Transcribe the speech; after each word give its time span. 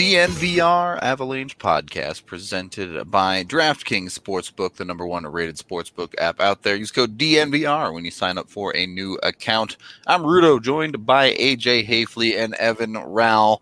DNVR 0.00 0.98
Avalanche 1.02 1.58
podcast 1.58 2.24
presented 2.24 3.10
by 3.10 3.44
DraftKings 3.44 4.18
Sportsbook, 4.18 4.76
the 4.76 4.84
number 4.86 5.06
one 5.06 5.26
rated 5.26 5.58
sportsbook 5.58 6.14
app 6.16 6.40
out 6.40 6.62
there. 6.62 6.74
Use 6.74 6.90
code 6.90 7.18
DNVR 7.18 7.92
when 7.92 8.06
you 8.06 8.10
sign 8.10 8.38
up 8.38 8.48
for 8.48 8.74
a 8.74 8.86
new 8.86 9.18
account. 9.22 9.76
I'm 10.06 10.22
Rudo, 10.22 10.58
joined 10.62 11.04
by 11.04 11.34
AJ 11.34 11.86
Haefele 11.86 12.38
and 12.38 12.54
Evan 12.54 12.94
Rawal. 12.94 13.58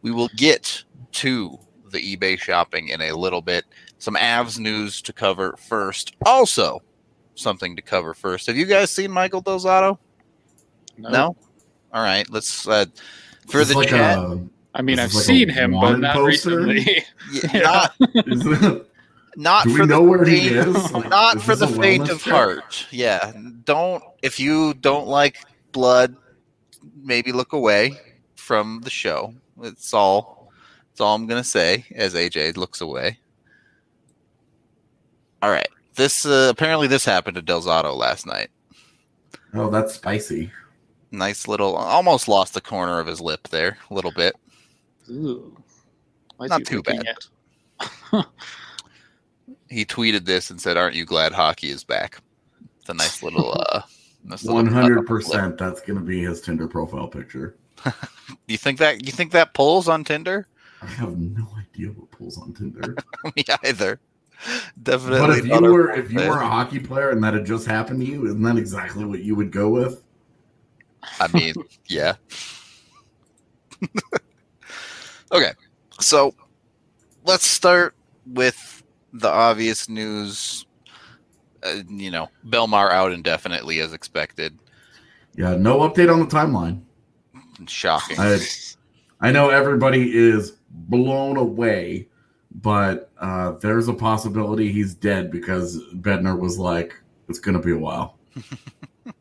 We 0.00 0.12
will 0.12 0.30
get 0.34 0.82
to 1.12 1.58
the 1.90 2.16
eBay 2.16 2.40
shopping 2.40 2.88
in 2.88 3.02
a 3.02 3.12
little 3.12 3.42
bit. 3.42 3.66
Some 3.98 4.14
Avs 4.14 4.58
news 4.58 5.02
to 5.02 5.12
cover 5.12 5.58
first. 5.58 6.16
Also, 6.24 6.80
something 7.34 7.76
to 7.76 7.82
cover 7.82 8.14
first. 8.14 8.46
Have 8.46 8.56
you 8.56 8.64
guys 8.64 8.90
seen 8.90 9.10
Michael 9.10 9.42
Del 9.42 9.60
Zotto? 9.60 9.98
No. 10.96 11.10
No? 11.10 11.36
All 11.92 12.02
right. 12.02 12.24
Let's 12.30 12.66
uh, 12.66 12.86
for 13.46 13.60
Is 13.60 13.68
the 13.68 13.74
like 13.74 13.90
chat. 13.90 14.18
a- 14.18 14.48
I 14.74 14.82
mean, 14.82 14.98
I've 14.98 15.12
like 15.14 15.24
seen 15.24 15.48
him, 15.48 15.72
but 15.72 15.96
not 15.98 16.14
poster? 16.14 16.60
recently. 16.62 17.04
Yeah, 17.32 17.40
Yeah. 17.54 17.60
Not 17.62 17.94
is 18.26 18.46
it- 18.62 18.88
not 19.36 19.64
Do 19.64 19.72
we 19.72 19.76
for 19.80 19.86
know 19.86 20.02
the 20.04 20.10
where 20.10 20.24
he 20.26 20.48
faint- 20.50 20.68
is? 20.76 20.92
Like, 20.92 21.08
not 21.08 21.36
is 21.36 21.42
for 21.42 21.56
the 21.56 21.66
this 21.66 21.76
faint 21.78 22.08
of 22.10 22.22
check? 22.22 22.32
heart. 22.34 22.86
Yeah, 22.90 23.32
don't 23.64 24.02
if 24.22 24.38
you 24.38 24.74
don't 24.74 25.06
like 25.06 25.38
blood, 25.72 26.14
maybe 27.02 27.32
look 27.32 27.52
away 27.54 27.98
from 28.36 28.80
the 28.84 28.90
show. 28.90 29.34
It's 29.62 29.94
all. 29.94 30.50
That's 30.90 31.00
all 31.00 31.14
I'm 31.14 31.26
gonna 31.26 31.44
say 31.44 31.86
as 31.94 32.12
AJ 32.14 32.56
looks 32.58 32.82
away. 32.82 33.18
All 35.40 35.50
right. 35.50 35.68
This 35.94 36.24
uh, 36.26 36.48
apparently 36.50 36.86
this 36.86 37.04
happened 37.04 37.34
to 37.36 37.42
Del 37.42 37.62
Zotto 37.62 37.96
last 37.96 38.26
night. 38.26 38.48
Oh, 39.54 39.70
that's 39.70 39.94
spicy. 39.94 40.50
Nice 41.10 41.46
little, 41.46 41.76
almost 41.76 42.26
lost 42.28 42.54
the 42.54 42.60
corner 42.62 42.98
of 42.98 43.06
his 43.06 43.20
lip 43.20 43.48
there 43.48 43.76
a 43.90 43.94
little 43.94 44.12
bit. 44.12 44.34
Ooh. 45.10 45.56
Why's 46.36 46.50
Not 46.50 46.64
too 46.64 46.82
bad. 46.82 47.04
it? 47.06 48.26
He 49.68 49.86
tweeted 49.86 50.26
this 50.26 50.50
and 50.50 50.60
said, 50.60 50.76
"Aren't 50.76 50.94
you 50.96 51.06
glad 51.06 51.32
hockey 51.32 51.70
is 51.70 51.82
back?" 51.82 52.18
It's 52.80 52.90
a 52.90 52.94
nice 52.94 53.22
little, 53.22 53.54
uh, 53.58 53.80
nice 54.24 54.42
little 54.44 54.56
One 54.56 54.66
cut 54.66 54.74
hundred 54.74 54.98
on 54.98 55.04
the 55.06 55.12
lip. 55.12 55.22
percent. 55.22 55.58
That's 55.58 55.80
gonna 55.80 56.00
be 56.00 56.22
his 56.22 56.42
Tinder 56.42 56.68
profile 56.68 57.08
picture. 57.08 57.56
You 58.46 58.56
think 58.58 58.78
that 58.78 59.06
you 59.06 59.12
think 59.12 59.32
that 59.32 59.54
pulls 59.54 59.88
on 59.88 60.04
Tinder? 60.04 60.46
I 60.82 60.86
have 60.86 61.18
no 61.18 61.46
idea 61.58 61.88
what 61.88 62.10
pulls 62.10 62.38
on 62.38 62.52
Tinder. 62.54 62.96
Me 63.36 63.44
either. 63.64 63.98
Definitely. 64.82 65.20
but 65.20 65.38
if 65.38 65.46
you 65.46 65.60
were 65.72 65.90
if 65.92 66.10
you 66.12 66.18
were 66.20 66.38
a 66.40 66.46
hockey 66.48 66.78
player 66.78 67.10
and 67.10 67.22
that 67.24 67.34
had 67.34 67.44
just 67.46 67.66
happened 67.66 68.00
to 68.00 68.06
you, 68.06 68.26
isn't 68.26 68.42
that 68.42 68.56
exactly 68.56 69.04
what 69.04 69.20
you 69.20 69.34
would 69.36 69.52
go 69.52 69.68
with? 69.70 70.02
I 71.20 71.28
mean, 71.32 71.54
yeah. 71.88 72.14
Okay, 75.32 75.52
so 75.98 76.34
let's 77.24 77.46
start 77.46 77.94
with 78.26 78.82
the 79.14 79.28
obvious 79.28 79.88
news. 79.88 80.66
Uh, 81.62 81.82
you 81.88 82.10
know, 82.10 82.28
Bellemare 82.46 82.90
out 82.90 83.12
indefinitely 83.12 83.80
as 83.80 83.92
expected. 83.92 84.58
Yeah, 85.34 85.54
no 85.54 85.78
update 85.78 86.12
on 86.12 86.20
the 86.20 86.26
timeline. 86.26 86.82
Shocking. 87.66 88.18
I 88.18 88.38
I 89.20 89.30
know 89.30 89.48
everybody 89.48 90.14
is 90.14 90.58
blown 90.68 91.36
away, 91.36 92.08
but 92.50 93.10
uh, 93.18 93.52
there's 93.52 93.88
a 93.88 93.94
possibility 93.94 94.70
he's 94.70 94.94
dead 94.94 95.30
because 95.30 95.78
Bednar 95.94 96.38
was 96.38 96.58
like, 96.58 96.94
"It's 97.28 97.38
gonna 97.38 97.60
be 97.60 97.72
a 97.72 97.78
while." 97.78 98.18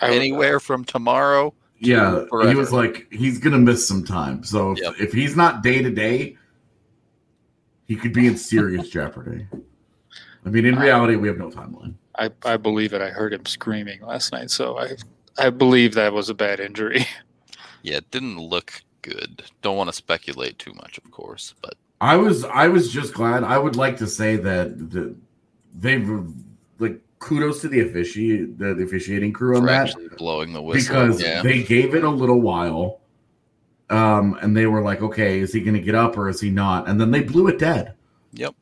Anywhere 0.00 0.60
from 0.60 0.84
tomorrow. 0.84 1.52
Yeah, 1.78 2.24
he 2.48 2.54
was 2.54 2.72
like, 2.72 3.06
he's 3.12 3.38
gonna 3.38 3.58
miss 3.58 3.86
some 3.86 4.04
time. 4.04 4.42
So 4.44 4.72
if, 4.72 4.78
Yep. 4.80 4.94
if 4.98 5.12
he's 5.12 5.36
not 5.36 5.62
day 5.62 5.82
to 5.82 5.90
day, 5.90 6.36
he 7.86 7.96
could 7.96 8.12
be 8.12 8.26
in 8.26 8.36
serious 8.36 8.88
jeopardy. 8.96 9.46
I 10.44 10.48
mean, 10.48 10.64
in 10.64 10.76
reality, 10.78 11.16
we 11.16 11.28
have 11.28 11.38
no 11.38 11.50
timeline. 11.50 11.94
I, 12.18 12.30
I 12.44 12.56
believe 12.56 12.92
it. 12.94 13.02
I 13.02 13.08
heard 13.10 13.32
him 13.34 13.44
screaming 13.44 14.00
last 14.02 14.32
night, 14.32 14.50
so 14.50 14.78
I 14.78 14.96
I 15.38 15.50
believe 15.50 15.94
that 15.94 16.12
was 16.12 16.28
a 16.30 16.34
bad 16.34 16.60
injury. 16.60 17.06
Yeah, 17.82 17.98
it 17.98 18.10
didn't 18.10 18.40
look 18.40 18.82
good. 19.02 19.44
Don't 19.62 19.76
want 19.76 19.88
to 19.88 19.92
speculate 19.94 20.58
too 20.58 20.72
much, 20.74 20.98
of 20.98 21.08
course, 21.12 21.54
but 21.62 21.74
I 22.00 22.16
was 22.16 22.42
I 22.44 22.66
was 22.66 22.90
just 22.92 23.14
glad. 23.14 23.44
I 23.44 23.58
would 23.58 23.76
like 23.76 23.96
to 23.98 24.08
say 24.08 24.34
that 24.34 24.90
the, 24.90 25.14
they've 25.72 26.08
like 26.80 27.00
kudos 27.26 27.60
to 27.60 27.68
the 27.68 27.80
officiate 27.80 28.56
the, 28.56 28.72
the 28.72 28.84
officiating 28.84 29.32
crew 29.32 29.56
on 29.56 29.62
for 29.62 29.66
that 29.66 30.16
blowing 30.16 30.52
the 30.52 30.62
whistle. 30.62 30.94
because 30.94 31.20
yeah. 31.20 31.42
they 31.42 31.60
gave 31.62 31.94
it 31.96 32.04
a 32.04 32.08
little 32.08 32.40
while, 32.40 33.00
um, 33.90 34.38
and 34.40 34.56
they 34.56 34.66
were 34.66 34.80
like, 34.80 35.02
okay, 35.02 35.40
is 35.40 35.52
he 35.52 35.60
going 35.60 35.74
to 35.74 35.80
get 35.80 35.96
up 35.96 36.16
or 36.16 36.28
is 36.28 36.40
he 36.40 36.50
not? 36.50 36.88
And 36.88 37.00
then 37.00 37.10
they 37.10 37.22
blew 37.22 37.48
it 37.48 37.58
dead. 37.58 37.94
Yep. 38.34 38.54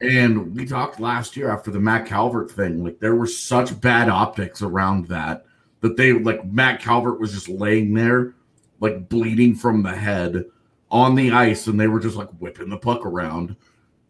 And 0.00 0.54
we 0.54 0.64
talked 0.66 1.00
last 1.00 1.36
year 1.36 1.50
after 1.50 1.72
the 1.72 1.80
Matt 1.80 2.06
Calvert 2.06 2.50
thing, 2.50 2.84
like 2.84 3.00
there 3.00 3.16
were 3.16 3.26
such 3.26 3.80
bad 3.80 4.08
optics 4.08 4.62
around 4.62 5.08
that 5.08 5.44
that 5.80 5.96
they 5.96 6.12
like 6.12 6.44
Matt 6.44 6.80
Calvert 6.80 7.18
was 7.18 7.32
just 7.32 7.48
laying 7.48 7.92
there, 7.92 8.34
like 8.78 9.08
bleeding 9.08 9.56
from 9.56 9.82
the 9.82 9.94
head 9.94 10.44
on 10.92 11.16
the 11.16 11.32
ice, 11.32 11.66
and 11.66 11.78
they 11.78 11.88
were 11.88 12.00
just 12.00 12.16
like 12.16 12.30
whipping 12.38 12.68
the 12.68 12.76
puck 12.76 13.04
around. 13.04 13.56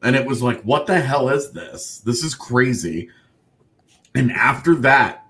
And 0.02 0.16
it 0.16 0.26
was 0.26 0.42
like, 0.42 0.60
what 0.62 0.86
the 0.86 1.00
hell 1.00 1.31
is 1.31 1.50
this? 1.52 1.98
This 1.98 2.22
is 2.22 2.34
crazy. 2.34 3.08
And 4.14 4.31
after 4.32 4.75
that, 4.76 5.25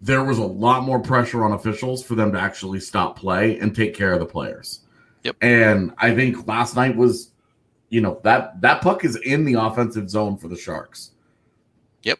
there 0.00 0.24
was 0.24 0.38
a 0.38 0.44
lot 0.44 0.82
more 0.82 0.98
pressure 0.98 1.44
on 1.44 1.52
officials 1.52 2.02
for 2.02 2.14
them 2.16 2.32
to 2.32 2.40
actually 2.40 2.80
stop 2.80 3.18
play 3.18 3.58
and 3.58 3.74
take 3.74 3.94
care 3.94 4.12
of 4.12 4.20
the 4.20 4.26
players. 4.26 4.80
Yep. 5.22 5.36
And 5.40 5.92
I 5.98 6.14
think 6.14 6.48
last 6.48 6.74
night 6.74 6.96
was, 6.96 7.30
you 7.88 8.00
know, 8.00 8.20
that 8.24 8.60
that 8.62 8.82
puck 8.82 9.04
is 9.04 9.16
in 9.16 9.44
the 9.44 9.54
offensive 9.54 10.10
zone 10.10 10.36
for 10.36 10.48
the 10.48 10.56
Sharks. 10.56 11.12
Yep. 12.02 12.18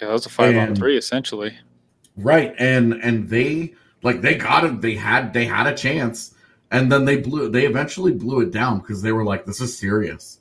Yeah, 0.00 0.06
that 0.08 0.12
was 0.12 0.26
a 0.26 0.30
five-on-three 0.30 0.96
essentially. 0.96 1.56
Right. 2.16 2.52
And 2.58 2.94
and 2.94 3.28
they 3.28 3.74
like 4.02 4.22
they 4.22 4.34
got 4.34 4.64
it, 4.64 4.80
they 4.80 4.96
had 4.96 5.32
they 5.32 5.44
had 5.44 5.68
a 5.68 5.76
chance 5.76 6.34
and 6.72 6.90
then 6.90 7.04
they 7.04 7.18
blew 7.18 7.48
they 7.48 7.66
eventually 7.66 8.12
blew 8.12 8.40
it 8.40 8.50
down 8.50 8.80
because 8.80 9.02
they 9.02 9.12
were 9.12 9.24
like, 9.24 9.44
this 9.44 9.60
is 9.60 9.78
serious. 9.78 10.40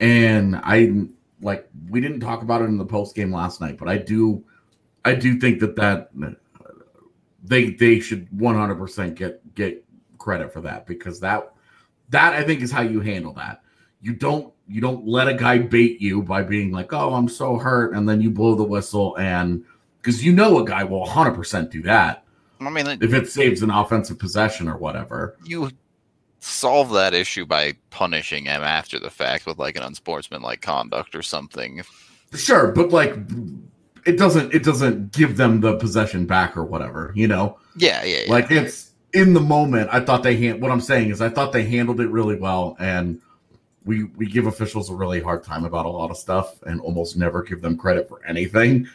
And 0.00 0.56
I 0.56 1.06
like 1.40 1.68
we 1.88 2.00
didn't 2.00 2.20
talk 2.20 2.42
about 2.42 2.62
it 2.62 2.66
in 2.66 2.78
the 2.78 2.84
post 2.84 3.14
game 3.14 3.32
last 3.32 3.60
night, 3.60 3.76
but 3.78 3.88
I 3.88 3.98
do 3.98 4.44
I 5.04 5.14
do 5.14 5.38
think 5.38 5.60
that 5.60 5.76
that 5.76 6.10
they 7.42 7.70
they 7.70 8.00
should 8.00 8.28
100% 8.30 9.14
get 9.14 9.54
get 9.54 9.84
credit 10.18 10.52
for 10.52 10.60
that 10.62 10.86
because 10.86 11.20
that 11.20 11.52
that 12.10 12.32
I 12.34 12.42
think 12.42 12.62
is 12.62 12.72
how 12.72 12.82
you 12.82 13.00
handle 13.00 13.32
that. 13.34 13.62
You 14.00 14.14
don't 14.14 14.52
you 14.68 14.80
don't 14.80 15.06
let 15.06 15.28
a 15.28 15.34
guy 15.34 15.58
bait 15.58 16.00
you 16.00 16.22
by 16.22 16.42
being 16.42 16.72
like, 16.72 16.92
"Oh, 16.92 17.14
I'm 17.14 17.28
so 17.28 17.56
hurt," 17.56 17.94
and 17.94 18.08
then 18.08 18.20
you 18.20 18.30
blow 18.30 18.54
the 18.54 18.64
whistle, 18.64 19.16
and 19.16 19.64
because 20.00 20.24
you 20.24 20.32
know 20.32 20.58
a 20.58 20.64
guy 20.64 20.84
will 20.84 21.00
100 21.00 21.32
percent 21.32 21.70
do 21.70 21.82
that 21.82 22.24
I 22.60 22.70
mean, 22.70 22.86
if 22.86 23.12
it 23.12 23.28
saves 23.28 23.62
an 23.62 23.70
offensive 23.70 24.18
possession 24.18 24.68
or 24.68 24.76
whatever. 24.76 25.36
you 25.44 25.70
solve 26.46 26.92
that 26.92 27.12
issue 27.12 27.44
by 27.44 27.74
punishing 27.90 28.44
him 28.44 28.62
after 28.62 28.98
the 28.98 29.10
fact 29.10 29.46
with 29.46 29.58
like 29.58 29.76
an 29.76 29.82
unsportsmanlike 29.82 30.62
conduct 30.62 31.14
or 31.14 31.22
something. 31.22 31.82
Sure, 32.34 32.72
but 32.72 32.90
like, 32.90 33.16
it 34.04 34.16
doesn't 34.16 34.54
it 34.54 34.62
doesn't 34.62 35.12
give 35.12 35.36
them 35.36 35.60
the 35.60 35.76
possession 35.76 36.26
back 36.26 36.56
or 36.56 36.64
whatever, 36.64 37.12
you 37.14 37.26
know. 37.26 37.58
Yeah, 37.76 38.04
yeah, 38.04 38.22
yeah. 38.26 38.32
Like 38.32 38.50
it's 38.50 38.92
in 39.12 39.34
the 39.34 39.40
moment. 39.40 39.90
I 39.92 40.00
thought 40.00 40.22
they 40.22 40.36
hand. 40.36 40.62
What 40.62 40.70
I'm 40.70 40.80
saying 40.80 41.10
is, 41.10 41.20
I 41.20 41.28
thought 41.28 41.52
they 41.52 41.64
handled 41.64 42.00
it 42.00 42.08
really 42.08 42.36
well, 42.36 42.76
and 42.78 43.20
we 43.84 44.04
we 44.04 44.26
give 44.26 44.46
officials 44.46 44.88
a 44.90 44.94
really 44.94 45.20
hard 45.20 45.42
time 45.42 45.64
about 45.64 45.86
a 45.86 45.90
lot 45.90 46.10
of 46.10 46.16
stuff, 46.16 46.62
and 46.62 46.80
almost 46.80 47.16
never 47.16 47.42
give 47.42 47.60
them 47.60 47.76
credit 47.76 48.08
for 48.08 48.24
anything. 48.24 48.86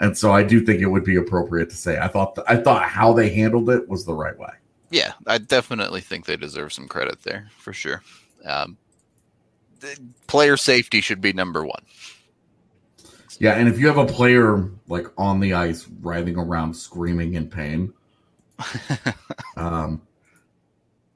And 0.00 0.16
so 0.16 0.30
I 0.30 0.42
do 0.42 0.64
think 0.64 0.80
it 0.80 0.86
would 0.86 1.04
be 1.04 1.16
appropriate 1.16 1.70
to 1.70 1.76
say 1.76 1.98
I 1.98 2.08
thought 2.08 2.38
I 2.46 2.56
thought 2.56 2.82
how 2.82 3.12
they 3.14 3.30
handled 3.30 3.70
it 3.70 3.88
was 3.88 4.04
the 4.04 4.14
right 4.14 4.38
way. 4.38 4.52
Yeah, 4.90 5.12
I 5.26 5.38
definitely 5.38 6.00
think 6.00 6.26
they 6.26 6.36
deserve 6.36 6.72
some 6.72 6.88
credit 6.88 7.22
there 7.22 7.48
for 7.58 7.72
sure. 7.72 8.02
Um, 8.44 8.76
player 10.26 10.56
safety 10.56 11.00
should 11.00 11.20
be 11.20 11.32
number 11.32 11.64
one. 11.64 11.82
Yeah, 13.38 13.54
and 13.54 13.68
if 13.68 13.78
you 13.78 13.86
have 13.86 13.98
a 13.98 14.06
player 14.06 14.68
like 14.88 15.06
on 15.16 15.38
the 15.40 15.54
ice 15.54 15.86
writhing 16.00 16.36
around 16.36 16.74
screaming 16.74 17.34
in 17.34 17.48
pain, 17.48 17.92
um, 19.56 20.02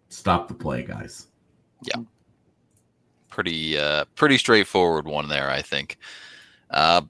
stop 0.09 0.47
the 0.47 0.55
play, 0.55 0.85
guys. 0.85 1.27
Yeah, 1.83 2.03
pretty 3.33 3.79
uh 3.79 4.05
pretty 4.15 4.37
straightforward 4.37 5.07
one 5.07 5.27
there 5.31 5.51
i 5.51 5.63
think 5.63 5.97
uh 6.71 7.01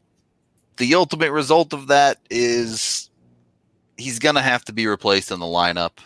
the 0.76 0.94
ultimate 0.94 1.32
result 1.32 1.72
of 1.72 1.88
that 1.88 2.18
is 2.30 3.10
he's 3.96 4.20
gonna 4.20 4.40
have 4.40 4.64
to 4.64 4.72
be 4.72 4.86
replaced 4.86 5.32
in 5.32 5.40
the 5.40 5.46
lineup 5.46 5.98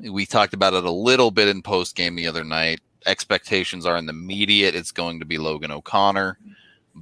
we 0.00 0.26
talked 0.26 0.54
about 0.54 0.74
it 0.74 0.84
a 0.84 0.90
little 0.90 1.30
bit 1.30 1.48
in 1.48 1.62
post 1.62 1.96
game 1.96 2.14
the 2.14 2.26
other 2.26 2.44
night. 2.44 2.80
Expectations 3.06 3.86
are 3.86 3.96
in 3.96 4.06
the 4.06 4.12
immediate. 4.12 4.74
It's 4.74 4.92
going 4.92 5.18
to 5.20 5.24
be 5.24 5.38
logan 5.38 5.70
o'connor 5.70 6.38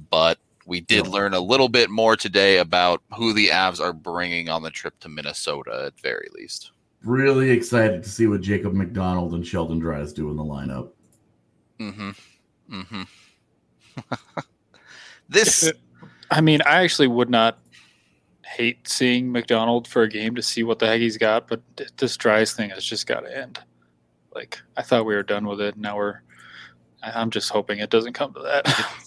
but 0.09 0.39
we 0.65 0.81
did 0.81 1.07
learn 1.07 1.33
a 1.33 1.39
little 1.39 1.69
bit 1.69 1.89
more 1.89 2.15
today 2.15 2.57
about 2.57 3.01
who 3.15 3.33
the 3.33 3.47
avs 3.47 3.79
are 3.79 3.93
bringing 3.93 4.49
on 4.49 4.63
the 4.63 4.69
trip 4.69 4.99
to 4.99 5.09
minnesota 5.09 5.85
at 5.87 5.99
very 5.99 6.27
least. 6.33 6.71
Really 7.03 7.51
excited 7.51 8.03
to 8.03 8.09
see 8.09 8.27
what 8.27 8.41
Jacob 8.41 8.73
MacDonald 8.73 9.33
and 9.33 9.45
Sheldon 9.45 9.79
Dries 9.79 10.13
do 10.13 10.29
in 10.29 10.35
the 10.35 10.43
lineup. 10.43 10.89
mm-hmm. 11.79 12.09
Mm-hmm. 12.71 13.03
This 15.29 15.69
I 16.31 16.39
mean, 16.39 16.61
I 16.65 16.83
actually 16.83 17.09
would 17.09 17.29
not 17.29 17.57
hate 18.47 18.87
seeing 18.87 19.31
MacDonald 19.31 19.87
for 19.87 20.03
a 20.03 20.09
game 20.09 20.35
to 20.35 20.41
see 20.41 20.63
what 20.63 20.79
the 20.79 20.87
heck 20.87 20.99
he's 21.01 21.17
got, 21.17 21.47
but 21.47 21.61
this 21.97 22.15
Dries 22.17 22.53
thing 22.53 22.69
has 22.69 22.83
just 22.85 23.05
got 23.05 23.21
to 23.21 23.37
end. 23.37 23.59
Like, 24.33 24.59
I 24.77 24.81
thought 24.81 25.05
we 25.05 25.15
were 25.15 25.23
done 25.23 25.47
with 25.47 25.61
it. 25.61 25.77
Now 25.77 25.97
we're. 25.97 26.21
I- 27.03 27.11
I'm 27.21 27.29
just 27.29 27.49
hoping 27.49 27.79
it 27.79 27.89
doesn't 27.89 28.13
come 28.13 28.33
to 28.33 28.39
that. 28.41 28.65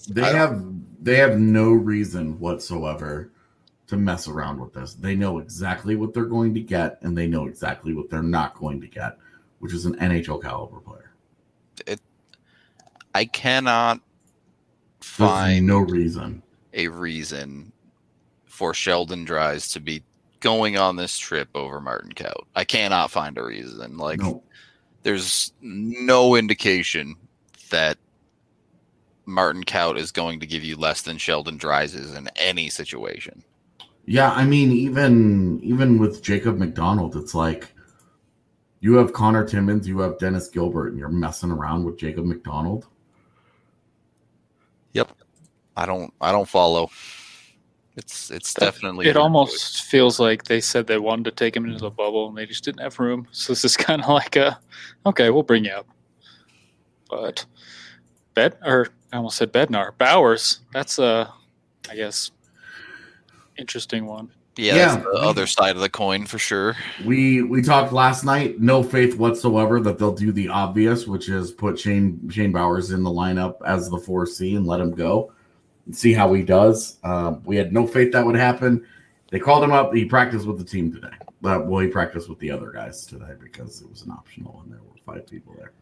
They 0.08 0.22
have 0.32 0.62
they 1.02 1.16
have 1.16 1.38
no 1.38 1.70
reason 1.72 2.38
whatsoever 2.38 3.32
to 3.88 3.96
mess 3.96 4.28
around 4.28 4.60
with 4.60 4.72
this. 4.72 4.94
They 4.94 5.16
know 5.16 5.38
exactly 5.38 5.96
what 5.96 6.14
they're 6.14 6.24
going 6.26 6.54
to 6.54 6.60
get, 6.60 6.98
and 7.02 7.16
they 7.16 7.26
know 7.26 7.46
exactly 7.46 7.94
what 7.94 8.08
they're 8.10 8.22
not 8.22 8.54
going 8.54 8.80
to 8.80 8.86
get, 8.86 9.16
which 9.58 9.72
is 9.72 9.86
an 9.86 9.96
NHL 9.96 10.40
caliber 10.42 10.78
player. 10.80 11.12
It, 11.86 12.00
i 13.14 13.24
cannot 13.24 14.00
There's 15.00 15.10
find 15.10 15.66
no 15.66 15.78
reason. 15.78 16.42
a 16.74 16.86
reason 16.88 17.72
for 18.60 18.74
Sheldon 18.74 19.24
Dries 19.24 19.68
to 19.70 19.80
be 19.80 20.02
going 20.40 20.76
on 20.76 20.96
this 20.96 21.16
trip 21.16 21.48
over 21.54 21.80
Martin 21.80 22.12
Kaut. 22.12 22.44
I 22.54 22.64
cannot 22.64 23.10
find 23.10 23.38
a 23.38 23.42
reason. 23.42 23.96
Like 23.96 24.20
no. 24.20 24.42
there's 25.02 25.54
no 25.62 26.34
indication 26.36 27.16
that 27.70 27.96
Martin 29.24 29.64
Kaut 29.64 29.96
is 29.96 30.12
going 30.12 30.40
to 30.40 30.46
give 30.46 30.62
you 30.62 30.76
less 30.76 31.00
than 31.00 31.16
Sheldon 31.16 31.56
Dries 31.56 31.94
is 31.94 32.14
in 32.14 32.28
any 32.36 32.68
situation. 32.68 33.42
Yeah, 34.04 34.30
I 34.30 34.44
mean, 34.44 34.72
even 34.72 35.58
even 35.62 35.96
with 35.96 36.22
Jacob 36.22 36.58
MacDonald, 36.58 37.16
it's 37.16 37.34
like 37.34 37.72
you 38.80 38.96
have 38.96 39.14
Connor 39.14 39.46
Timmins, 39.46 39.88
you 39.88 40.00
have 40.00 40.18
Dennis 40.18 40.48
Gilbert, 40.48 40.88
and 40.88 40.98
you're 40.98 41.08
messing 41.08 41.50
around 41.50 41.84
with 41.84 41.96
Jacob 41.96 42.26
MacDonald. 42.26 42.88
Yep. 44.92 45.12
I 45.78 45.86
don't 45.86 46.12
I 46.20 46.30
don't 46.30 46.46
follow. 46.46 46.90
It's 47.96 48.30
it's 48.30 48.54
definitely 48.54 49.08
it 49.08 49.16
almost 49.16 49.82
feels 49.84 50.20
like 50.20 50.44
they 50.44 50.60
said 50.60 50.86
they 50.86 50.98
wanted 50.98 51.24
to 51.24 51.30
take 51.32 51.56
him 51.56 51.66
into 51.66 51.80
the 51.80 51.90
bubble 51.90 52.28
and 52.28 52.36
they 52.38 52.46
just 52.46 52.64
didn't 52.64 52.80
have 52.82 52.98
room. 52.98 53.26
So 53.32 53.52
this 53.52 53.64
is 53.64 53.76
kind 53.88 54.02
of 54.02 54.08
like 54.08 54.36
a, 54.36 54.58
okay, 55.06 55.30
we'll 55.30 55.42
bring 55.42 55.64
you 55.64 55.72
up. 55.72 55.86
But 57.10 57.44
Bed 58.34 58.56
or 58.64 58.88
I 59.12 59.16
almost 59.16 59.36
said 59.38 59.52
Bednar 59.52 59.98
Bowers. 59.98 60.60
That's 60.72 60.98
a, 61.00 61.32
I 61.90 61.96
guess, 61.96 62.30
interesting 63.58 64.06
one. 64.06 64.30
yeah, 64.56 64.76
Yeah. 64.76 64.86
that's 64.94 65.04
the 65.04 65.18
other 65.18 65.46
side 65.48 65.74
of 65.74 65.82
the 65.82 65.88
coin 65.88 66.26
for 66.26 66.38
sure. 66.38 66.76
We 67.04 67.42
we 67.42 67.60
talked 67.60 67.92
last 67.92 68.24
night. 68.24 68.60
No 68.60 68.84
faith 68.84 69.16
whatsoever 69.16 69.80
that 69.80 69.98
they'll 69.98 70.14
do 70.14 70.30
the 70.30 70.46
obvious, 70.48 71.08
which 71.08 71.28
is 71.28 71.50
put 71.50 71.78
Shane 71.78 72.30
Shane 72.30 72.52
Bowers 72.52 72.92
in 72.92 73.02
the 73.02 73.10
lineup 73.10 73.56
as 73.66 73.90
the 73.90 73.98
four 73.98 74.26
C 74.26 74.54
and 74.54 74.64
let 74.66 74.80
him 74.80 74.92
go 74.92 75.32
and 75.86 75.96
see 75.96 76.12
how 76.12 76.32
he 76.32 76.42
does. 76.42 76.98
Um, 77.04 77.42
we 77.44 77.56
had 77.56 77.72
no 77.72 77.86
faith 77.86 78.12
that 78.12 78.24
would 78.24 78.36
happen. 78.36 78.84
They 79.30 79.38
called 79.38 79.62
him 79.62 79.72
up. 79.72 79.94
He 79.94 80.04
practiced 80.04 80.46
with 80.46 80.58
the 80.58 80.64
team 80.64 80.92
today. 80.92 81.14
Uh, 81.42 81.60
well, 81.64 81.80
he 81.80 81.88
practiced 81.88 82.28
with 82.28 82.38
the 82.38 82.50
other 82.50 82.70
guys 82.70 83.06
today 83.06 83.32
because 83.40 83.80
it 83.80 83.88
was 83.88 84.02
an 84.02 84.10
optional 84.10 84.60
and 84.62 84.72
there 84.72 84.80
were 84.80 85.14
five 85.14 85.26
people 85.26 85.54
there. 85.56 85.72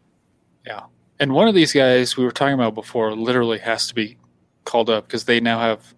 Yeah, 0.66 0.84
and 1.18 1.32
one 1.32 1.48
of 1.48 1.54
these 1.54 1.72
guys 1.72 2.16
we 2.16 2.24
were 2.24 2.30
talking 2.30 2.54
about 2.54 2.74
before 2.74 3.14
literally 3.14 3.58
has 3.58 3.86
to 3.88 3.94
be 3.94 4.16
called 4.64 4.90
up 4.90 5.06
because 5.06 5.24
they 5.24 5.40
now 5.40 5.58
have 5.58 5.94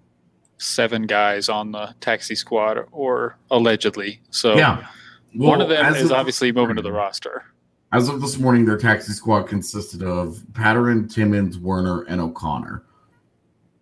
seven 0.58 1.06
guys 1.06 1.48
on 1.48 1.72
the 1.72 1.94
taxi 2.00 2.34
squad 2.34 2.78
or 2.92 3.36
allegedly. 3.50 4.20
So 4.30 4.56
yeah, 4.56 4.86
one 5.34 5.60
of 5.60 5.68
them 5.68 5.94
is 5.94 6.10
of 6.10 6.12
obviously 6.12 6.52
moving 6.52 6.76
to 6.76 6.82
the 6.82 6.92
roster. 6.92 7.44
As 7.92 8.08
of 8.08 8.20
this 8.20 8.38
morning, 8.38 8.64
their 8.64 8.76
taxi 8.76 9.12
squad 9.12 9.44
consisted 9.44 10.02
of 10.02 10.44
Patterin, 10.52 11.12
Timmins, 11.12 11.58
Werner, 11.58 12.02
and 12.02 12.20
O'Connor. 12.20 12.84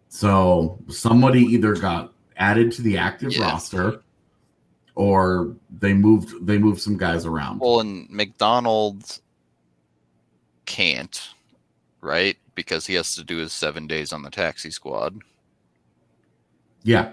So 0.09 0.79
somebody 0.89 1.41
either 1.43 1.75
got 1.75 2.13
added 2.37 2.73
to 2.73 2.83
the 2.83 2.97
active 2.99 3.33
Yeah. 3.33 3.43
roster, 3.51 4.03
or 4.95 5.55
they 5.79 5.93
moved 5.93 6.47
they 6.47 6.59
moved 6.59 6.81
some 6.81 6.97
guys 6.97 7.27
around. 7.27 7.61
Well, 7.61 7.81
and 7.81 8.09
MacDonald 8.11 9.21
can't, 10.67 11.31
right? 12.01 12.37
Because 12.55 12.87
he 12.87 12.95
has 12.95 13.15
to 13.15 13.25
do 13.25 13.37
his 13.37 13.53
seven 13.53 13.87
days 13.87 14.13
on 14.13 14.23
the 14.23 14.31
taxi 14.31 14.71
squad. 14.71 15.19
yeah, 16.85 17.13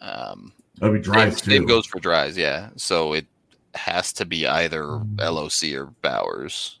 Um, 0.00 0.52
that'd 0.78 0.94
be 0.94 1.04
same, 1.04 1.12
drives 1.12 1.42
same 1.42 1.62
too. 1.62 1.68
goes 1.68 1.86
for 1.86 2.00
Dries, 2.00 2.36
yeah. 2.36 2.70
So 2.76 3.12
it 3.12 3.26
has 3.74 4.12
to 4.14 4.24
be 4.24 4.46
either. 4.46 5.00
LOC 5.18 5.74
or 5.74 5.86
Bowers. 6.02 6.78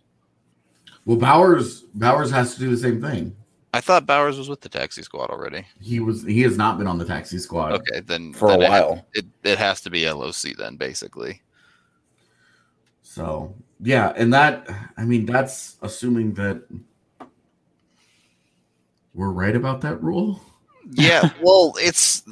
well, 1.04 1.16
Bowers 1.18 1.82
Bowers 1.94 2.30
has 2.30 2.54
to 2.54 2.60
do 2.60 2.70
the 2.70 2.76
same 2.76 3.00
thing. 3.00 3.36
I 3.72 3.80
thought 3.80 4.06
Bowers 4.06 4.36
was 4.36 4.48
with 4.48 4.60
the 4.60 4.68
taxi 4.68 5.02
squad 5.02 5.30
already. 5.30 5.64
He 5.80 6.00
was 6.00 6.24
he 6.24 6.42
has 6.42 6.56
not 6.56 6.76
been 6.78 6.86
on 6.86 6.98
the 6.98 7.04
taxi 7.04 7.38
squad. 7.38 7.72
Okay, 7.72 8.00
then 8.00 8.32
for 8.32 8.48
a 8.48 8.50
then 8.52 8.62
it 8.62 8.68
while. 8.68 9.06
It, 9.14 9.26
it 9.44 9.58
has 9.58 9.80
to 9.82 9.90
be 9.90 10.10
LOC 10.10 10.56
then, 10.58 10.76
basically. 10.76 11.40
So 13.02 13.54
yeah, 13.80 14.12
and 14.16 14.32
that 14.34 14.68
I 14.96 15.04
mean 15.04 15.24
that's 15.24 15.76
assuming 15.82 16.34
that 16.34 16.62
we're 19.14 19.30
right 19.30 19.54
about 19.54 19.80
that 19.82 20.02
rule. 20.02 20.40
Yeah, 20.92 21.30
well, 21.42 21.74
it's 21.78 22.24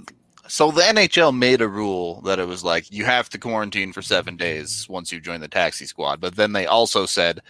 so 0.49 0.71
the 0.71 0.83
NHL 0.83 1.37
made 1.37 1.61
a 1.61 1.69
rule 1.69 2.21
that 2.23 2.39
it 2.39 2.49
was 2.49 2.65
like 2.65 2.91
you 2.91 3.05
have 3.05 3.29
to 3.31 3.39
quarantine 3.39 3.93
for 3.93 4.03
seven 4.03 4.37
days 4.37 4.89
once 4.89 5.13
you 5.13 5.21
join 5.21 5.41
the 5.41 5.49
taxi 5.49 5.87
squad, 5.87 6.21
but 6.21 6.37
then 6.37 6.53
they 6.53 6.67
also 6.67 7.07
said 7.07 7.41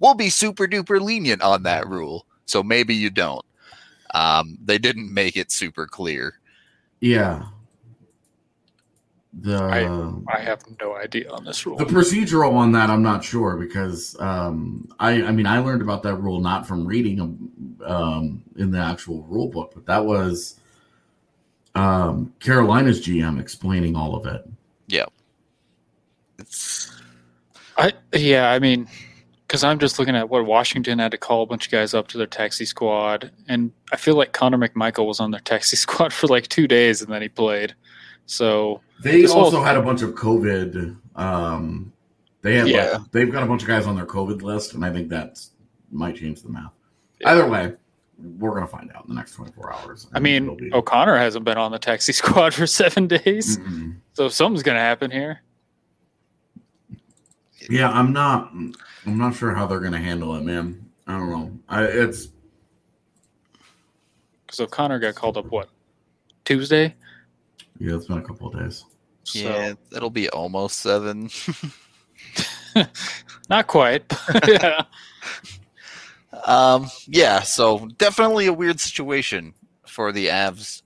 we'll 0.00 0.14
be 0.14 0.28
super 0.28 0.66
duper 0.66 1.00
lenient 1.00 1.42
on 1.42 1.62
that 1.62 1.86
rule, 1.86 2.26
so 2.48 2.62
maybe 2.62 2.94
you 2.94 3.10
don't. 3.10 3.44
Um, 4.14 4.58
they 4.64 4.78
didn't 4.78 5.12
make 5.12 5.36
it 5.36 5.52
super 5.52 5.86
clear. 5.86 6.40
Yeah. 7.00 7.44
The 9.40 10.22
I 10.26 10.40
have 10.40 10.64
no 10.80 10.96
idea 10.96 11.30
on 11.30 11.44
this 11.44 11.64
rule. 11.64 11.76
the 11.76 11.84
procedural 11.84 12.54
on 12.54 12.72
that 12.72 12.90
I'm 12.90 13.02
not 13.02 13.22
sure 13.22 13.56
because 13.56 14.18
um, 14.18 14.88
I 14.98 15.22
I 15.22 15.32
mean 15.32 15.46
I 15.46 15.58
learned 15.58 15.82
about 15.82 16.02
that 16.04 16.16
rule 16.16 16.40
not 16.40 16.66
from 16.66 16.86
reading 16.86 17.20
um, 17.84 18.42
in 18.56 18.70
the 18.70 18.78
actual 18.78 19.22
rule 19.28 19.48
book, 19.48 19.72
but 19.74 19.86
that 19.86 20.04
was 20.04 20.58
um, 21.74 22.32
Carolina's 22.40 23.06
GM 23.06 23.38
explaining 23.38 23.94
all 23.94 24.16
of 24.16 24.26
it. 24.26 24.48
Yeah. 24.88 25.06
It's 26.38 26.90
I 27.76 27.92
yeah, 28.14 28.50
I 28.50 28.58
mean, 28.58 28.88
because 29.48 29.64
I'm 29.64 29.78
just 29.78 29.98
looking 29.98 30.14
at 30.14 30.28
what 30.28 30.44
Washington 30.46 30.98
had 31.00 31.10
to 31.10 31.18
call 31.18 31.42
a 31.42 31.46
bunch 31.46 31.66
of 31.66 31.72
guys 31.72 31.94
up 31.94 32.06
to 32.08 32.18
their 32.18 32.26
taxi 32.26 32.64
squad, 32.66 33.32
and 33.48 33.72
I 33.92 33.96
feel 33.96 34.14
like 34.14 34.32
Connor 34.32 34.58
McMichael 34.58 35.06
was 35.06 35.18
on 35.20 35.30
their 35.30 35.40
taxi 35.40 35.76
squad 35.84 36.12
for 36.12 36.26
like 36.28 36.48
two 36.48 36.68
days, 36.68 37.00
and 37.02 37.10
then 37.12 37.22
he 37.22 37.28
played. 37.28 37.74
So 38.26 38.80
They 39.02 39.22
This 39.22 39.32
whole- 39.32 39.44
also 39.44 39.62
had 39.62 39.76
a 39.76 39.82
bunch 39.82 40.02
of 40.02 40.10
COVID. 40.10 40.96
Um, 41.16 41.92
they 42.42 42.56
had 42.56 42.68
Yeah. 42.68 42.98
like, 42.98 43.10
they've 43.12 43.30
got 43.32 43.42
a 43.42 43.46
bunch 43.46 43.62
of 43.62 43.68
guys 43.68 43.86
on 43.86 43.96
their 43.96 44.06
COVID 44.06 44.42
list, 44.42 44.74
and 44.74 44.84
I 44.84 44.92
think 44.92 45.08
that 45.08 45.40
might 45.90 46.16
change 46.16 46.42
the 46.42 46.50
math. 46.50 46.72
Yeah. 47.20 47.30
Either 47.30 47.48
way, 47.48 47.72
we're 48.38 48.52
gonna 48.54 48.66
find 48.66 48.90
out 48.94 49.04
in 49.04 49.08
the 49.10 49.14
next 49.14 49.32
24 49.34 49.72
hours. 49.72 50.06
I 50.12 50.18
it'll 50.18 50.22
mean, 50.22 50.56
be- 50.56 50.72
O'Connor 50.74 51.16
hasn't 51.16 51.44
been 51.44 51.56
on 51.56 51.72
the 51.72 51.78
taxi 51.78 52.12
squad 52.20 52.52
for 52.52 52.66
seven 52.66 53.06
days, 53.06 53.56
Mm-mm. 53.58 53.96
so 54.12 54.28
something's 54.28 54.62
gonna 54.62 54.78
happen 54.80 55.10
here. 55.10 55.40
Yeah, 57.68 57.90
I'm 57.90 58.12
not. 58.12 58.50
I'm 58.52 59.18
not 59.18 59.34
sure 59.34 59.54
how 59.54 59.66
they're 59.66 59.80
gonna 59.80 59.98
handle 60.00 60.34
it, 60.36 60.42
man. 60.42 60.84
I 61.06 61.12
don't 61.18 61.30
know. 61.30 61.58
I, 61.68 61.84
it's 61.84 62.28
Because 64.46 64.60
O'Connor 64.60 64.98
got 64.98 65.14
called 65.14 65.36
up 65.36 65.46
what 65.46 65.68
Tuesday. 66.44 66.94
yeah, 67.78 67.94
it's 67.96 68.06
been 68.06 68.18
a 68.18 68.22
couple 68.22 68.48
of 68.48 68.58
days. 68.58 68.84
So 69.24 69.38
Yeah, 69.38 69.74
it'll 69.94 70.10
be 70.10 70.28
almost 70.30 70.80
seven. 70.80 71.30
not 73.48 73.66
quite. 73.66 74.04
yeah. 74.46 74.82
Um, 76.44 76.88
yeah, 77.06 77.40
so 77.40 77.88
definitely 77.96 78.46
a 78.46 78.52
weird 78.52 78.78
situation 78.80 79.54
for 79.86 80.12
the 80.12 80.26
Avs 80.26 80.82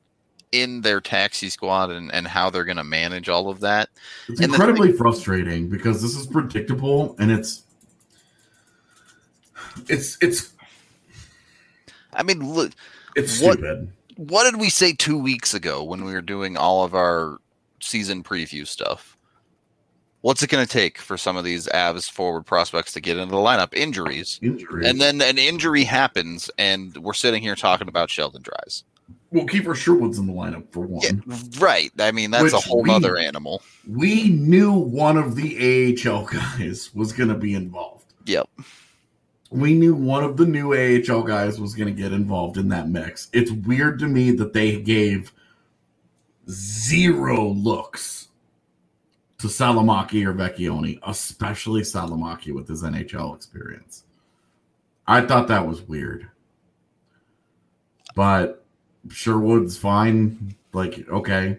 in 0.53 0.83
their 0.83 1.01
taxi 1.01 1.49
squad 1.49 1.91
and, 1.91 2.13
and 2.13 2.27
how 2.27 2.51
they're 2.51 2.65
going 2.65 2.77
to 2.77 2.85
manage 2.85 3.29
all 3.29 3.49
of 3.49 3.61
that. 3.61 3.89
It's 4.29 4.41
And 4.41 4.51
incredibly 4.53 4.93
frustrating 4.93 5.69
because 5.69 6.01
this 6.03 6.15
is 6.15 6.27
predictable 6.27 7.17
and 7.19 7.31
it's 7.33 7.63
it's 9.89 10.19
it's 10.21 10.53
I 12.13 12.23
mean, 12.23 12.47
look, 12.55 12.73
it's 13.17 13.41
What- 13.41 13.55
stupid. 13.59 13.91
what 14.17 14.45
did 14.51 14.61
we 14.61 14.69
say 14.69 14.93
two 14.93 15.19
weeks 15.19 15.55
ago 15.55 15.83
when 15.83 16.05
we 16.05 16.13
were 16.13 16.21
doing 16.21 16.57
all 16.59 16.85
of 16.85 16.95
our 16.95 17.39
season 17.81 18.23
preview 18.23 18.67
stuff? 18.67 19.17
What's 20.21 20.43
it 20.43 20.51
going 20.51 20.65
to 20.65 20.71
take 20.73 20.99
for 20.99 21.17
some 21.17 21.37
of 21.37 21.43
these 21.43 21.67
Avs 21.69 22.09
forward 22.09 22.45
prospects 22.47 22.93
to 22.93 23.01
get 23.01 23.17
into 23.17 23.33
the 23.33 23.41
lineup? 23.41 23.75
Injuries. 23.75 24.39
Injuries. 24.41 24.87
And 24.87 25.01
then 25.01 25.21
an 25.21 25.37
injury 25.37 25.83
happens, 25.83 26.49
and 26.59 26.97
we're 26.99 27.13
sitting 27.13 27.43
here 27.43 27.57
talking 27.57 27.89
about 27.89 28.09
Sheldon 28.09 28.43
Dries. 28.43 28.85
Well, 29.33 29.47
Kiefer 29.47 29.75
Sherwood's 29.75 30.19
in 30.19 30.27
the 30.27 30.33
lineup 30.33 30.71
for 30.71 30.81
one. 30.81 31.03
Yeah, 31.27 31.37
right. 31.59 31.91
I 31.99 32.13
mean, 32.13 32.31
that's 32.31 32.53
a 32.53 32.59
whole 32.59 32.83
we- 32.83 32.91
other 32.91 33.17
animal. 33.17 33.63
We 33.89 34.29
knew 34.29 34.73
one 34.73 35.17
of 35.17 35.37
the 35.37 35.97
AHL 36.07 36.25
guys 36.33 36.95
was 36.95 37.13
going 37.13 37.31
to 37.31 37.35
be 37.35 37.55
involved. 37.55 38.13
Yep. 38.27 38.49
We 39.51 39.75
knew 39.75 39.95
one 39.95 40.23
of 40.23 40.37
the 40.37 40.47
new 40.47 40.73
AHL 40.73 41.23
guys 41.23 41.61
was 41.61 41.75
going 41.75 41.95
to 41.95 42.03
get 42.03 42.13
involved 42.13 42.57
in 42.57 42.69
that 42.69 42.89
mix. 42.89 43.29
It's 43.33 43.51
weird 43.51 43.99
to 43.99 44.07
me 44.07 44.31
that 44.33 44.53
they 44.53 44.81
gave 44.81 45.33
zero 46.49 47.49
looks 47.49 48.29
to 49.39 49.49
Salomaki 49.49 50.25
or 50.27 50.33
Vecchione, 50.33 50.99
especially 51.07 51.83
Salomaki 51.83 52.55
with 52.55 52.69
his 52.69 52.83
NHL 52.83 53.35
experience. 53.35 54.05
I 55.07 55.23
thought 55.23 55.49
that 55.49 55.67
was 55.67 55.83
weird. 55.83 56.29
But 58.15 58.62
Sherwood's 59.11 59.77
fine. 59.77 60.55
Like, 60.73 61.09
okay. 61.09 61.59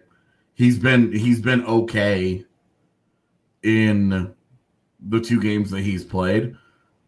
He's 0.55 0.77
been 0.77 1.11
he's 1.11 1.41
been 1.41 1.65
okay 1.65 2.45
in 3.63 4.33
the 4.99 5.19
two 5.19 5.41
games 5.41 5.71
that 5.71 5.81
he's 5.81 6.03
played. 6.03 6.55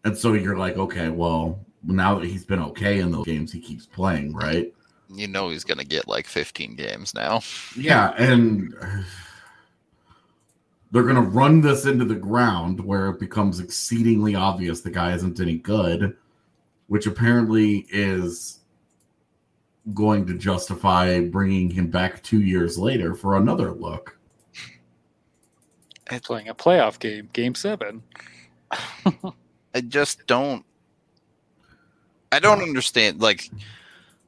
And 0.04 0.18
so 0.18 0.34
you're 0.34 0.58
like, 0.58 0.78
okay, 0.78 1.10
well, 1.10 1.60
now 1.84 2.20
that 2.20 2.28
he's 2.28 2.46
been 2.46 2.62
okay 2.62 3.00
in 3.00 3.12
those 3.12 3.26
games, 3.26 3.52
he 3.52 3.60
keeps 3.60 3.86
playing, 3.86 4.34
right? 4.34 4.74
You 5.10 5.28
know 5.28 5.50
he's 5.50 5.64
going 5.64 5.78
to 5.78 5.86
get 5.86 6.08
like 6.08 6.28
15 6.28 6.76
games 6.76 7.14
now. 7.14 7.42
Yeah, 7.78 8.14
and 8.18 8.74
they're 10.92 11.04
going 11.04 11.16
to 11.16 11.22
run 11.22 11.62
this 11.62 11.86
into 11.86 12.06
the 12.06 12.16
ground 12.16 12.80
where 12.80 13.10
it 13.10 13.20
becomes 13.20 13.60
exceedingly 13.60 14.36
obvious 14.36 14.82
the 14.82 14.92
guy 14.92 15.14
isn't 15.14 15.40
any 15.40 15.58
good, 15.58 16.16
which 16.88 17.06
apparently 17.06 17.86
is 17.90 18.60
going 19.94 20.26
to 20.28 20.34
justify 20.34 21.22
bringing 21.22 21.70
him 21.70 21.88
back 21.88 22.24
two 22.24 22.42
years 22.42 22.78
later 22.78 23.14
for 23.14 23.38
another 23.38 23.72
look. 23.72 24.18
playing 26.24 26.50
a 26.50 26.56
playoff 26.56 27.00
game, 27.00 27.30
game 27.34 27.56
seven. 27.56 28.04
I 29.76 29.82
just 29.82 30.26
don't. 30.28 30.66
I 32.32 32.40
don't 32.40 32.62
understand. 32.62 33.22
Like, 33.22 33.50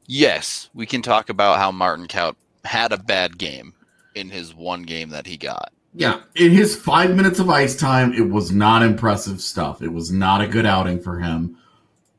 yes, 0.05 0.69
we 0.73 0.85
can 0.85 1.01
talk 1.01 1.29
about 1.29 1.57
how 1.57 1.71
Martin 1.71 2.07
Kaut 2.07 2.35
had 2.63 2.91
a 2.91 2.97
bad 2.97 3.37
game 3.37 3.73
in 4.15 4.29
his 4.29 4.53
one 4.53 4.83
game 4.83 5.09
that 5.09 5.25
he 5.25 5.37
got. 5.37 5.71
Yeah, 5.93 6.21
in 6.35 6.51
his 6.51 6.75
five 6.75 7.15
minutes 7.15 7.39
of 7.39 7.49
ice 7.49 7.75
time, 7.75 8.13
it 8.13 8.29
was 8.29 8.51
not 8.51 8.83
impressive 8.83 9.41
stuff. 9.41 9.81
It 9.81 9.91
was 9.91 10.11
not 10.11 10.41
a 10.41 10.47
good 10.47 10.65
outing 10.65 11.01
for 11.01 11.17
him. 11.17 11.57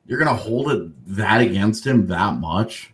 You're 0.07 0.19
gonna 0.19 0.35
hold 0.35 0.73
it 0.73 1.17
that 1.17 1.41
against 1.41 1.87
him 1.87 2.07
that 2.09 2.35
much? 2.35 2.93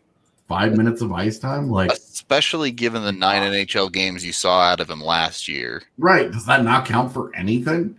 Five 0.54 0.76
minutes 0.76 1.02
of 1.02 1.12
ice 1.12 1.38
time, 1.38 1.68
like 1.68 1.90
Especially 1.90 2.70
given 2.70 3.02
the 3.02 3.10
nine 3.12 3.42
NHL 3.52 3.90
games 3.90 4.24
you 4.24 4.32
saw 4.32 4.60
out 4.60 4.78
of 4.80 4.88
him 4.88 5.00
last 5.00 5.48
year. 5.48 5.82
right? 5.98 6.30
Does 6.30 6.46
that 6.46 6.62
not 6.62 6.86
count 6.86 7.12
for 7.12 7.34
anything? 7.34 7.96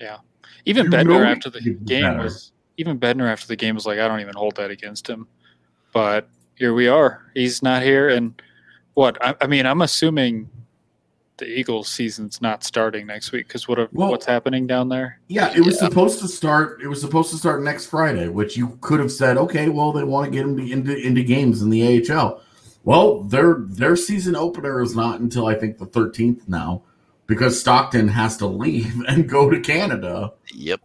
Yeah. 0.00 0.16
Even 0.64 0.86
You 0.86 0.90
Bednar 0.90 1.26
after 1.26 1.48
the 1.48 1.60
he 1.60 1.74
could 1.74 1.84
do 1.84 1.94
game 1.94 2.02
better. 2.02 2.22
was 2.24 2.52
even 2.76 2.98
Bednar 2.98 3.30
after 3.30 3.46
the 3.46 3.54
game 3.54 3.76
was 3.76 3.86
like, 3.86 4.00
I 4.00 4.08
don't 4.08 4.20
even 4.20 4.34
hold 4.34 4.56
that 4.56 4.70
against 4.72 5.08
him. 5.08 5.28
But 5.92 6.28
here 6.56 6.74
we 6.74 6.88
are. 6.88 7.24
He's 7.34 7.62
not 7.62 7.82
here, 7.82 8.08
and 8.08 8.40
what? 8.94 9.16
I, 9.24 9.34
I 9.40 9.46
mean, 9.46 9.64
I'm 9.64 9.82
assuming 9.82 10.50
the 11.38 11.46
Eagles 11.46 11.88
season's 11.88 12.40
not 12.40 12.64
starting 12.64 13.06
next 13.06 13.32
week 13.32 13.46
because 13.48 13.68
what? 13.68 13.92
Well- 13.92 14.10
what's 14.10 14.26
happening 14.26 14.66
down 14.66 14.88
there? 14.88 15.20
Yeah, 15.28 15.52
it 15.54 15.60
was 15.64 15.74
Yeah. 15.80 15.88
supposed 15.88 16.20
to 16.20 16.28
start. 16.28 16.80
It 16.82 16.88
was 16.88 17.00
supposed 17.00 17.30
to 17.30 17.36
start 17.36 17.62
next 17.62 17.86
Friday, 17.86 18.28
which 18.28 18.56
you 18.56 18.78
could 18.80 19.00
have 19.00 19.12
said, 19.12 19.36
okay, 19.36 19.68
well, 19.68 19.92
they 19.92 20.04
want 20.04 20.24
to 20.26 20.30
get 20.30 20.46
him 20.46 20.56
to, 20.56 20.70
into 20.72 20.96
into 20.96 21.22
games 21.22 21.62
in 21.62 21.70
the 21.70 21.82
AHL. 21.82 22.40
Well, 22.84 23.22
their 23.24 23.56
their 23.58 23.96
season 23.96 24.36
opener 24.36 24.80
is 24.82 24.94
not 24.96 25.20
until 25.20 25.46
I 25.46 25.54
think 25.54 25.78
the 25.78 25.86
13th 25.86 26.48
now, 26.48 26.82
because 27.26 27.58
Stockton 27.60 28.08
has 28.08 28.36
to 28.38 28.46
leave 28.46 29.02
and 29.08 29.28
go 29.28 29.50
to 29.50 29.60
Canada 29.60 30.32
Yep. 30.54 30.80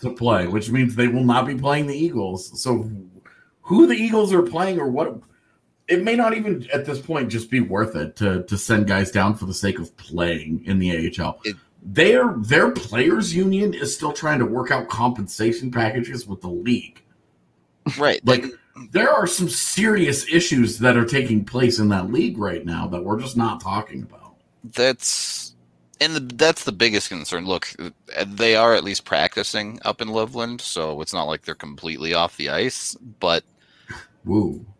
to 0.00 0.10
play, 0.10 0.46
which 0.46 0.70
means 0.70 0.94
they 0.94 1.08
will 1.08 1.24
not 1.24 1.46
be 1.46 1.54
playing 1.54 1.86
the 1.86 1.96
Eagles. 1.96 2.60
So, 2.62 2.90
who 3.62 3.86
the 3.86 3.94
Eagles 3.94 4.32
are 4.32 4.42
playing 4.42 4.78
or 4.78 4.88
what? 4.88 5.18
It 5.88 6.02
may 6.02 6.16
not 6.16 6.34
even 6.34 6.66
at 6.72 6.84
this 6.84 7.00
point 7.00 7.28
just 7.30 7.50
be 7.50 7.60
worth 7.60 7.94
it 7.94 8.16
to 8.16 8.42
to 8.44 8.58
send 8.58 8.86
guys 8.86 9.10
down 9.10 9.34
for 9.36 9.46
the 9.46 9.54
sake 9.54 9.78
of 9.78 9.96
playing 9.96 10.64
in 10.64 10.78
the 10.78 10.90
AHL. 11.20 11.40
It- 11.44 11.56
their 11.88 12.34
their 12.38 12.72
players 12.72 13.34
union 13.34 13.72
is 13.72 13.94
still 13.94 14.12
trying 14.12 14.40
to 14.40 14.44
work 14.46 14.72
out 14.72 14.88
compensation 14.88 15.70
packages 15.70 16.26
with 16.26 16.40
the 16.40 16.48
league. 16.48 17.00
Right. 17.96 18.20
Like 18.26 18.46
there 18.90 19.12
are 19.12 19.28
some 19.28 19.48
serious 19.48 20.28
issues 20.28 20.80
that 20.80 20.96
are 20.96 21.04
taking 21.04 21.44
place 21.44 21.78
in 21.78 21.88
that 21.90 22.10
league 22.10 22.38
right 22.38 22.66
now 22.66 22.88
that 22.88 23.04
we're 23.04 23.20
just 23.20 23.36
not 23.36 23.60
talking 23.60 24.02
about. 24.02 24.34
that's 24.74 25.54
and 26.00 26.14
the, 26.14 26.20
that's 26.34 26.64
the 26.64 26.72
biggest 26.72 27.08
concern. 27.08 27.46
Look, 27.46 27.68
they 28.26 28.54
are 28.56 28.74
at 28.74 28.84
least 28.84 29.04
practicing 29.04 29.78
up 29.84 30.02
in 30.02 30.08
Loveland, 30.08 30.60
so 30.60 31.00
it's 31.00 31.14
not 31.14 31.24
like 31.24 31.42
they're 31.42 31.54
completely 31.54 32.12
off 32.12 32.36
the 32.36 32.50
ice. 32.50 32.94
But 33.20 33.44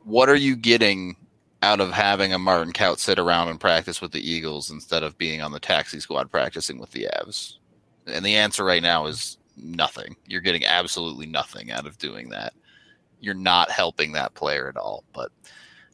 What 0.05 0.29
are 0.29 0.37
you 0.37 0.57
getting 0.57 1.17
out 1.63 1.81
of 1.81 1.93
having 1.93 2.33
a 2.33 2.39
Martin 2.39 2.73
Kaut 2.73 2.99
sit 2.99 3.19
around 3.19 3.49
and 3.49 3.61
practice 3.61 4.01
with 4.01 4.13
the 4.13 4.29
Eagles 4.31 4.71
instead 4.71 5.03
of 5.03 5.17
being 5.19 5.41
on 5.41 5.53
the 5.53 5.61
taxi 5.61 6.01
squad 6.01 6.31
practicing 6.31 6.79
with 6.79 6.91
the 6.91 7.09
Avs? 7.17 7.55
And 8.07 8.25
the 8.25 8.37
answer 8.37 8.65
right 8.65 8.83
now 8.83 9.07
is 9.07 9.39
nothing. 9.57 10.17
You're 10.27 10.41
getting 10.41 10.65
absolutely 10.65 11.27
nothing 11.27 11.71
out 11.71 11.87
of 11.87 11.99
doing 11.99 12.29
that. 12.31 12.53
You're 13.21 13.35
not 13.35 13.71
helping 13.71 14.13
that 14.13 14.35
player 14.35 14.69
at 14.69 14.77
all. 14.77 15.05
But 15.13 15.33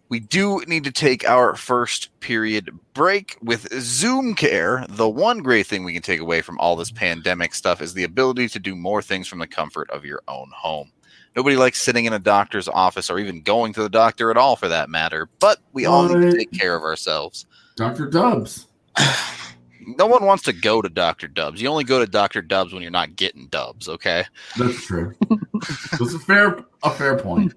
we 0.08 0.20
do 0.20 0.62
need 0.66 0.84
to 0.84 0.92
take 0.92 1.26
our 1.28 1.54
first 1.54 2.10
period 2.20 2.70
break 2.92 3.38
with 3.40 3.68
Zoom 3.80 4.34
Care. 4.34 4.84
The 4.88 5.08
one 5.08 5.38
great 5.38 5.66
thing 5.66 5.84
we 5.84 5.94
can 5.94 6.02
take 6.02 6.20
away 6.20 6.42
from 6.42 6.58
all 6.58 6.76
this 6.76 6.90
pandemic 6.90 7.54
stuff 7.54 7.80
is 7.80 7.94
the 7.94 8.04
ability 8.04 8.48
to 8.48 8.58
do 8.58 8.76
more 8.76 9.00
things 9.00 9.26
from 9.26 9.38
the 9.38 9.46
comfort 9.46 9.88
of 9.90 10.04
your 10.04 10.22
own 10.28 10.50
home. 10.54 10.92
Nobody 11.34 11.56
likes 11.56 11.80
sitting 11.80 12.04
in 12.04 12.12
a 12.12 12.18
doctor's 12.18 12.68
office 12.68 13.08
or 13.10 13.18
even 13.18 13.42
going 13.42 13.72
to 13.74 13.82
the 13.82 13.88
doctor 13.88 14.30
at 14.30 14.36
all 14.36 14.56
for 14.56 14.68
that 14.68 14.90
matter, 14.90 15.28
but 15.40 15.58
we 15.72 15.86
all 15.86 16.08
need 16.08 16.30
to 16.30 16.36
take 16.36 16.52
care 16.52 16.74
of 16.74 16.82
ourselves. 16.82 17.46
Dr. 17.76 18.08
Dubs. 18.08 18.66
No 19.84 20.06
one 20.06 20.24
wants 20.24 20.44
to 20.44 20.52
go 20.52 20.80
to 20.80 20.88
Dr. 20.88 21.26
Dubs. 21.26 21.60
You 21.60 21.68
only 21.68 21.84
go 21.84 21.98
to 21.98 22.06
Dr. 22.06 22.40
Dubs 22.40 22.72
when 22.72 22.82
you're 22.82 22.90
not 22.90 23.16
getting 23.16 23.48
dubs, 23.48 23.88
okay? 23.88 24.24
That's 24.56 24.86
true. 24.86 25.14
That's 25.98 26.14
a 26.14 26.18
fair 26.20 26.64
a 26.82 26.90
fair 26.90 27.18
point. 27.18 27.52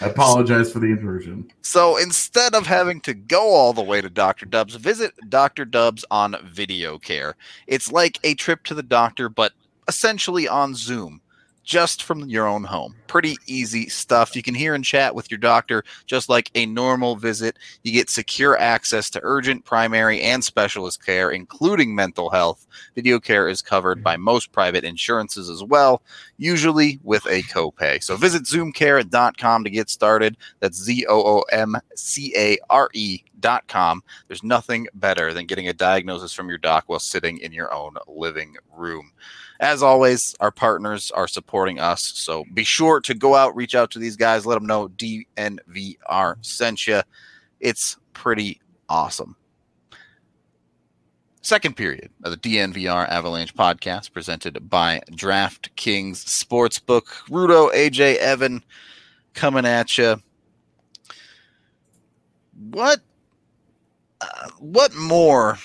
I 0.00 0.06
apologize 0.06 0.72
for 0.72 0.78
the 0.78 0.86
intrusion. 0.86 1.50
So 1.62 1.96
instead 1.96 2.54
of 2.54 2.66
having 2.66 3.00
to 3.02 3.14
go 3.14 3.50
all 3.50 3.72
the 3.72 3.82
way 3.82 4.00
to 4.00 4.10
Dr. 4.10 4.46
Dubs, 4.46 4.74
visit 4.76 5.12
Dr. 5.28 5.64
Dubs 5.64 6.04
on 6.10 6.36
Video 6.44 6.98
Care. 6.98 7.36
It's 7.66 7.92
like 7.92 8.18
a 8.24 8.34
trip 8.34 8.64
to 8.64 8.74
the 8.74 8.82
doctor, 8.82 9.28
but 9.28 9.52
essentially 9.88 10.48
on 10.48 10.74
Zoom 10.74 11.20
just 11.64 12.02
from 12.02 12.28
your 12.28 12.46
own 12.46 12.62
home. 12.62 12.94
Pretty 13.06 13.36
easy 13.46 13.88
stuff. 13.88 14.36
You 14.36 14.42
can 14.42 14.54
hear 14.54 14.74
and 14.74 14.84
chat 14.84 15.14
with 15.14 15.30
your 15.30 15.38
doctor 15.38 15.82
just 16.06 16.28
like 16.28 16.50
a 16.54 16.66
normal 16.66 17.16
visit. 17.16 17.56
You 17.82 17.92
get 17.92 18.10
secure 18.10 18.58
access 18.58 19.10
to 19.10 19.20
urgent, 19.22 19.64
primary, 19.64 20.20
and 20.20 20.44
specialist 20.44 21.04
care, 21.04 21.30
including 21.30 21.94
mental 21.94 22.30
health. 22.30 22.66
Video 22.94 23.18
care 23.18 23.48
is 23.48 23.62
covered 23.62 24.02
by 24.02 24.16
most 24.16 24.52
private 24.52 24.84
insurances 24.84 25.48
as 25.48 25.64
well, 25.64 26.02
usually 26.36 27.00
with 27.02 27.24
a 27.26 27.42
copay. 27.44 28.02
So 28.02 28.16
visit 28.16 28.44
zoomcare.com 28.44 29.64
to 29.64 29.70
get 29.70 29.88
started. 29.88 30.36
That's 30.60 30.80
Z 30.80 31.06
O 31.08 31.38
O 31.38 31.40
M 31.50 31.76
C 31.96 32.34
A 32.36 32.58
R 32.68 32.90
E 32.92 33.24
dot 33.40 33.66
com. 33.68 34.02
There's 34.28 34.42
nothing 34.42 34.86
better 34.94 35.32
than 35.32 35.46
getting 35.46 35.68
a 35.68 35.72
diagnosis 35.72 36.32
from 36.32 36.48
your 36.48 36.58
doc 36.58 36.84
while 36.86 36.98
sitting 36.98 37.38
in 37.38 37.52
your 37.52 37.72
own 37.72 37.96
living 38.06 38.56
room. 38.74 39.12
As 39.60 39.82
always, 39.82 40.34
our 40.40 40.50
partners 40.50 41.10
are 41.12 41.28
supporting 41.28 41.78
us. 41.78 42.02
So 42.02 42.44
be 42.52 42.64
sure 42.64 43.00
to 43.00 43.14
go 43.14 43.34
out, 43.34 43.54
reach 43.54 43.74
out 43.74 43.90
to 43.92 43.98
these 43.98 44.16
guys, 44.16 44.46
let 44.46 44.56
them 44.56 44.66
know 44.66 44.88
DNVR 44.88 46.44
sent 46.44 46.86
you. 46.86 47.02
It's 47.60 47.96
pretty 48.12 48.60
awesome. 48.88 49.36
Second 51.44 51.76
period 51.76 52.10
of 52.22 52.30
the 52.30 52.38
DNVR 52.38 53.06
Avalanche 53.08 53.54
podcast 53.54 54.12
presented 54.12 54.70
by 54.70 55.02
DraftKings 55.10 56.24
Sportsbook. 56.24 57.04
Rudo, 57.28 57.70
AJ, 57.74 58.16
Evan 58.16 58.64
coming 59.34 59.66
at 59.66 59.98
you. 59.98 60.16
What 62.70 63.00
uh, 64.22 64.48
what 64.58 64.94
more 64.94 65.58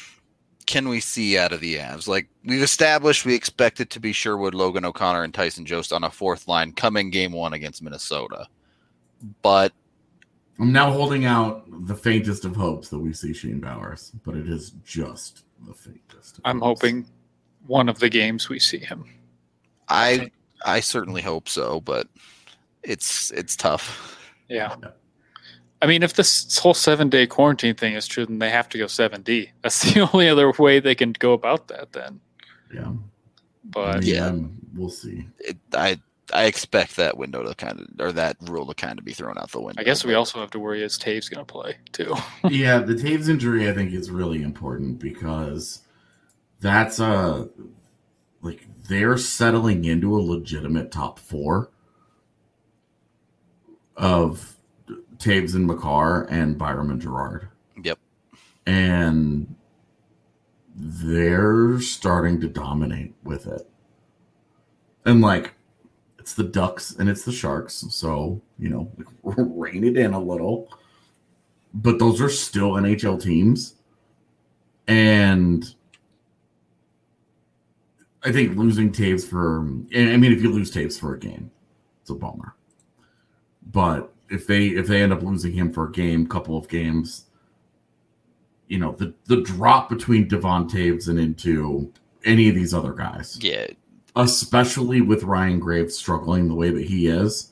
can 0.66 0.90
we 0.90 1.00
see 1.00 1.38
out 1.38 1.54
of 1.54 1.62
the 1.62 1.78
Avs? 1.78 2.10
Like 2.10 2.28
we've 2.50 2.62
established, 2.62 3.26
we 3.26 3.36
expect 3.36 3.80
it 3.80 3.90
to 3.92 4.00
be 4.00 4.12
Sherwood, 4.14 4.54
Logan 4.54 4.86
O'Connor, 4.86 5.24
and 5.24 5.34
Tyson 5.34 5.66
Jost 5.66 5.94
on 5.94 6.04
a 6.04 6.10
fourth 6.10 6.48
line 6.48 6.72
coming 6.72 7.10
game 7.10 7.32
one 7.32 7.54
against 7.54 7.82
Minnesota. 7.82 8.48
But 9.42 9.74
I'm 10.60 10.72
now 10.72 10.92
holding 10.92 11.26
out 11.26 11.66
the 11.88 11.96
faintest 11.96 12.46
of 12.46 12.56
hopes 12.56 12.90
that 12.90 13.00
we 13.00 13.14
see 13.14 13.34
Shane 13.34 13.60
Bowers, 13.60 14.12
but 14.26 14.36
it 14.36 14.50
is 14.50 14.72
just 14.86 15.44
the 15.68 15.74
faintest. 15.74 16.38
of 16.38 16.42
I'm 16.46 16.60
hopes. 16.60 16.82
hoping 16.82 17.06
one 17.68 17.90
of 17.90 18.00
the 18.00 18.10
games 18.10 18.50
we 18.50 18.60
see 18.60 18.80
him. 18.80 19.06
I 19.88 20.32
I 20.66 20.80
certainly 20.82 21.22
hope 21.22 21.48
so, 21.50 21.82
but 21.82 22.08
it's 22.84 23.32
it's 23.32 23.56
tough. 23.56 24.18
Yeah. 24.48 24.76
Yeah. 24.82 24.90
I 25.82 25.88
mean, 25.88 26.04
if 26.04 26.14
this 26.14 26.58
whole 26.58 26.74
seven 26.74 27.10
day 27.10 27.26
quarantine 27.26 27.76
thing 27.76 27.94
is 27.94 28.06
true, 28.08 28.26
then 28.26 28.40
they 28.40 28.50
have 28.50 28.68
to 28.70 28.78
go 28.78 28.86
7D. 28.86 29.50
That's 29.62 29.82
the 29.94 30.10
only 30.14 30.28
other 30.28 30.52
way 30.58 30.80
they 30.80 30.96
can 30.96 31.14
go 31.14 31.34
about 31.34 31.68
that 31.70 31.94
then. 31.94 32.20
Yeah. 32.74 32.94
But 33.66 34.04
Yeah. 34.04 34.36
we'll 34.74 34.90
see. 34.90 35.28
It, 35.40 35.58
I 35.74 36.00
I 36.32 36.46
expect 36.46 36.96
that 36.98 37.18
window 37.18 37.44
to 37.44 37.56
kind 37.56 37.80
of 37.80 37.88
or 38.00 38.12
that 38.12 38.38
rule 38.42 38.66
to 38.68 38.76
kind 38.76 39.00
of 39.00 39.06
be 39.06 39.14
thrown 39.14 39.38
out 39.38 39.52
the 39.52 39.62
window. 39.62 39.82
I 39.82 39.84
guess 39.84 40.06
we 40.06 40.14
also 40.14 40.40
have 40.40 40.52
to 40.52 40.60
worry 40.60 40.84
is 40.84 40.98
Toews 40.98 41.30
going 41.30 41.46
to 41.46 41.52
play 41.52 41.78
too. 41.92 42.16
yeah, 42.50 42.80
the 42.80 42.94
Toews 42.94 43.30
injury 43.30 43.70
I 43.70 43.74
think 43.74 43.94
is 43.94 44.12
really 44.12 44.44
important 44.44 45.00
because 45.00 45.82
that's 46.60 47.00
a 47.00 47.50
like 48.42 48.68
they're 48.88 49.18
settling 49.18 49.86
into 49.86 50.16
a 50.18 50.22
legitimate 50.22 50.92
top 50.92 51.20
four 51.20 51.72
of 53.96 54.56
Toews 55.18 55.56
and 55.56 55.68
Makar 55.68 56.24
and 56.30 56.58
Byram 56.58 56.92
and 56.92 57.02
Girard. 57.02 57.50
Yep. 57.82 58.00
And 58.66 59.56
they're 60.80 61.80
starting 61.82 62.40
to 62.42 62.48
dominate 62.48 63.14
with 63.24 63.48
it. 63.48 63.70
And 65.06 65.22
like 65.22 65.54
it's 66.18 66.34
the 66.34 66.44
Ducks 66.44 66.96
and 66.96 67.10
it's 67.10 67.24
the 67.24 67.32
Sharks, 67.32 67.86
so 67.90 68.42
you 68.58 68.70
know, 68.70 68.92
rein 69.24 69.84
it 69.84 69.98
in 69.98 70.14
a 70.14 70.20
little 70.20 70.70
but 71.74 72.00
those 72.00 72.22
are 72.22 72.30
still 72.30 72.74
NHL 72.74 73.22
teams. 73.22 73.76
And 74.88 75.64
I 78.24 78.32
think 78.32 78.58
losing 78.58 78.92
Toews 78.92 79.28
for, 79.28 79.60
I 79.60 80.18
mean, 80.18 80.32
if 80.32 80.42
you 80.42 80.52
lose 80.52 80.72
Toews 80.72 81.00
for 81.00 81.14
a 81.14 81.20
game, 81.20 81.52
it's 82.02 82.10
a 82.10 82.16
bummer. 82.16 82.56
But 83.72 84.12
if 84.30 84.48
they 84.48 84.68
if 84.68 84.88
they 84.88 85.02
end 85.02 85.14
up 85.14 85.22
losing 85.22 85.54
him 85.54 85.72
for 85.72 85.88
a 85.88 85.92
game, 85.92 86.26
couple 86.28 86.58
of 86.58 86.68
games, 86.68 87.26
you 88.70 88.78
know, 88.80 88.94
the 88.94 89.14
the 89.26 89.42
drop 89.42 89.90
between 89.90 90.28
Devon 90.28 90.70
Toews 90.70 91.10
and 91.10 91.20
into 91.20 91.92
any 92.24 92.48
of 92.48 92.56
these 92.56 92.74
other 92.74 92.94
guys, 92.94 93.38
Yeah, 93.42 93.68
especially 94.16 95.02
with 95.02 95.24
Ryan 95.24 95.60
Graves 95.60 95.98
struggling 95.98 96.48
the 96.48 96.56
way 96.56 96.70
that 96.70 96.86
he 96.86 97.08
is, 97.08 97.52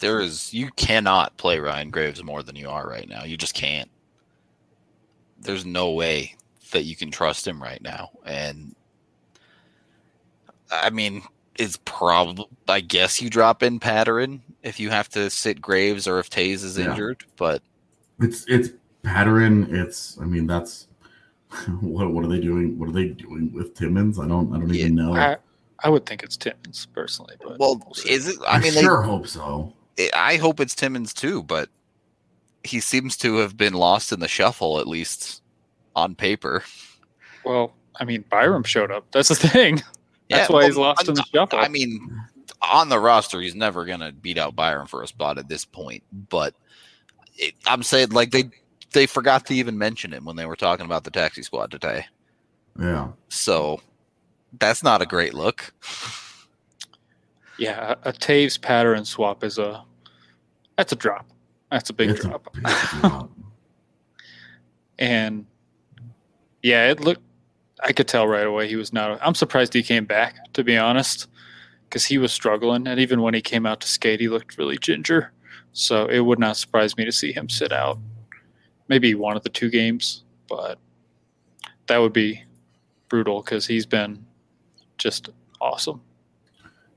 there 0.00 0.20
is 0.20 0.52
you 0.52 0.70
cannot 0.76 1.36
play 1.38 1.58
Ryan 1.58 1.90
Graves 1.90 2.22
more 2.22 2.42
than 2.42 2.56
you 2.56 2.68
are 2.68 2.86
right 2.86 3.08
now. 3.08 3.24
You 3.24 3.36
just 3.36 3.54
can't. 3.54 3.88
There's 5.40 5.64
no 5.64 5.92
way 5.92 6.34
that 6.72 6.82
you 6.84 6.96
can 6.96 7.10
trust 7.10 7.46
him 7.46 7.62
right 7.62 7.80
now. 7.80 8.10
And 8.26 8.74
I 10.70 10.90
mean, 10.90 11.22
it's 11.56 11.78
probably 11.84 12.46
I 12.68 12.80
guess 12.80 13.22
you 13.22 13.30
drop 13.30 13.62
in 13.62 13.78
Patterin 13.78 14.40
if 14.62 14.80
you 14.80 14.90
have 14.90 15.08
to 15.10 15.30
sit 15.30 15.60
Graves 15.62 16.08
or 16.08 16.18
if 16.18 16.28
Toews 16.30 16.64
is 16.64 16.78
Yeah. 16.78 16.90
injured, 16.90 17.24
but 17.36 17.62
It's 18.20 18.44
it's 18.48 18.70
pattern. 19.02 19.68
It's 19.70 20.18
I 20.20 20.24
mean 20.24 20.46
that's 20.46 20.88
what 21.80 22.10
what 22.10 22.24
are 22.24 22.28
they 22.28 22.40
doing? 22.40 22.78
What 22.78 22.88
are 22.88 22.92
they 22.92 23.08
doing 23.08 23.52
with 23.52 23.74
Timmins? 23.74 24.18
I 24.18 24.26
don't 24.26 24.54
I 24.54 24.58
don't 24.58 24.74
even 24.74 24.94
know. 24.94 25.14
I, 25.14 25.36
I 25.84 25.88
would 25.88 26.06
think 26.06 26.22
it's 26.22 26.36
Timmins 26.36 26.86
personally, 26.94 27.36
but 27.40 27.58
well, 27.58 27.78
we'll 27.78 28.06
is 28.06 28.28
it 28.28 28.36
I, 28.46 28.56
I 28.56 28.60
mean 28.60 28.74
they 28.74 28.82
sure 28.82 29.02
hope 29.02 29.26
so. 29.26 29.72
I 30.14 30.36
hope 30.36 30.60
it's 30.60 30.74
Timmins 30.74 31.12
too, 31.12 31.42
but 31.42 31.68
he 32.64 32.80
seems 32.80 33.16
to 33.18 33.36
have 33.38 33.56
been 33.56 33.74
lost 33.74 34.12
in 34.12 34.20
the 34.20 34.28
shuffle, 34.28 34.78
at 34.78 34.86
least 34.86 35.42
on 35.96 36.14
paper. 36.14 36.62
well, 37.44 37.72
I 38.00 38.04
mean, 38.04 38.24
Byram 38.30 38.62
showed 38.62 38.90
up. 38.90 39.06
That's 39.10 39.28
the 39.28 39.34
thing. 39.48 39.82
That's 40.30 40.50
why 40.50 40.66
he's 40.66 40.76
lost 40.76 41.08
in 41.08 41.14
the 41.14 41.24
shuffle. 41.24 41.58
I 41.58 41.68
mean, 41.68 42.20
on 42.62 42.88
the 42.88 42.98
roster, 42.98 43.40
he's 43.40 43.54
never 43.54 43.84
gonna 43.84 44.12
beat 44.12 44.38
out 44.38 44.54
Byram 44.54 44.86
for 44.86 45.02
a 45.02 45.06
spot 45.06 45.38
at 45.38 45.48
this 45.48 45.64
point. 45.64 46.02
But 46.12 46.54
it, 47.36 47.54
I'm 47.66 47.82
saying, 47.82 48.10
like 48.10 48.30
they 48.30 48.50
they 48.92 49.06
forgot 49.06 49.46
to 49.46 49.54
even 49.54 49.78
mention 49.78 50.12
him 50.12 50.24
when 50.24 50.36
they 50.36 50.46
were 50.46 50.56
talking 50.56 50.86
about 50.86 51.04
the 51.04 51.10
taxi 51.10 51.42
squad 51.42 51.70
today. 51.70 52.06
Yeah. 52.78 53.08
So 53.28 53.80
that's 54.58 54.82
not 54.82 55.02
a 55.02 55.06
great 55.06 55.34
look. 55.34 55.72
Yeah, 57.58 57.94
a, 58.04 58.10
a 58.10 58.12
Toews 58.12 58.60
pattern 58.60 59.04
swap 59.04 59.42
is 59.42 59.58
a 59.58 59.84
that's 60.76 60.92
a 60.92 60.96
drop. 60.96 61.26
That's 61.70 61.90
a 61.90 61.92
big 61.92 62.10
It's 62.10 62.24
a 62.24 62.28
big 62.28 62.62
drop. 63.00 63.30
and 64.98 65.44
yeah, 66.62 66.90
it 66.90 67.00
looked. 67.00 67.22
I 67.82 67.92
could 67.92 68.08
tell 68.08 68.26
right 68.26 68.46
away 68.46 68.68
he 68.68 68.76
was 68.76 68.92
not. 68.92 69.18
I'm 69.20 69.34
surprised 69.34 69.74
he 69.74 69.82
came 69.82 70.04
back, 70.04 70.36
to 70.54 70.64
be 70.64 70.76
honest, 70.76 71.28
because 71.84 72.04
he 72.04 72.18
was 72.18 72.32
struggling, 72.32 72.86
and 72.86 72.98
even 72.98 73.22
when 73.22 73.34
he 73.34 73.40
came 73.40 73.66
out 73.66 73.80
to 73.80 73.88
skate, 73.88 74.20
he 74.20 74.28
looked 74.28 74.56
really 74.56 74.78
ginger. 74.78 75.32
So 75.72 76.06
it 76.06 76.20
would 76.20 76.38
not 76.38 76.56
surprise 76.56 76.96
me 76.96 77.04
to 77.04 77.12
see 77.12 77.32
him 77.32 77.48
sit 77.48 77.72
out, 77.72 77.98
maybe 78.88 79.14
one 79.14 79.36
of 79.36 79.42
the 79.42 79.50
two 79.50 79.70
games, 79.70 80.24
but 80.48 80.78
that 81.86 81.98
would 81.98 82.12
be 82.12 82.42
brutal 83.08 83.42
because 83.42 83.66
he's 83.66 83.86
been 83.86 84.24
just 84.98 85.30
awesome. 85.60 86.00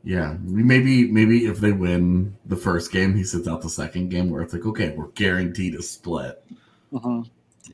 Yeah. 0.03 0.35
Maybe 0.41 1.11
maybe 1.11 1.45
if 1.45 1.59
they 1.59 1.71
win 1.71 2.35
the 2.45 2.55
first 2.55 2.91
game, 2.91 3.15
he 3.15 3.23
sits 3.23 3.47
out 3.47 3.61
the 3.61 3.69
second 3.69 4.09
game 4.09 4.29
where 4.29 4.41
it's 4.41 4.53
like, 4.53 4.65
okay, 4.65 4.89
we're 4.95 5.07
guaranteed 5.09 5.75
a 5.75 5.81
split. 5.81 6.43
Mm-hmm. 6.91 7.21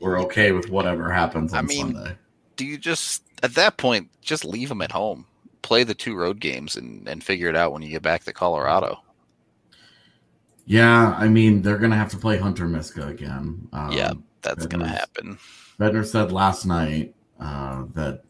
We're 0.01 0.19
okay 0.21 0.51
with 0.51 0.69
whatever 0.69 1.11
happens 1.11 1.53
on 1.53 1.59
I 1.59 1.61
mean, 1.61 1.93
Sunday. 1.93 2.17
Do 2.55 2.65
you 2.65 2.77
just 2.77 3.23
at 3.43 3.55
that 3.55 3.77
point 3.77 4.09
just 4.21 4.43
leave 4.43 4.69
him 4.69 4.81
at 4.81 4.91
home, 4.91 5.25
play 5.61 5.83
the 5.83 5.95
two 5.95 6.15
road 6.15 6.39
games, 6.39 6.75
and 6.75 7.07
and 7.07 7.23
figure 7.23 7.47
it 7.47 7.55
out 7.55 7.71
when 7.71 7.81
you 7.81 7.89
get 7.89 8.01
back 8.01 8.25
to 8.25 8.33
Colorado? 8.33 8.99
Yeah, 10.67 11.15
I 11.17 11.27
mean 11.29 11.61
they're 11.61 11.77
gonna 11.77 11.95
have 11.95 12.09
to 12.09 12.17
play 12.17 12.37
Hunter 12.37 12.67
Miska 12.67 13.07
again. 13.07 13.67
Um, 13.71 13.91
Yeah, 13.91 14.11
That's 14.41 14.63
that 14.63 14.69
gonna 14.69 14.87
happen. 14.87 15.39
Bednar 15.79 16.05
said 16.05 16.31
last 16.31 16.65
night 16.65 17.15
uh, 17.39 17.85
that 17.93 18.23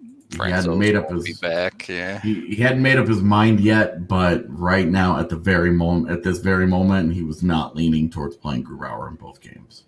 he 0.00 0.38
hadn't 0.38 0.70
Franzo's 0.72 0.78
made 0.78 0.96
up 0.96 1.10
his 1.10 1.38
back. 1.40 1.88
Yeah. 1.88 2.20
he, 2.20 2.46
he 2.46 2.56
hadn't 2.62 2.82
made 2.82 2.96
up 2.98 3.08
his 3.08 3.22
mind 3.22 3.60
yet, 3.60 4.06
but 4.08 4.44
right 4.48 4.88
now 4.88 5.18
at 5.18 5.28
the 5.28 5.36
very 5.36 5.70
moment 5.72 6.10
at 6.12 6.22
this 6.22 6.38
very 6.38 6.66
moment, 6.66 7.12
he 7.12 7.22
was 7.24 7.42
not 7.42 7.74
leaning 7.76 8.08
towards 8.08 8.36
playing 8.36 8.64
Grubauer 8.64 9.08
in 9.08 9.16
both 9.16 9.40
games. 9.40 9.84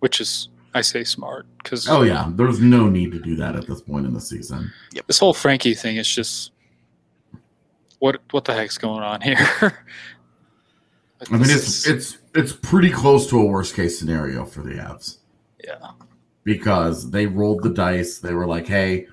which 0.00 0.20
is 0.20 0.50
I 0.74 0.80
say 0.82 1.04
smart 1.04 1.46
because 1.62 1.88
Oh 1.88 2.02
yeah, 2.02 2.30
there's 2.34 2.60
no 2.60 2.88
need 2.88 3.12
to 3.12 3.18
do 3.18 3.34
that 3.36 3.56
at 3.56 3.66
this 3.66 3.80
point 3.80 4.04
in 4.06 4.12
the 4.12 4.20
season. 4.20 4.70
this 5.06 5.18
whole 5.18 5.34
Frankie 5.34 5.74
thing 5.74 5.96
is 5.96 6.08
just 6.08 6.51
what 8.02 8.20
what 8.32 8.44
the 8.44 8.52
heck's 8.52 8.78
going 8.78 9.00
on 9.00 9.20
here? 9.20 9.36
I 9.60 9.70
mean, 11.30 11.42
it's 11.42 11.86
it's 11.86 12.18
it's 12.34 12.52
pretty 12.52 12.90
close 12.90 13.28
to 13.28 13.38
a 13.38 13.44
worst 13.44 13.76
case 13.76 13.96
scenario 13.96 14.44
for 14.44 14.62
the 14.62 14.72
Avs 14.72 15.18
yeah, 15.62 15.92
because 16.42 17.12
they 17.12 17.26
rolled 17.26 17.62
the 17.62 17.70
dice. 17.70 18.18
They 18.18 18.34
were 18.34 18.48
like, 18.48 18.66
"Hey, 18.66 19.06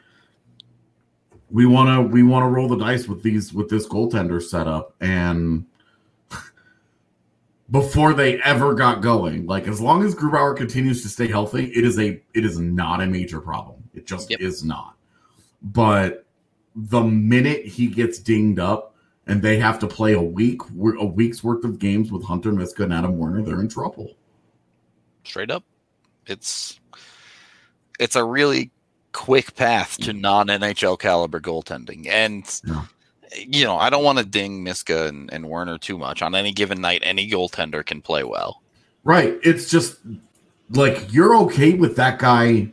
we 1.52 1.68
want 1.68 1.90
to 1.90 2.12
we 2.12 2.24
want 2.24 2.42
to 2.44 2.48
roll 2.48 2.68
the 2.68 2.78
dice 2.78 3.08
with 3.08 3.22
these 3.22 3.54
with 3.54 3.70
this 3.70 3.88
goaltender 3.88 4.42
setup 4.42 4.96
and 5.02 5.66
before 7.70 8.16
they 8.16 8.42
ever 8.42 8.74
got 8.74 9.02
going 9.02 9.46
like 9.46 9.68
as 9.68 9.80
long 9.80 10.04
as 10.04 10.16
grubauer 10.16 10.58
continues 10.58 11.04
to 11.04 11.10
stay 11.10 11.28
healthy 11.28 11.66
it 11.76 11.86
is 11.86 12.00
a 12.00 12.22
it 12.34 12.44
is 12.44 12.60
not 12.60 13.02
a 13.02 13.06
major 13.06 13.40
problem 13.40 13.84
it 13.94 14.08
just 14.08 14.32
Yep. 14.32 14.42
is 14.42 14.64
not 14.64 14.96
but 15.62 16.26
the 16.88 17.02
minute 17.02 17.66
he 17.66 17.88
gets 17.88 18.20
dinged 18.20 18.60
up 18.60 18.96
and 19.28 19.42
they 19.42 19.60
have 19.60 19.80
to 19.80 19.88
play 19.88 20.14
a 20.14 20.22
week 20.22 20.62
a 21.00 21.06
week's 21.06 21.44
worth 21.44 21.64
of 21.64 21.78
games 21.80 22.12
with 22.12 22.24
hunter 22.24 22.52
miska 22.52 22.84
and 22.84 22.94
adam 22.94 23.18
werner 23.18 23.42
they're 23.42 23.60
in 23.62 23.68
trouble 23.68 24.16
straight 25.24 25.52
up. 25.52 25.64
It's 26.26 26.80
it's 28.00 28.16
a 28.16 28.24
really 28.24 28.72
quick 29.12 29.56
path 29.56 29.98
to 30.00 30.14
non 30.14 30.48
NHL 30.48 30.98
caliber 31.00 31.40
goaltending, 31.40 32.08
and 32.08 32.44
Yeah. 32.66 32.84
you 33.36 33.64
know 33.66 33.76
I 33.78 33.90
don't 33.90 34.04
want 34.04 34.18
to 34.20 34.26
ding 34.26 34.64
Miska 34.64 35.08
and, 35.08 35.32
and 35.34 35.50
Werner 35.50 35.78
too 35.78 35.98
much. 35.98 36.22
On 36.22 36.34
any 36.36 36.52
given 36.52 36.82
night, 36.82 37.02
any 37.04 37.30
goaltender 37.30 37.86
can 37.86 38.02
play 38.02 38.24
well. 38.24 38.62
Right. 39.04 39.38
It's 39.44 39.70
just 39.70 39.98
like 40.72 41.12
you're 41.14 41.36
okay 41.38 41.74
with 41.74 41.96
that 41.96 42.20
guy, 42.20 42.72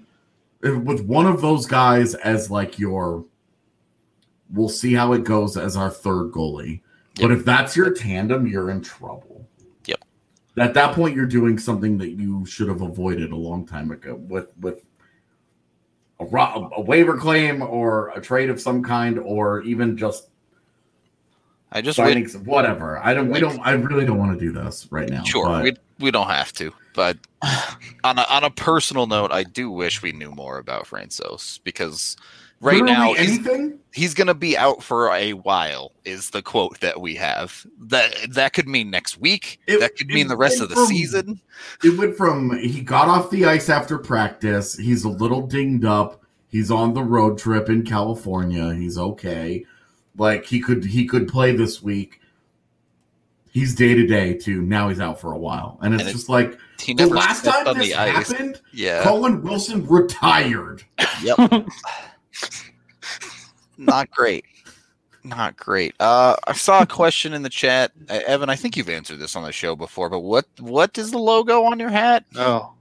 uh, 0.66 0.78
with 0.78 1.00
one 1.02 1.26
of 1.26 1.40
those 1.40 1.66
guys 1.66 2.14
as 2.14 2.50
like 2.50 2.78
your. 2.78 3.24
We'll 4.50 4.68
see 4.68 4.94
how 4.94 5.12
it 5.12 5.24
goes 5.24 5.56
as 5.56 5.76
our 5.76 5.90
third 5.90 6.32
goalie. 6.32 6.80
But 7.20 7.32
if 7.32 7.44
that's 7.44 7.76
your 7.76 7.90
tandem, 7.92 8.46
you're 8.46 8.70
in 8.70 8.82
trouble. 8.82 9.48
Yep. 9.86 10.04
At 10.58 10.74
that 10.74 10.94
point, 10.94 11.16
you're 11.16 11.26
doing 11.26 11.58
something 11.58 11.98
that 11.98 12.10
you 12.10 12.44
should 12.46 12.68
have 12.68 12.82
avoided 12.82 13.32
a 13.32 13.36
long 13.36 13.66
time 13.66 13.90
ago 13.90 14.14
with 14.14 14.48
with 14.60 14.84
a, 16.20 16.24
ro- 16.26 16.70
a 16.76 16.80
waiver 16.80 17.16
claim 17.16 17.62
or 17.62 18.10
a 18.10 18.20
trade 18.20 18.50
of 18.50 18.60
some 18.60 18.82
kind, 18.82 19.18
or 19.18 19.62
even 19.62 19.96
just 19.96 20.28
I 21.72 21.80
just 21.80 21.96
signing 21.96 22.28
some, 22.28 22.44
whatever. 22.44 22.98
I 22.98 23.14
don't. 23.14 23.28
We 23.30 23.40
don't. 23.40 23.58
I 23.60 23.72
really 23.72 24.04
don't 24.04 24.18
want 24.18 24.38
to 24.38 24.44
do 24.44 24.52
this 24.52 24.86
right 24.90 25.08
now. 25.08 25.24
sure 25.24 25.46
but- 25.46 25.64
we 25.64 25.76
we 25.98 26.10
don't 26.10 26.28
have 26.28 26.52
to, 26.54 26.72
but 26.94 27.16
on 28.04 28.18
a, 28.18 28.26
on 28.28 28.44
a 28.44 28.50
personal 28.50 29.06
note, 29.06 29.32
I 29.32 29.42
do 29.42 29.70
wish 29.70 30.02
we 30.02 30.12
knew 30.12 30.30
more 30.30 30.58
about 30.58 30.86
Francouz 30.86 31.60
because 31.64 32.16
right 32.60 32.80
Literally 32.80 32.92
now 32.92 33.14
he's, 33.14 33.28
anything. 33.38 33.78
he's 33.92 34.14
going 34.14 34.26
to 34.28 34.34
be 34.34 34.56
out 34.56 34.82
for 34.82 35.10
a 35.12 35.32
while. 35.34 35.92
Is 36.04 36.30
the 36.30 36.42
quote 36.42 36.80
that 36.80 37.00
we 37.00 37.14
have 37.16 37.66
that 37.80 38.14
that 38.30 38.52
could 38.52 38.68
mean 38.68 38.90
next 38.90 39.18
week? 39.18 39.58
It- 39.66 39.80
that 39.80 39.96
could 39.96 40.10
it 40.10 40.14
mean 40.14 40.28
the 40.28 40.36
rest 40.36 40.60
of 40.60 40.68
the 40.68 40.74
from- 40.74 40.86
season. 40.86 41.40
It 41.84 41.98
went 41.98 42.16
from 42.16 42.56
he 42.58 42.80
got 42.80 43.08
off 43.08 43.30
the 43.30 43.44
ice 43.46 43.68
after 43.68 43.98
practice. 43.98 44.76
He's 44.76 45.04
a 45.04 45.08
little 45.08 45.46
dinged 45.46 45.84
up. 45.84 46.22
He's 46.48 46.70
on 46.70 46.94
the 46.94 47.02
road 47.02 47.38
trip 47.38 47.68
in 47.68 47.82
California. 47.84 48.72
He's 48.74 48.96
okay. 48.96 49.64
Like 50.16 50.44
he 50.46 50.60
could 50.60 50.84
he 50.84 51.06
could 51.06 51.28
play 51.28 51.54
this 51.54 51.82
week. 51.82 52.20
He's 53.50 53.74
day 53.74 53.94
to 53.94 54.06
day 54.06 54.34
too. 54.34 54.60
Now 54.62 54.88
he's 54.90 55.00
out 55.00 55.18
for 55.20 55.32
a 55.32 55.38
while, 55.38 55.78
and 55.82 55.94
it's 55.94 56.02
And 56.02 56.10
it- 56.10 56.12
just 56.12 56.28
like 56.28 56.58
He 56.80 56.94
the 56.94 57.06
last 57.06 57.44
time 57.44 57.66
on 57.66 57.76
this 57.78 57.88
the 57.88 57.94
ice. 57.94 58.30
happened. 58.30 58.60
Yeah. 58.72 59.02
Colin 59.02 59.42
Wilson 59.42 59.86
retired. 59.86 60.84
Yep. 61.22 61.66
Not 63.78 64.10
great. 64.10 64.44
Not 65.24 65.56
great. 65.56 65.94
Uh, 65.98 66.36
I 66.46 66.52
saw 66.52 66.82
a 66.82 66.86
question 66.86 67.32
in 67.32 67.42
the 67.42 67.48
chat, 67.48 67.92
uh, 68.08 68.20
Evan. 68.26 68.48
I 68.48 68.54
think 68.56 68.76
you've 68.76 68.88
answered 68.88 69.18
this 69.18 69.34
on 69.34 69.42
the 69.42 69.52
show 69.52 69.74
before, 69.74 70.08
but 70.08 70.20
what 70.20 70.46
what 70.60 70.96
is 70.98 71.10
the 71.10 71.18
logo 71.18 71.64
on 71.64 71.80
your 71.80 71.90
hat? 71.90 72.24
Oh, 72.36 72.72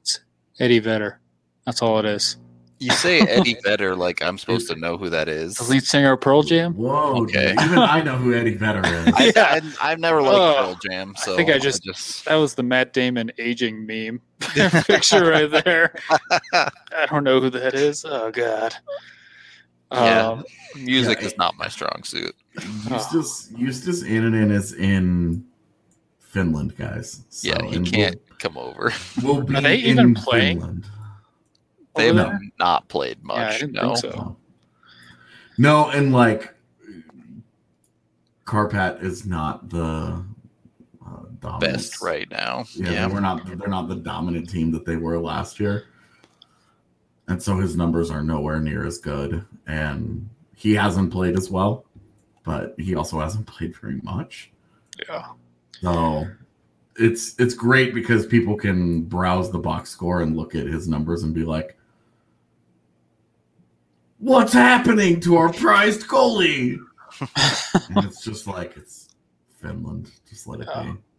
it's 0.00 0.20
Eddie 0.60 0.78
Vedder. 0.78 1.18
That's 1.66 1.82
all 1.82 1.98
it 1.98 2.04
is. 2.04 2.36
You 2.80 2.90
say 2.90 3.20
Eddie 3.28 3.56
Vedder 3.64 3.94
like 3.96 4.22
I'm 4.22 4.36
supposed 4.36 4.68
to 4.68 4.74
know 4.76 4.96
who 4.98 5.08
that 5.10 5.28
is. 5.28 5.54
The 5.56 5.64
lead 5.64 5.84
singer 5.84 6.12
of 6.12 6.20
Pearl 6.20 6.42
Jam. 6.42 6.74
Whoa! 6.74 7.22
Okay. 7.22 7.48
dude. 7.54 7.60
Even 7.62 7.78
I 7.78 8.02
know 8.02 8.16
who 8.16 8.34
Eddie 8.34 8.54
Vedder 8.56 8.82
is. 8.84 9.14
I, 9.14 9.32
Yeah. 9.34 9.60
I, 9.80 9.90
have 9.90 10.00
never 10.00 10.20
liked 10.20 10.34
Oh, 10.36 10.54
Pearl 10.64 10.78
Jam, 10.90 11.14
so 11.16 11.34
I 11.34 11.36
think 11.36 11.50
I 11.50 11.58
just- 11.58 12.24
That 12.24 12.34
was 12.36 12.54
the 12.54 12.62
Matt 12.62 12.92
Damon 12.92 13.30
aging 13.38 13.86
meme 13.86 14.20
picture 14.40 15.24
right 15.30 15.50
there. 15.64 15.94
I 16.52 17.06
don't 17.08 17.24
know 17.24 17.40
who 17.40 17.50
that 17.50 17.74
is. 17.74 18.04
Oh 18.04 18.30
God. 18.30 18.74
Yeah. 19.92 20.28
Um, 20.30 20.44
music 20.76 21.20
Yeah. 21.20 21.26
is 21.28 21.36
not 21.38 21.54
my 21.56 21.68
strong 21.68 22.02
suit. 22.04 22.34
Eustace 22.90 23.48
Justus 23.56 24.02
Annunen 24.02 24.50
is 24.50 24.72
in 24.72 25.44
Finland, 26.18 26.76
guys. 26.76 27.22
So, 27.28 27.48
Yeah, 27.48 27.62
he 27.64 27.78
can't 27.80 28.16
come 28.38 28.58
over. 28.58 28.92
We'll, 29.22 29.36
we'll 29.36 29.44
be 29.44 29.54
Are 29.56 29.60
they 29.60 29.76
in 29.78 29.90
even 29.90 30.14
playing? 30.14 30.58
Finland. 30.60 30.86
They 31.96 32.06
have 32.06 32.16
no. 32.16 32.38
not 32.58 32.88
played 32.88 33.22
much. 33.22 33.36
yeah, 33.38 33.48
I 33.48 33.58
didn't 33.58 33.72
no. 33.74 33.94
think 33.94 34.14
so. 34.14 34.36
No, 35.58 35.90
and 35.90 36.12
like 36.12 36.52
Kärpät 38.44 39.02
is 39.02 39.24
not 39.26 39.68
the 39.70 40.24
uh. 41.42 41.58
Best 41.58 42.00
right 42.02 42.28
now. 42.30 42.64
Yeah, 42.74 42.90
Yeah. 42.92 43.06
we're 43.06 43.20
not. 43.20 43.46
They're 43.46 43.68
not 43.68 43.88
the 43.88 43.96
dominant 43.96 44.48
team 44.48 44.70
that 44.72 44.86
they 44.86 44.96
were 44.96 45.18
last 45.18 45.60
year, 45.60 45.84
and 47.28 47.42
so 47.42 47.58
his 47.58 47.76
numbers 47.76 48.10
are 48.10 48.22
nowhere 48.22 48.60
near 48.60 48.86
as 48.86 48.98
good. 48.98 49.44
And 49.66 50.28
he 50.56 50.74
hasn't 50.74 51.12
played 51.12 51.36
as 51.36 51.50
well, 51.50 51.84
but 52.44 52.74
he 52.78 52.94
also 52.94 53.20
hasn't 53.20 53.46
played 53.54 53.76
very 53.76 54.00
much. 54.02 54.52
Yeah. 55.06 55.26
So 55.82 56.26
it's 56.96 57.38
it's 57.38 57.54
great 57.54 57.92
because 57.94 58.24
people 58.24 58.56
can 58.56 59.02
browse 59.02 59.50
the 59.50 59.58
box 59.58 59.90
score 59.90 60.22
and 60.22 60.34
look 60.36 60.54
at 60.54 60.66
his 60.66 60.88
numbers 60.88 61.24
and 61.24 61.34
be 61.34 61.44
like, 61.44 61.73
"What's 64.24 64.54
happening 64.54 65.20
to 65.20 65.36
our 65.36 65.52
prized 65.52 66.08
goalie?" 66.08 66.78
and 67.20 67.98
it's 68.06 68.24
just 68.24 68.46
like 68.46 68.74
it's 68.76 69.08
Finland. 69.60 70.10
Just 70.28 70.46
let 70.46 70.60
it 70.60 70.68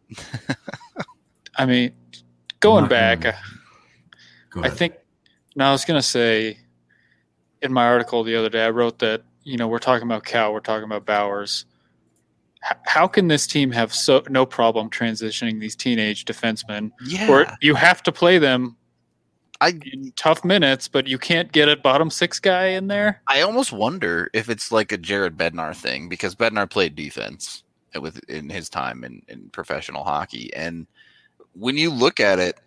be. 0.09 0.17
I 1.55 1.65
mean, 1.67 1.93
going 2.59 2.87
back, 2.87 3.21
gonna- 3.21 3.37
Go 4.49 4.63
I 4.63 4.69
think. 4.69 4.95
Now 5.55 5.69
I 5.69 5.71
was 5.71 5.85
gonna 5.85 6.01
say, 6.01 6.57
in 7.61 7.71
my 7.71 7.85
article 7.85 8.23
the 8.23 8.35
other 8.35 8.49
day, 8.49 8.65
I 8.65 8.71
wrote 8.71 8.97
that 8.99 9.21
you 9.43 9.57
know 9.57 9.67
we're 9.67 9.77
talking 9.79 10.07
about 10.07 10.23
Kaut, 10.23 10.51
we're 10.53 10.59
talking 10.59 10.85
about 10.85 11.05
Bowers. 11.05 11.65
H- 12.69 12.77
how 12.85 13.07
can 13.07 13.27
this 13.27 13.45
team 13.45 13.69
have 13.71 13.93
so 13.93 14.23
no 14.29 14.47
problem 14.47 14.89
transitioning 14.89 15.59
these 15.59 15.75
teenage 15.75 16.25
defensemen? 16.25 16.89
Yeah. 17.05 17.29
Or 17.29 17.45
you 17.61 17.75
have 17.75 18.01
to 18.03 18.11
play 18.11 18.39
them 18.39 18.75
I 19.61 19.69
in 19.91 20.11
tough 20.15 20.43
minutes, 20.43 20.87
but 20.87 21.07
you 21.07 21.17
can't 21.17 21.51
get 21.51 21.69
a 21.69 21.77
bottom 21.77 22.09
six 22.09 22.39
guy 22.39 22.67
in 22.67 22.87
there. 22.87 23.21
I 23.27 23.41
almost 23.41 23.71
wonder 23.71 24.29
if 24.33 24.49
it's 24.49 24.71
like 24.71 24.91
a 24.91 24.97
Jared 24.97 25.37
Bednar 25.37 25.75
thing 25.75 26.09
because 26.09 26.35
Bednar 26.35 26.69
played 26.69 26.95
defense 26.95 27.63
with 27.99 28.19
in 28.29 28.49
his 28.49 28.69
time 28.69 29.03
in, 29.03 29.21
in 29.27 29.49
professional 29.49 30.03
hockey. 30.03 30.53
And 30.53 30.87
when 31.53 31.77
you 31.77 31.89
look 31.89 32.19
at 32.19 32.39
it, 32.39 32.59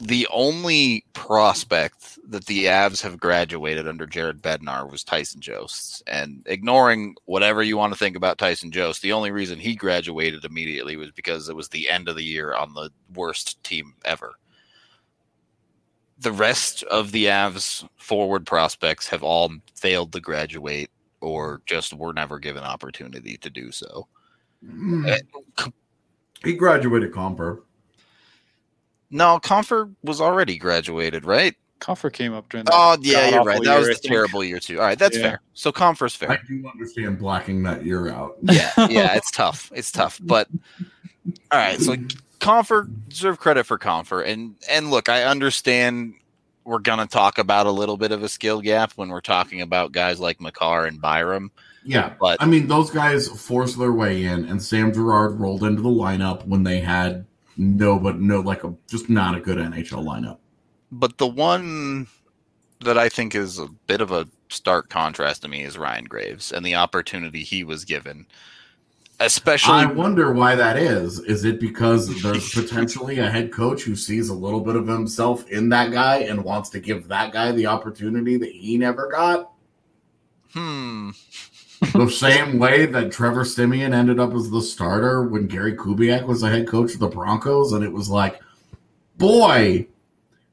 the 0.00 0.28
only 0.32 1.04
prospect 1.12 2.20
that 2.30 2.46
the 2.46 2.66
Avs 2.66 3.02
have 3.02 3.18
graduated 3.18 3.88
under 3.88 4.06
Jared 4.06 4.40
Bednar 4.40 4.88
was 4.88 5.02
Tyson 5.02 5.40
Jost. 5.40 6.04
And 6.06 6.44
ignoring 6.46 7.16
whatever 7.24 7.64
you 7.64 7.76
want 7.76 7.92
to 7.92 7.98
think 7.98 8.14
about 8.14 8.38
Tyson 8.38 8.70
Jost, 8.70 9.02
the 9.02 9.12
only 9.12 9.32
reason 9.32 9.58
he 9.58 9.74
graduated 9.74 10.44
immediately 10.44 10.96
was 10.96 11.10
because 11.10 11.48
it 11.48 11.56
was 11.56 11.68
the 11.68 11.90
end 11.90 12.08
of 12.08 12.14
the 12.14 12.22
year 12.22 12.54
on 12.54 12.74
the 12.74 12.90
worst 13.12 13.62
team 13.64 13.94
ever 14.04 14.36
the 16.18 16.32
rest 16.32 16.82
of 16.84 17.12
the 17.12 17.26
Avs 17.26 17.86
forward 17.96 18.46
prospects 18.46 19.06
have 19.08 19.22
all 19.22 19.52
failed 19.76 20.12
to 20.12 20.20
graduate 20.20 20.90
or 21.20 21.62
just 21.66 21.94
were 21.94 22.12
never 22.12 22.38
given 22.38 22.62
opportunity 22.62 23.36
to 23.38 23.50
do 23.50 23.70
so. 23.72 24.06
Mm. 24.64 25.20
he 26.44 26.54
graduated 26.54 27.12
Compher. 27.12 27.60
No, 29.10 29.38
Compher 29.38 29.94
was 30.02 30.20
already 30.20 30.58
graduated, 30.58 31.24
right? 31.24 31.54
Compher 31.80 32.12
came 32.12 32.34
up 32.34 32.48
during 32.48 32.64
that. 32.64 32.74
Oh, 32.74 32.96
yeah, 33.00 33.28
you're 33.30 33.44
right. 33.44 33.62
That 33.62 33.78
was 33.78 33.86
year, 33.86 33.92
I 33.92 33.94
the 33.94 34.00
think. 34.00 34.12
terrible 34.12 34.44
year 34.44 34.58
too. 34.58 34.80
All 34.80 34.84
right, 34.86 34.98
that's 34.98 35.16
Yeah. 35.16 35.22
fair. 35.22 35.40
So 35.54 35.70
Compher's 35.72 36.14
fair. 36.16 36.32
I 36.32 36.38
do 36.48 36.62
understand 36.68 37.18
blocking 37.20 37.62
that 37.62 37.84
year 37.86 38.08
out. 38.10 38.36
yeah, 38.42 38.72
yeah, 38.90 39.14
it's 39.14 39.30
tough. 39.34 39.70
It's 39.74 39.92
tough. 39.92 40.18
But 40.22 40.48
all 41.52 41.58
right, 41.58 41.80
so 41.80 41.94
Compher 42.40 42.88
deserve 43.08 43.38
credit 43.38 43.64
for 43.64 43.78
Compher. 43.78 44.26
And 44.26 44.54
and 44.68 44.90
look, 44.90 45.08
I 45.08 45.24
understand 45.24 46.14
we're 46.64 46.78
gonna 46.78 47.06
talk 47.06 47.38
about 47.38 47.66
a 47.66 47.70
little 47.70 47.96
bit 47.96 48.12
of 48.12 48.22
a 48.22 48.28
skill 48.28 48.60
gap 48.60 48.92
when 48.92 49.08
we're 49.08 49.20
talking 49.20 49.60
about 49.62 49.92
guys 49.92 50.20
like 50.20 50.40
Makar 50.40 50.86
and 50.86 51.00
Byram. 51.00 51.50
Yeah, 51.84 52.12
But 52.20 52.42
I 52.42 52.46
mean 52.46 52.66
those 52.66 52.90
guys 52.90 53.28
forced 53.28 53.78
their 53.78 53.92
way 53.92 54.24
in, 54.24 54.44
and 54.44 54.62
Sam 54.62 54.92
Girard 54.92 55.40
rolled 55.40 55.64
into 55.64 55.80
the 55.80 55.88
lineup 55.88 56.46
when 56.46 56.62
they 56.62 56.80
had 56.80 57.24
no, 57.56 57.98
but 57.98 58.20
no, 58.20 58.40
like 58.40 58.64
a 58.64 58.74
just 58.88 59.08
not 59.08 59.36
a 59.36 59.40
good 59.40 59.58
NHL 59.58 60.04
lineup. 60.04 60.38
But 60.92 61.18
the 61.18 61.26
one 61.26 62.06
that 62.80 62.98
I 62.98 63.08
think 63.08 63.34
is 63.34 63.58
a 63.58 63.68
bit 63.86 64.00
of 64.00 64.12
a 64.12 64.28
stark 64.48 64.88
contrast 64.88 65.42
to 65.42 65.48
me 65.48 65.64
is 65.64 65.76
Ryan 65.76 66.04
Graves 66.04 66.52
and 66.52 66.64
the 66.64 66.76
opportunity 66.76 67.42
he 67.42 67.64
was 67.64 67.84
given. 67.84 68.26
Especially 69.20 69.74
I 69.74 69.86
wonder 69.86 70.32
why 70.32 70.54
that 70.54 70.76
is. 70.76 71.18
Is 71.20 71.44
it 71.44 71.58
because 71.58 72.22
there's 72.22 72.50
potentially 72.54 73.18
a 73.18 73.28
head 73.28 73.52
coach 73.52 73.82
who 73.82 73.96
sees 73.96 74.28
a 74.28 74.34
little 74.34 74.60
bit 74.60 74.76
of 74.76 74.86
himself 74.86 75.48
in 75.48 75.68
that 75.70 75.90
guy 75.90 76.18
and 76.18 76.44
wants 76.44 76.70
to 76.70 76.80
give 76.80 77.08
that 77.08 77.32
guy 77.32 77.50
the 77.52 77.66
opportunity 77.66 78.36
that 78.36 78.52
he 78.52 78.78
never 78.78 79.08
got? 79.08 79.50
Hmm. 80.52 81.10
the 81.92 82.08
same 82.08 82.58
way 82.58 82.86
that 82.86 83.12
Trevor 83.12 83.44
Siemian 83.44 83.92
ended 83.92 84.18
up 84.18 84.34
as 84.34 84.50
the 84.50 84.62
starter 84.62 85.24
when 85.24 85.46
Gary 85.46 85.76
Kubiak 85.76 86.26
was 86.26 86.40
the 86.40 86.48
head 86.48 86.66
coach 86.66 86.94
of 86.94 87.00
the 87.00 87.08
Broncos, 87.08 87.72
and 87.72 87.84
it 87.84 87.92
was 87.92 88.08
like, 88.08 88.40
boy, 89.16 89.86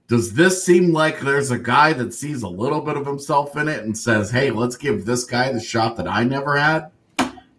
does 0.08 0.34
this 0.34 0.64
seem 0.64 0.92
like 0.92 1.20
there's 1.20 1.50
a 1.52 1.58
guy 1.58 1.94
that 1.94 2.14
sees 2.14 2.44
a 2.44 2.48
little 2.48 2.82
bit 2.82 2.98
of 2.98 3.06
himself 3.06 3.58
in 3.58 3.68
it 3.68 3.84
and 3.84 3.98
says, 3.98 4.30
"Hey, 4.30 4.52
let's 4.52 4.76
give 4.76 5.06
this 5.06 5.24
guy 5.24 5.52
the 5.52 5.60
shot 5.60 5.98
that 5.98 6.08
I 6.08 6.24
never 6.24 6.56
had." 6.58 6.92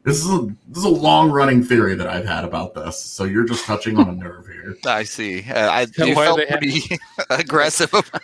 This 0.06 0.24
is 0.24 0.30
a 0.30 0.42
this 0.68 0.78
is 0.78 0.84
a 0.84 0.88
long 0.88 1.30
running 1.32 1.62
theory 1.64 1.96
that 1.96 2.06
I've 2.06 2.24
had 2.24 2.44
about 2.44 2.74
this. 2.74 2.96
So 2.98 3.24
you're 3.24 3.44
just 3.44 3.66
touching 3.66 3.98
on 3.98 4.08
a 4.08 4.12
nerve 4.12 4.46
here. 4.46 4.76
I 4.86 5.02
see. 5.02 5.44
Uh, 5.50 5.68
I 5.68 5.86
Yeah, 5.98 6.04
you 6.06 6.14
why 6.14 6.26
felt 6.26 6.38
they 6.38 6.46
have- 6.46 6.60
pretty 6.60 6.96
aggressive 7.30 7.92
about 7.92 8.22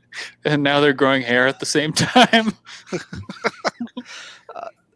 And 0.44 0.62
now 0.62 0.78
they're 0.80 0.92
growing 0.94 1.22
hair 1.22 1.46
at 1.48 1.58
the 1.60 1.66
same 1.66 1.92
time. 1.92 2.52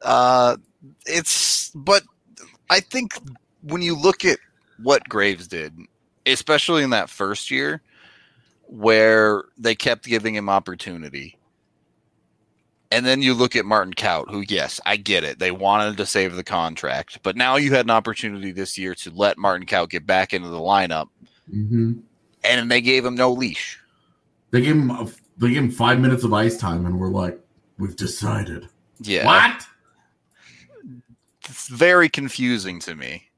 uh 0.03 0.57
it's 1.05 1.71
but 1.75 2.05
I 2.71 2.81
think 2.81 3.13
when 3.63 3.83
you 3.83 3.95
look 3.97 4.25
at 4.25 4.39
what 4.83 5.07
Graves 5.09 5.47
did, 5.49 5.75
especially 6.27 6.83
in 6.85 6.91
that 6.91 7.11
first 7.11 7.51
year 7.51 7.83
where 8.67 9.45
they 9.59 9.75
kept 9.75 10.05
giving 10.05 10.35
him 10.37 10.49
opportunity. 10.49 11.37
And 12.93 13.07
then 13.07 13.23
you 13.23 13.35
look 13.35 13.55
at 13.55 13.65
Martin 13.65 13.95
Kaut, 13.95 14.31
who, 14.31 14.41
yes, 14.41 14.81
I 14.85 14.97
get 14.97 15.23
it. 15.23 15.39
They 15.39 15.53
wanted 15.53 15.97
to 15.99 16.07
save 16.07 16.35
the 16.35 16.43
contract, 16.43 17.21
but 17.23 17.37
now 17.37 17.57
you 17.57 17.73
had 17.73 17.87
an 17.87 17.91
opportunity 17.91 18.51
this 18.51 18.77
year 18.77 18.97
to 18.97 19.11
let 19.15 19.39
Martin 19.39 19.67
Kaut 19.67 19.91
get 19.91 20.07
back 20.07 20.33
into 20.33 20.49
the 20.49 20.59
lineup, 20.59 21.09
hmm 21.49 21.93
and 22.43 22.71
they 22.71 22.81
gave 22.81 23.05
him 23.05 23.15
no 23.15 23.31
leash. 23.31 23.79
They 24.51 24.63
gave 24.63 24.75
him 24.75 24.91
a, 24.91 25.07
they 25.37 25.49
gave 25.49 25.59
him 25.59 25.71
five 25.71 26.01
minutes 26.01 26.25
of 26.25 26.33
ice 26.33 26.57
time, 26.57 26.87
and 26.87 26.99
we're 26.99 27.09
like, 27.09 27.39
we've 27.79 27.97
decided. 27.97 28.67
Yeah. 29.03 29.27
What? 29.27 29.67
it's 31.51 31.69
very 31.69 32.09
confusing 32.09 32.79
to 32.81 32.95
me 32.95 33.29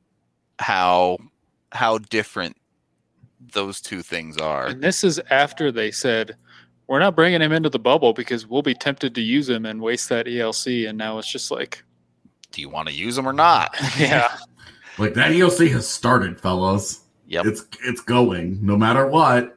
how 0.59 1.19
how 1.73 1.99
different 1.99 2.57
those 3.53 3.81
two 3.81 4.03
things 4.03 4.37
are. 4.37 4.67
And 4.67 4.83
this 4.83 5.03
is 5.03 5.19
after 5.31 5.73
they 5.73 5.91
said, 5.91 6.37
we're 6.87 6.99
not 6.99 7.15
bringing 7.17 7.41
him 7.41 7.53
into 7.53 7.69
the 7.69 7.79
bubble 7.79 8.13
because 8.13 8.47
we'll 8.47 8.63
be 8.63 8.75
tempted 8.75 9.15
to 9.15 9.21
use 9.21 9.49
him 9.49 9.67
and 9.67 9.81
waste 9.81 10.09
that 10.09 10.27
ELC. 10.27 10.89
And 10.89 10.99
now 10.99 11.19
it's 11.19 11.31
just 11.31 11.51
like, 11.51 11.83
Do 12.51 12.61
you 12.61 12.69
want 12.69 12.89
to 12.89 12.95
use 12.95 13.17
him 13.17 13.27
or 13.27 13.33
not? 13.33 13.75
yeah. 13.99 14.37
Like 14.99 15.15
that 15.15 15.33
ELC 15.33 15.71
has 15.73 15.89
started, 15.89 16.41
fellas. 16.41 17.01
Yep. 17.29 17.47
It's 17.47 17.67
it's 17.85 18.03
going 18.03 18.65
no 18.65 18.77
matter 18.77 19.07
what. 19.07 19.57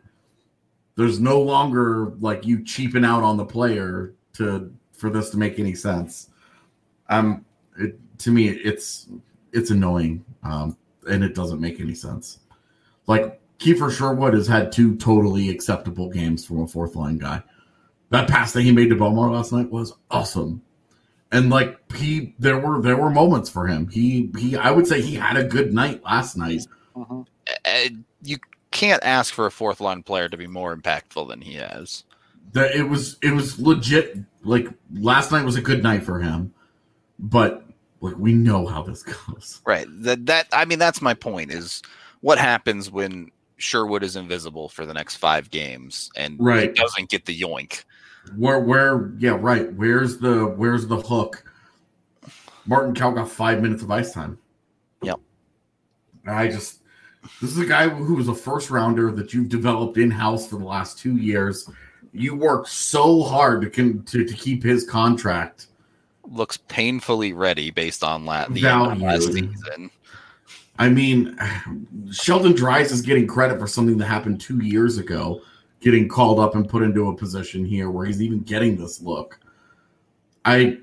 There's 0.96 1.20
no 1.20 1.42
longer 1.42 2.14
like 2.22 2.46
you 2.46 2.64
cheaping 2.64 3.04
out 3.04 3.22
on 3.22 3.36
the 3.36 3.44
player 3.44 4.14
to 4.34 4.74
for 4.94 5.10
this 5.10 5.30
to 5.32 5.38
make 5.38 5.60
any 5.60 5.76
sense. 5.76 6.30
Um, 7.10 7.46
it, 7.78 8.00
to 8.20 8.32
me, 8.32 8.48
it's 8.48 9.08
it's 9.52 9.72
annoying, 9.72 10.24
um, 10.44 10.78
and 11.10 11.22
it 11.22 11.36
doesn't 11.36 11.60
make 11.60 11.82
any 11.82 11.96
sense. 11.96 12.40
Like 13.08 13.42
Kiefer 13.60 13.92
Sherwood 13.92 14.34
has 14.34 14.48
had 14.48 14.72
two 14.72 14.96
totally 14.98 15.50
acceptable 15.50 16.10
games 16.10 16.46
from 16.46 16.62
a 16.62 16.68
fourth 16.68 16.96
line 16.96 17.18
guy. 17.18 17.42
That 18.10 18.30
pass 18.30 18.54
that 18.54 18.62
he 18.62 18.72
made 18.72 18.90
to 18.90 18.96
Bellemare 18.96 19.32
last 19.32 19.52
night 19.52 19.72
was 19.72 19.94
awesome. 20.12 20.62
And 21.32 21.50
like 21.50 21.80
he 21.94 22.36
there 22.40 22.58
were 22.60 22.82
there 22.82 22.98
were 22.98 23.10
moments 23.10 23.50
for 23.50 23.68
him. 23.68 23.88
He 23.90 24.30
he 24.38 24.56
I 24.56 24.72
would 24.72 24.88
say 24.88 25.02
he 25.02 25.16
had 25.16 25.38
a 25.38 25.44
good 25.44 25.74
night 25.74 26.04
last 26.04 26.38
night. 26.38 26.62
Mhm. 26.96 27.26
Uh, 27.66 27.90
you 28.24 28.38
can't 28.72 29.04
ask 29.04 29.34
for 29.34 29.46
a 29.46 29.52
fourth 29.52 29.80
line 29.82 30.04
player 30.04 30.30
to 30.30 30.38
be 30.38 30.48
more 30.48 30.76
impactful 30.76 31.28
than 31.28 31.42
he 31.42 31.56
has. 31.56 32.04
That 32.54 32.76
it 32.76 32.84
was 32.84 33.18
it 33.22 33.32
was 33.32 33.60
legit 33.60 34.18
like 34.44 34.68
last 34.94 35.32
night 35.32 35.44
was 35.46 35.56
a 35.56 35.62
good 35.62 35.82
night 35.82 36.04
for 36.04 36.20
him. 36.20 36.54
But 37.18 37.64
like 38.02 38.18
we 38.18 38.34
know 38.34 38.66
how 38.68 38.84
this 38.84 39.04
goes. 39.04 39.62
Right. 39.66 39.88
That 39.90 40.28
that 40.28 40.48
I 40.54 40.66
mean 40.66 40.80
that's 40.80 41.02
my 41.02 41.16
point 41.16 41.52
is 41.52 41.82
what 42.22 42.38
happens 42.38 42.90
when 42.92 43.32
Sherwood 43.58 44.04
is 44.04 44.16
invisible 44.16 44.70
for 44.70 44.86
the 44.86 44.94
next 44.94 45.16
5 45.18 45.50
games 45.50 46.10
and 46.16 46.36
Right. 46.40 46.74
doesn't 46.76 47.10
get 47.10 47.26
the 47.26 47.40
yoink. 47.40 47.84
Where 48.36 48.60
where 48.60 49.12
yeah, 49.20 49.38
right. 49.40 49.72
Where's 49.74 50.18
the 50.18 50.46
where's 50.46 50.88
the 50.88 50.98
hook? 50.98 51.44
Martin 52.66 52.96
Kaut 52.96 53.14
got 53.16 53.30
five 53.30 53.62
minutes 53.62 53.84
of 53.84 53.92
ice 53.92 54.14
time. 54.14 54.40
Yep. 55.04 55.20
I 56.26 56.48
just 56.48 56.82
this 57.40 57.52
is 57.52 57.60
a 57.60 57.66
guy 57.68 57.88
who 57.88 58.16
was 58.16 58.28
a 58.28 58.34
first 58.34 58.72
rounder 58.72 59.12
that 59.12 59.34
you've 59.34 59.50
developed 59.50 59.98
in 59.98 60.10
house 60.10 60.48
for 60.48 60.58
the 60.58 60.66
last 60.66 60.98
two 60.98 61.18
years. 61.18 61.70
You 62.14 62.36
worked 62.36 62.70
so 62.70 63.22
hard 63.22 63.62
to 63.62 63.70
con- 63.70 64.04
to, 64.08 64.26
to 64.26 64.34
keep 64.34 64.64
his 64.64 64.84
contract. 64.90 65.68
Looks 66.28 66.58
painfully 66.58 67.34
ready 67.34 67.70
based 67.70 68.04
on 68.04 68.26
la- 68.26 68.48
the 68.48 68.66
end 68.68 68.92
of 68.94 69.02
last 69.02 69.32
season. 69.34 69.92
I 70.78 70.90
mean, 70.90 71.40
Sheldon 72.12 72.54
Dries 72.54 72.92
is 72.92 73.02
getting 73.02 73.28
credit 73.28 73.60
for 73.60 73.68
something 73.68 73.98
that 73.98 74.06
happened 74.08 74.42
two 74.42 74.60
years 74.60 74.98
ago, 74.98 75.42
getting 75.80 76.08
called 76.08 76.40
up 76.40 76.56
and 76.56 76.68
put 76.68 76.84
into 76.84 77.10
a 77.10 77.16
position 77.16 77.64
here 77.66 77.90
where 77.90 78.06
he's 78.06 78.22
even 78.22 78.42
getting 78.42 78.76
this 78.76 79.02
look. 79.02 79.40
I 80.44 80.78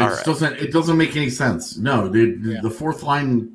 it 0.00 0.04
right. 0.04 0.24
doesn't 0.24 0.54
it 0.58 0.72
doesn't 0.72 0.96
make 0.96 1.16
any 1.16 1.28
sense. 1.30 1.76
No, 1.76 2.08
the 2.08 2.36
the- 2.36 2.52
Yeah. 2.54 2.60
the 2.62 2.70
fourth 2.70 3.02
line. 3.02 3.54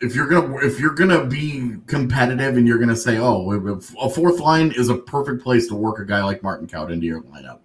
If 0.00 0.14
you're 0.14 0.28
gonna 0.28 0.58
if 0.58 0.78
you're 0.78 0.94
gonna 0.94 1.24
be 1.24 1.74
competitive 1.86 2.56
and 2.56 2.68
you're 2.68 2.78
gonna 2.78 2.94
say, 2.94 3.18
oh, 3.18 3.50
a 4.00 4.08
fourth 4.10 4.38
line 4.40 4.72
is 4.76 4.90
a 4.90 4.94
perfect 4.94 5.42
place 5.42 5.66
to 5.68 5.74
work 5.74 5.98
a 5.98 6.04
guy 6.04 6.22
like 6.22 6.42
Martin 6.42 6.68
Kaut 6.68 6.90
into 6.92 7.06
your 7.06 7.22
lineup, 7.22 7.58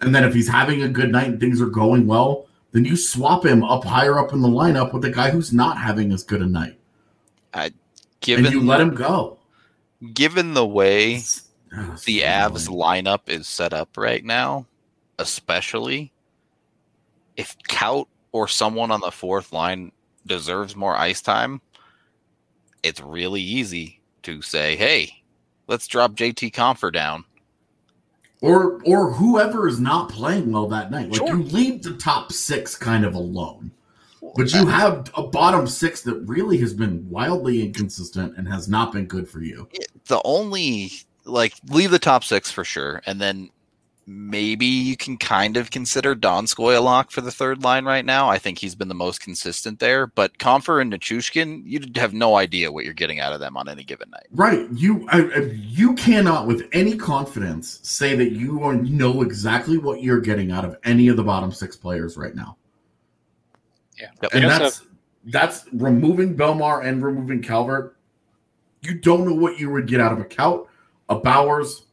and 0.00 0.14
then 0.14 0.22
if 0.22 0.34
he's 0.34 0.48
having 0.48 0.82
a 0.82 0.88
good 0.88 1.10
night 1.10 1.26
and 1.26 1.40
things 1.40 1.60
are 1.60 1.66
going 1.66 2.06
well, 2.06 2.46
then 2.72 2.84
you 2.84 2.96
swap 2.96 3.44
him 3.44 3.62
up 3.64 3.84
higher 3.84 4.18
up 4.18 4.32
in 4.32 4.40
the 4.42 4.48
lineup 4.48 4.92
with 4.92 5.04
a 5.04 5.10
guy 5.10 5.30
who's 5.30 5.52
not 5.52 5.78
having 5.78 6.12
as 6.12 6.22
good 6.22 6.42
a 6.42 6.46
night, 6.46 6.78
Given 8.20 8.46
and 8.46 8.54
you 8.54 8.60
let 8.62 8.80
him 8.80 8.94
go. 8.94 9.38
given 10.12 10.54
the 10.54 10.66
way 10.66 11.14
It's- 11.14 11.48
it's 11.70 12.04
the 12.04 12.20
Avs 12.20 12.66
annoying. 12.68 13.04
lineup 13.04 13.28
is 13.28 13.46
set 13.46 13.72
up 13.72 13.96
right 13.96 14.24
now, 14.24 14.66
especially 15.18 16.12
if 17.36 17.56
Kaut 17.68 18.06
or 18.32 18.48
someone 18.48 18.90
on 18.90 19.00
the 19.00 19.10
fourth 19.12 19.52
line 19.52 19.92
deserves 20.26 20.74
more 20.76 20.96
ice 20.96 21.22
time, 21.22 21.60
it's 22.82 23.00
really 23.00 23.40
easy 23.40 24.00
to 24.24 24.42
say, 24.42 24.76
"Hey, 24.76 25.22
let's 25.68 25.86
drop 25.86 26.14
JT 26.14 26.50
Compher 26.50 26.92
down." 26.92 27.24
Or 28.40 28.80
or 28.84 29.12
whoever 29.12 29.66
is 29.68 29.80
not 29.80 30.08
playing 30.10 30.52
well 30.52 30.68
that 30.68 30.90
night. 30.90 31.10
Like 31.10 31.18
Sure. 31.18 31.36
you 31.36 31.42
leave 31.44 31.82
the 31.82 31.94
top 31.94 32.32
six 32.32 32.74
kind 32.76 33.04
of 33.04 33.14
alone. 33.14 33.72
But 34.36 34.52
you 34.52 34.66
have 34.66 35.10
a 35.16 35.22
bottom 35.22 35.66
six 35.66 36.02
that 36.02 36.16
really 36.16 36.58
has 36.58 36.74
been 36.74 37.08
wildly 37.08 37.62
inconsistent 37.62 38.36
and 38.36 38.46
has 38.48 38.68
not 38.68 38.92
been 38.92 39.06
good 39.06 39.28
for 39.28 39.40
you. 39.40 39.68
the 40.06 40.20
only 40.24 40.90
like 41.24 41.54
leave 41.70 41.90
the 41.90 41.98
top 41.98 42.24
six 42.24 42.50
for 42.50 42.64
sure, 42.64 43.02
and 43.06 43.20
then 43.20 43.50
maybe 44.08 44.64
you 44.64 44.96
can 44.96 45.18
kind 45.18 45.58
of 45.58 45.70
consider 45.70 46.16
Donskoy 46.16 46.78
a 46.78 46.80
lock 46.80 47.10
for 47.10 47.20
the 47.20 47.30
third 47.30 47.62
line 47.62 47.84
right 47.84 48.04
now. 48.04 48.30
I 48.30 48.38
think 48.38 48.58
he's 48.58 48.74
been 48.74 48.88
the 48.88 48.94
most 48.94 49.20
consistent 49.20 49.80
there, 49.80 50.06
but 50.06 50.38
Compher 50.38 50.80
and 50.80 50.90
Nichushkin, 50.90 51.62
you 51.66 51.80
have 51.96 52.14
no 52.14 52.36
idea 52.36 52.72
what 52.72 52.86
you're 52.86 52.94
getting 52.94 53.20
out 53.20 53.34
of 53.34 53.40
them 53.40 53.56
on 53.56 53.68
any 53.68 53.84
given 53.84 54.08
night. 54.10 54.26
Right. 54.32 54.66
You 54.72 55.06
I, 55.10 55.20
I- 55.20 55.38
you 55.52 55.94
cannot 55.94 56.46
with 56.46 56.68
any 56.72 56.96
confidence 56.96 57.80
say 57.82 58.16
that 58.16 58.32
you 58.32 58.62
are, 58.62 58.74
know 58.74 59.20
exactly 59.20 59.76
what 59.76 60.02
you're 60.02 60.20
getting 60.20 60.50
out 60.50 60.64
of 60.64 60.78
any 60.84 61.08
of 61.08 61.16
the 61.18 61.24
bottom 61.24 61.52
six 61.52 61.76
players 61.76 62.16
right 62.16 62.34
now. 62.34 62.56
Yeah. 64.00 64.08
Yep. 64.22 64.34
And 64.34 64.44
They 64.44 64.48
also 64.48 64.64
that's 64.64 64.82
that's 65.26 65.64
removing 65.72 66.34
Bellemare 66.34 66.86
and 66.86 67.04
removing 67.04 67.42
Calvert. 67.42 67.96
You 68.80 68.94
don't 68.94 69.28
know 69.28 69.34
what 69.34 69.58
you 69.58 69.70
would 69.70 69.86
get 69.86 70.00
out 70.00 70.12
of 70.12 70.20
a 70.20 70.24
Kaut, 70.24 70.66
a 71.10 71.16
Bowers, 71.16 71.87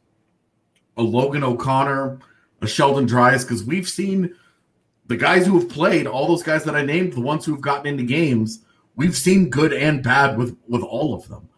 a 0.96 1.02
Logan 1.02 1.44
O'Connor, 1.44 2.18
a 2.62 2.66
Sheldon 2.66 3.06
Dries, 3.06 3.44
because 3.44 3.64
we've 3.64 3.88
seen 3.88 4.34
the 5.06 5.16
guys 5.16 5.46
who 5.46 5.58
have 5.58 5.68
played, 5.68 6.06
all 6.06 6.26
those 6.26 6.42
guys 6.42 6.64
that 6.64 6.74
I 6.74 6.82
named, 6.82 7.12
the 7.12 7.20
ones 7.20 7.44
who 7.44 7.52
have 7.52 7.60
gotten 7.60 7.86
into 7.86 8.02
games, 8.02 8.64
we've 8.96 9.16
seen 9.16 9.50
good 9.50 9.72
and 9.72 10.02
bad 10.02 10.36
with 10.36 10.56
with 10.68 10.82
all 10.82 11.14
of 11.14 11.28
them. 11.28 11.48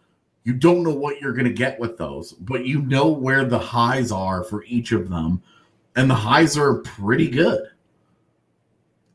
You 0.43 0.53
don't 0.53 0.83
know 0.83 0.93
what 0.93 1.19
you're 1.19 1.33
going 1.33 1.45
to 1.45 1.53
get 1.53 1.79
with 1.79 1.97
those, 1.97 2.33
but 2.33 2.65
you 2.65 2.81
know 2.81 3.07
where 3.09 3.45
the 3.45 3.59
highs 3.59 4.11
are 4.11 4.43
for 4.43 4.63
each 4.63 4.91
of 4.91 5.09
them, 5.09 5.41
and 5.95 6.09
the 6.09 6.15
highs 6.15 6.57
are 6.57 6.79
pretty 6.79 7.29
good 7.29 7.69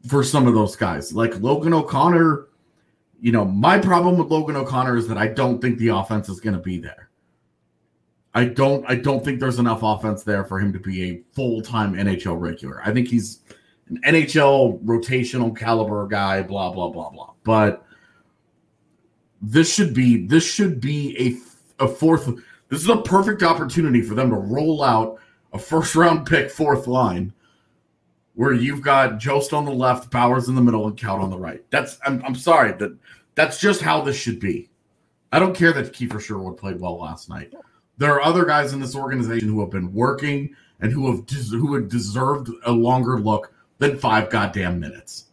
for 0.09 0.23
some 0.23 0.47
of 0.47 0.55
those 0.55 0.77
guys. 0.77 1.13
Like 1.13 1.41
Logan 1.41 1.75
O'Connor, 1.75 2.49
you 3.21 3.33
know, 3.33 3.45
my 3.45 3.79
problem 3.79 4.19
with 4.19 4.29
Logan 4.29 4.57
O'Connor 4.57 4.97
is 4.97 5.09
that 5.09 5.19
I 5.19 5.29
don't 5.29 5.61
think 5.61 5.79
the 5.79 5.89
offense 5.89 6.29
is 6.29 6.41
going 6.41 6.57
to 6.57 6.63
be 6.63 6.79
there. 6.79 7.09
I 8.35 8.47
don't 8.47 8.85
I 8.89 8.97
don't 8.97 9.25
think 9.25 9.39
there's 9.39 9.59
enough 9.59 9.83
offense 9.83 10.25
there 10.25 10.45
for 10.45 10.59
him 10.59 10.73
to 10.73 10.81
be 10.81 11.11
a 11.11 11.23
full-time 11.33 11.95
NHL 11.95 12.39
regular. 12.41 12.83
I 12.85 12.93
think 12.93 13.09
he's 13.09 13.41
an 13.89 14.01
NHL 14.05 14.83
rotational 14.85 15.57
caliber 15.57 16.07
guy, 16.09 16.43
blah 16.43 16.73
blah 16.73 16.91
blah 16.91 17.11
blah. 17.11 17.33
But 17.45 17.87
this 19.41 19.73
should 19.73 19.95
be 19.95 20.27
this 20.27 20.45
should 20.45 20.81
be 20.81 21.41
a 21.79 21.85
a 21.85 21.89
fourth 21.89 22.27
this 22.69 22.83
is 22.83 22.89
a 22.89 23.03
perfect 23.03 23.43
opportunity 23.43 24.03
for 24.03 24.15
them 24.15 24.31
to 24.31 24.37
roll 24.37 24.83
out 24.83 25.19
a 25.53 25.59
first 25.59 25.95
round 25.95 26.27
pick, 26.27 26.51
fourth 26.51 26.89
line, 26.89 27.33
where 28.35 28.53
you've 28.53 28.83
got 28.83 29.19
Jost 29.19 29.53
on 29.53 29.65
the 29.65 29.71
left, 29.71 30.11
Bowers 30.11 30.49
in 30.49 30.57
the 30.57 30.61
middle, 30.61 30.87
and 30.89 30.97
Kaut 30.97 31.21
on 31.21 31.31
the 31.31 31.39
right. 31.39 31.65
That's 31.71 31.99
I'm, 32.05 32.21
I'm 32.25 32.35
sorry 32.35 32.73
that 32.73 32.97
that's 33.37 33.61
just 33.61 33.81
how 33.81 34.01
this 34.01 34.17
should 34.17 34.41
be. 34.41 34.71
I 35.31 35.39
don't 35.39 35.55
care 35.55 35.73
that 35.73 35.93
Kiefer 35.93 36.21
Sherwood 36.21 36.57
played 36.57 36.81
well 36.81 36.99
last 36.99 37.29
night. 37.29 37.53
There 37.97 38.13
are 38.13 38.23
other 38.23 38.45
guys 38.45 38.73
in 38.73 38.81
this 38.81 38.97
organization 38.97 39.49
who 39.49 39.61
have 39.61 39.71
been 39.71 39.93
working 39.93 40.55
and 40.81 40.93
who 40.93 41.11
have 41.11 41.29
who 41.51 41.75
have 41.75 41.89
deserved 41.89 42.51
a 42.65 42.73
longer 42.73 43.19
look 43.21 43.53
than 43.79 43.99
five 43.99 44.31
goddamn 44.31 44.81
minutes. 44.81 45.27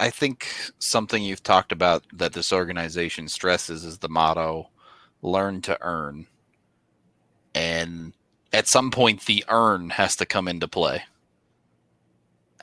I 0.00 0.10
think 0.10 0.48
something 0.78 1.22
you've 1.22 1.42
talked 1.42 1.72
about 1.72 2.04
that 2.12 2.32
this 2.32 2.52
organization 2.52 3.28
stresses 3.28 3.84
is 3.84 3.98
the 3.98 4.08
motto 4.08 4.70
learn 5.22 5.62
to 5.62 5.78
earn. 5.80 6.26
And 7.54 8.12
at 8.52 8.68
some 8.68 8.90
point, 8.90 9.24
the 9.24 9.44
earn 9.48 9.90
has 9.90 10.16
to 10.16 10.26
come 10.26 10.48
into 10.48 10.68
play. 10.68 11.02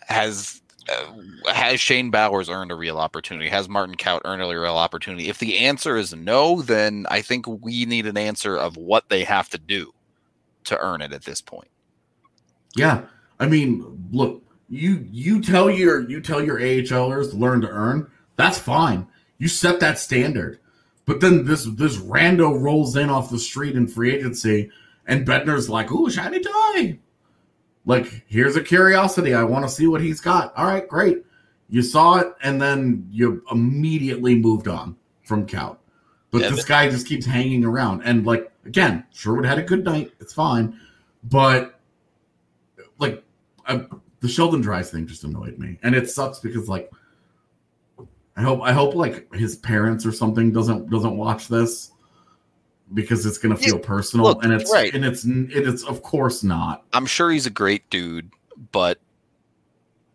Has 0.08 0.62
uh, 0.90 1.52
has 1.52 1.80
Shane 1.80 2.12
Bowers 2.12 2.50
earned 2.50 2.72
a 2.72 2.76
real 2.76 2.98
opportunity? 2.98 3.50
Has 3.50 3.70
Martin 3.70 3.96
Kaut 3.96 4.22
earned 4.26 4.42
a 4.42 4.48
real 4.48 4.78
opportunity? 4.78 5.30
If 5.30 5.40
the 5.40 5.60
answer 5.60 5.98
is 5.98 6.14
no, 6.14 6.62
then 6.62 7.06
I 7.10 7.22
think 7.22 7.48
we 7.48 7.86
need 7.86 8.06
an 8.06 8.18
answer 8.18 8.58
of 8.58 8.78
what 8.78 9.10
they 9.10 9.24
have 9.24 9.50
to 9.50 9.58
do 9.58 9.94
to 10.66 10.78
earn 10.80 11.02
it 11.02 11.14
at 11.14 11.26
this 11.26 11.42
point. 11.42 11.70
Yeah, 12.76 13.06
I 13.40 13.48
mean, 13.48 14.08
look, 14.12 14.44
you 14.70 15.08
you 15.12 15.42
tell 15.42 15.70
your 15.70 16.10
you 16.10 16.22
tell 16.22 16.44
your 16.44 16.60
AHLers 16.60 17.38
learn 17.38 17.62
to 17.62 17.70
earn. 17.70 18.10
That's 18.36 18.58
fine. 18.58 19.08
You 19.38 19.48
set 19.48 19.80
that 19.80 20.00
standard. 20.00 20.60
But 21.06 21.20
then 21.20 21.46
this 21.46 21.66
this 21.66 21.98
rando 21.98 22.60
rolls 22.60 22.96
in 22.96 23.10
off 23.10 23.30
the 23.30 23.40
street 23.40 23.76
in 23.76 23.88
free 23.88 24.16
agency, 24.16 24.72
and 25.06 25.28
Bednar's 25.28 25.70
like, 25.70 25.92
"Ooh, 25.92 26.10
shiny 26.10 26.40
toy!" 26.40 26.98
Like, 27.86 28.24
here's 28.28 28.56
a 28.56 28.62
curiosity. 28.64 29.34
I 29.34 29.44
want 29.44 29.66
to 29.66 29.70
see 29.70 29.88
what 29.88 30.02
he's 30.02 30.22
got. 30.22 30.56
All 30.56 30.66
right, 30.66 30.88
great. 30.88 31.26
You 31.70 31.82
saw 31.82 32.16
it, 32.16 32.34
and 32.44 32.62
then 32.62 33.08
you 33.12 33.44
immediately 33.52 34.36
moved 34.36 34.68
on 34.68 34.96
from 35.24 35.46
Kaut. 35.46 35.78
But 36.32 36.42
Yeah, 36.42 36.50
this 36.50 36.60
but- 36.62 36.68
guy 36.68 36.90
just 36.90 37.08
keeps 37.08 37.26
hanging 37.26 37.64
around. 37.66 38.02
And 38.04 38.26
like 38.26 38.52
again, 38.66 39.06
Sherwood 39.12 39.46
had 39.46 39.60
a 39.60 39.64
good 39.64 39.84
night. 39.84 40.14
It's 40.20 40.34
fine, 40.34 40.80
but 41.26 41.80
like 43.00 43.24
I, 43.68 43.86
the 44.20 44.28
Sheldon 44.28 44.62
Dries 44.62 44.90
thing 44.92 45.06
just 45.08 45.24
annoyed 45.24 45.58
me, 45.60 45.80
and 45.84 45.94
it 45.96 46.10
sucks 46.10 46.40
because 46.40 46.68
like 46.70 46.90
I 48.36 48.42
hope 48.42 48.62
I 48.62 48.72
hope 48.74 48.96
like 48.96 49.32
his 49.34 49.56
parents 49.58 50.06
or 50.06 50.12
something 50.12 50.52
doesn't 50.52 50.90
doesn't 50.90 51.18
watch 51.18 51.48
this 51.48 51.92
because 52.94 53.26
it's 53.26 53.38
gonna 53.38 53.58
feel 53.58 53.80
personal, 53.80 54.26
look, 54.26 54.44
and 54.44 54.54
it's 54.54 54.72
right. 54.72 54.94
and 54.94 55.06
it's 55.06 55.26
it's 55.26 55.84
of 55.84 56.04
course 56.04 56.44
not. 56.44 56.84
I'm 56.94 57.06
sure 57.06 57.32
he's 57.32 57.46
a 57.46 57.52
great 57.52 57.90
dude, 57.90 58.32
but 58.72 59.00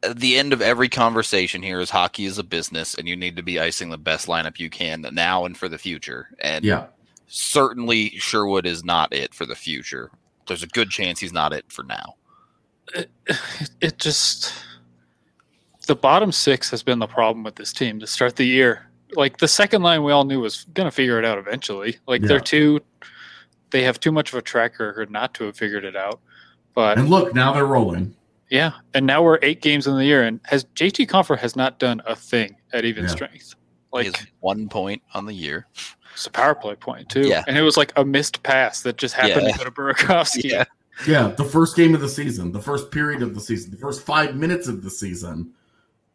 at 0.02 0.18
the 0.18 0.38
end 0.38 0.52
of 0.52 0.62
every 0.62 0.88
conversation 0.88 1.62
here 1.62 1.80
is 1.80 1.90
hockey 1.90 2.24
is 2.24 2.38
a 2.38 2.44
business 2.44 2.94
and 2.94 3.08
you 3.08 3.16
need 3.16 3.36
to 3.36 3.42
be 3.42 3.58
icing 3.58 3.90
the 3.90 3.98
best 3.98 4.28
lineup 4.28 4.58
you 4.58 4.70
can 4.70 5.04
now 5.12 5.44
and 5.44 5.56
for 5.56 5.68
the 5.68 5.78
future. 5.78 6.28
And 6.38 6.64
Yeah, 6.64 6.86
certainly 7.26 8.10
Sherwood 8.10 8.66
is 8.66 8.84
not 8.84 9.12
it 9.12 9.34
for 9.34 9.46
the 9.46 9.56
future. 9.56 10.10
There's 10.46 10.62
a 10.62 10.68
good 10.68 10.90
chance 10.90 11.20
he's 11.20 11.32
not 11.32 11.52
it 11.52 11.64
for 11.68 11.82
now. 11.82 12.14
it, 12.94 13.10
it 13.80 13.98
just 13.98 14.52
the 15.86 15.96
bottom 15.96 16.32
six 16.32 16.70
has 16.70 16.82
been 16.82 16.98
the 16.98 17.06
problem 17.06 17.42
with 17.42 17.56
this 17.56 17.72
team 17.72 17.98
to 18.00 18.06
start 18.06 18.36
the 18.36 18.44
year. 18.44 18.87
Like 19.14 19.38
the 19.38 19.48
second 19.48 19.82
line, 19.82 20.02
we 20.04 20.12
all 20.12 20.24
knew 20.24 20.40
was 20.40 20.64
going 20.74 20.86
to 20.86 20.90
figure 20.90 21.18
it 21.18 21.24
out 21.24 21.38
eventually. 21.38 21.96
Like 22.06 22.20
Yeah. 22.22 22.28
they're 22.28 22.40
too, 22.40 22.80
they 23.70 23.82
have 23.82 23.98
too 24.00 24.12
much 24.12 24.32
of 24.32 24.38
a 24.38 24.42
track 24.42 24.78
record 24.78 25.10
not 25.10 25.34
to 25.34 25.44
have 25.44 25.56
figured 25.56 25.84
it 25.84 25.96
out. 25.96 26.20
But 26.74 26.98
and 26.98 27.08
look 27.08 27.34
now 27.34 27.52
they're 27.54 27.66
rolling. 27.66 28.14
yeah, 28.50 28.72
and 28.94 29.04
now 29.06 29.22
we're 29.22 29.38
eight 29.42 29.62
games 29.62 29.86
in 29.86 29.96
the 29.96 30.04
year, 30.04 30.22
and 30.24 30.38
has 30.44 30.64
JT 30.74 31.06
Compher 31.08 31.36
has 31.38 31.56
not 31.56 31.78
done 31.78 32.00
a 32.06 32.14
thing 32.14 32.56
at 32.72 32.84
even 32.84 33.04
Yeah. 33.04 33.10
strength. 33.10 33.50
He 33.50 33.54
Like 33.92 34.06
has 34.16 34.26
one 34.40 34.68
point 34.68 35.02
on 35.14 35.26
the 35.26 35.34
year. 35.34 35.66
it's 36.12 36.26
a 36.26 36.30
power 36.30 36.54
play 36.54 36.74
point 36.76 37.08
too, 37.08 37.22
Yeah. 37.28 37.42
and 37.48 37.56
it 37.56 37.62
was 37.62 37.76
like 37.76 37.92
a 37.96 38.04
missed 38.04 38.42
pass 38.42 38.82
that 38.82 38.96
just 38.96 39.14
happened 39.14 39.46
Yeah. 39.46 39.52
to 39.52 39.58
go 39.58 39.64
to 39.64 39.70
Burakovsky. 39.70 40.50
Yeah. 40.50 40.64
Yeah, 41.06 41.28
the 41.28 41.44
first 41.44 41.76
game 41.76 41.94
of 41.94 42.00
the 42.00 42.08
season, 42.08 42.50
the 42.52 42.60
first 42.60 42.90
period 42.90 43.22
of 43.22 43.34
the 43.34 43.40
season, 43.40 43.70
the 43.70 43.76
first 43.76 44.02
five 44.04 44.34
minutes 44.36 44.66
of 44.68 44.82
the 44.82 44.90
season, 44.90 45.52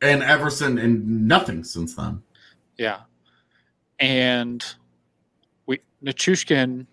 and 0.01 0.21
Everson 0.21 0.77
and 0.77 1.25
nothing 1.27 1.63
since 1.63 1.95
then. 1.95 2.21
Yeah. 2.77 3.01
And 3.99 4.63
we 5.65 5.79
Nichushkin 6.03 6.85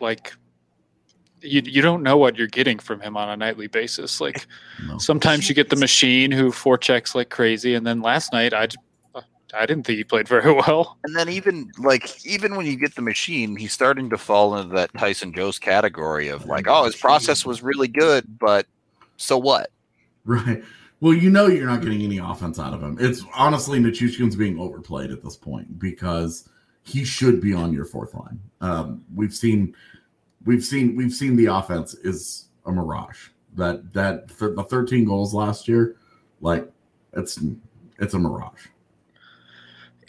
like 0.00 0.32
you 1.42 1.62
you 1.64 1.82
don't 1.82 2.02
know 2.02 2.16
what 2.16 2.36
you're 2.36 2.46
getting 2.46 2.78
from 2.78 3.00
him 3.00 3.16
on 3.16 3.28
a 3.28 3.36
nightly 3.36 3.66
basis. 3.66 4.20
Like 4.20 4.46
No. 4.86 4.98
sometimes 4.98 5.48
you 5.48 5.54
get 5.54 5.70
the 5.70 5.76
machine 5.76 6.30
who 6.30 6.50
forechecks 6.50 7.14
like 7.14 7.30
crazy 7.30 7.74
and 7.74 7.86
then 7.86 8.00
last 8.00 8.32
night 8.32 8.54
I 8.54 8.68
I 9.54 9.64
didn't 9.66 9.84
think 9.86 9.96
he 9.96 10.04
played 10.04 10.28
very 10.28 10.52
well. 10.66 10.98
And 11.04 11.16
then 11.16 11.28
even 11.28 11.70
like 11.78 12.24
even 12.26 12.54
when 12.56 12.66
you 12.66 12.76
get 12.76 12.94
the 12.94 13.02
machine, 13.02 13.56
he's 13.56 13.72
starting 13.72 14.10
to 14.10 14.18
fall 14.18 14.56
into 14.56 14.74
that 14.74 14.92
Tyson 14.94 15.32
Jost's 15.32 15.58
category 15.58 16.28
of 16.28 16.44
like, 16.46 16.66
oh, 16.68 16.84
his 16.84 16.96
process 16.96 17.46
was 17.46 17.62
really 17.62 17.88
good, 17.88 18.38
but 18.38 18.66
so 19.16 19.38
what? 19.38 19.70
Right. 20.24 20.62
Well, 21.00 21.14
you 21.14 21.30
know 21.30 21.46
you're 21.46 21.66
not 21.66 21.80
getting 21.80 22.02
any 22.02 22.18
offense 22.18 22.58
out 22.58 22.74
of 22.74 22.82
him. 22.82 22.96
It's 23.00 23.24
honestly 23.34 23.78
Nichushkin's 23.78 24.34
being 24.34 24.58
overplayed 24.58 25.10
at 25.10 25.22
this 25.22 25.36
point 25.36 25.78
because 25.78 26.48
he 26.82 27.04
should 27.04 27.40
be 27.40 27.54
on 27.54 27.72
your 27.72 27.84
fourth 27.84 28.14
line. 28.14 28.40
Um, 28.60 29.04
we've 29.14 29.34
seen, 29.34 29.76
we've 30.44 30.64
seen, 30.64 30.96
we've 30.96 31.12
seen 31.12 31.36
the 31.36 31.46
offense 31.46 31.94
is 31.94 32.46
a 32.66 32.72
mirage. 32.72 33.28
That 33.54 33.92
that 33.92 34.30
for 34.30 34.50
the 34.50 34.62
13 34.62 35.04
goals 35.04 35.34
last 35.34 35.68
year, 35.68 35.96
like 36.40 36.70
it's 37.14 37.40
it's 37.98 38.14
a 38.14 38.18
mirage. 38.18 38.66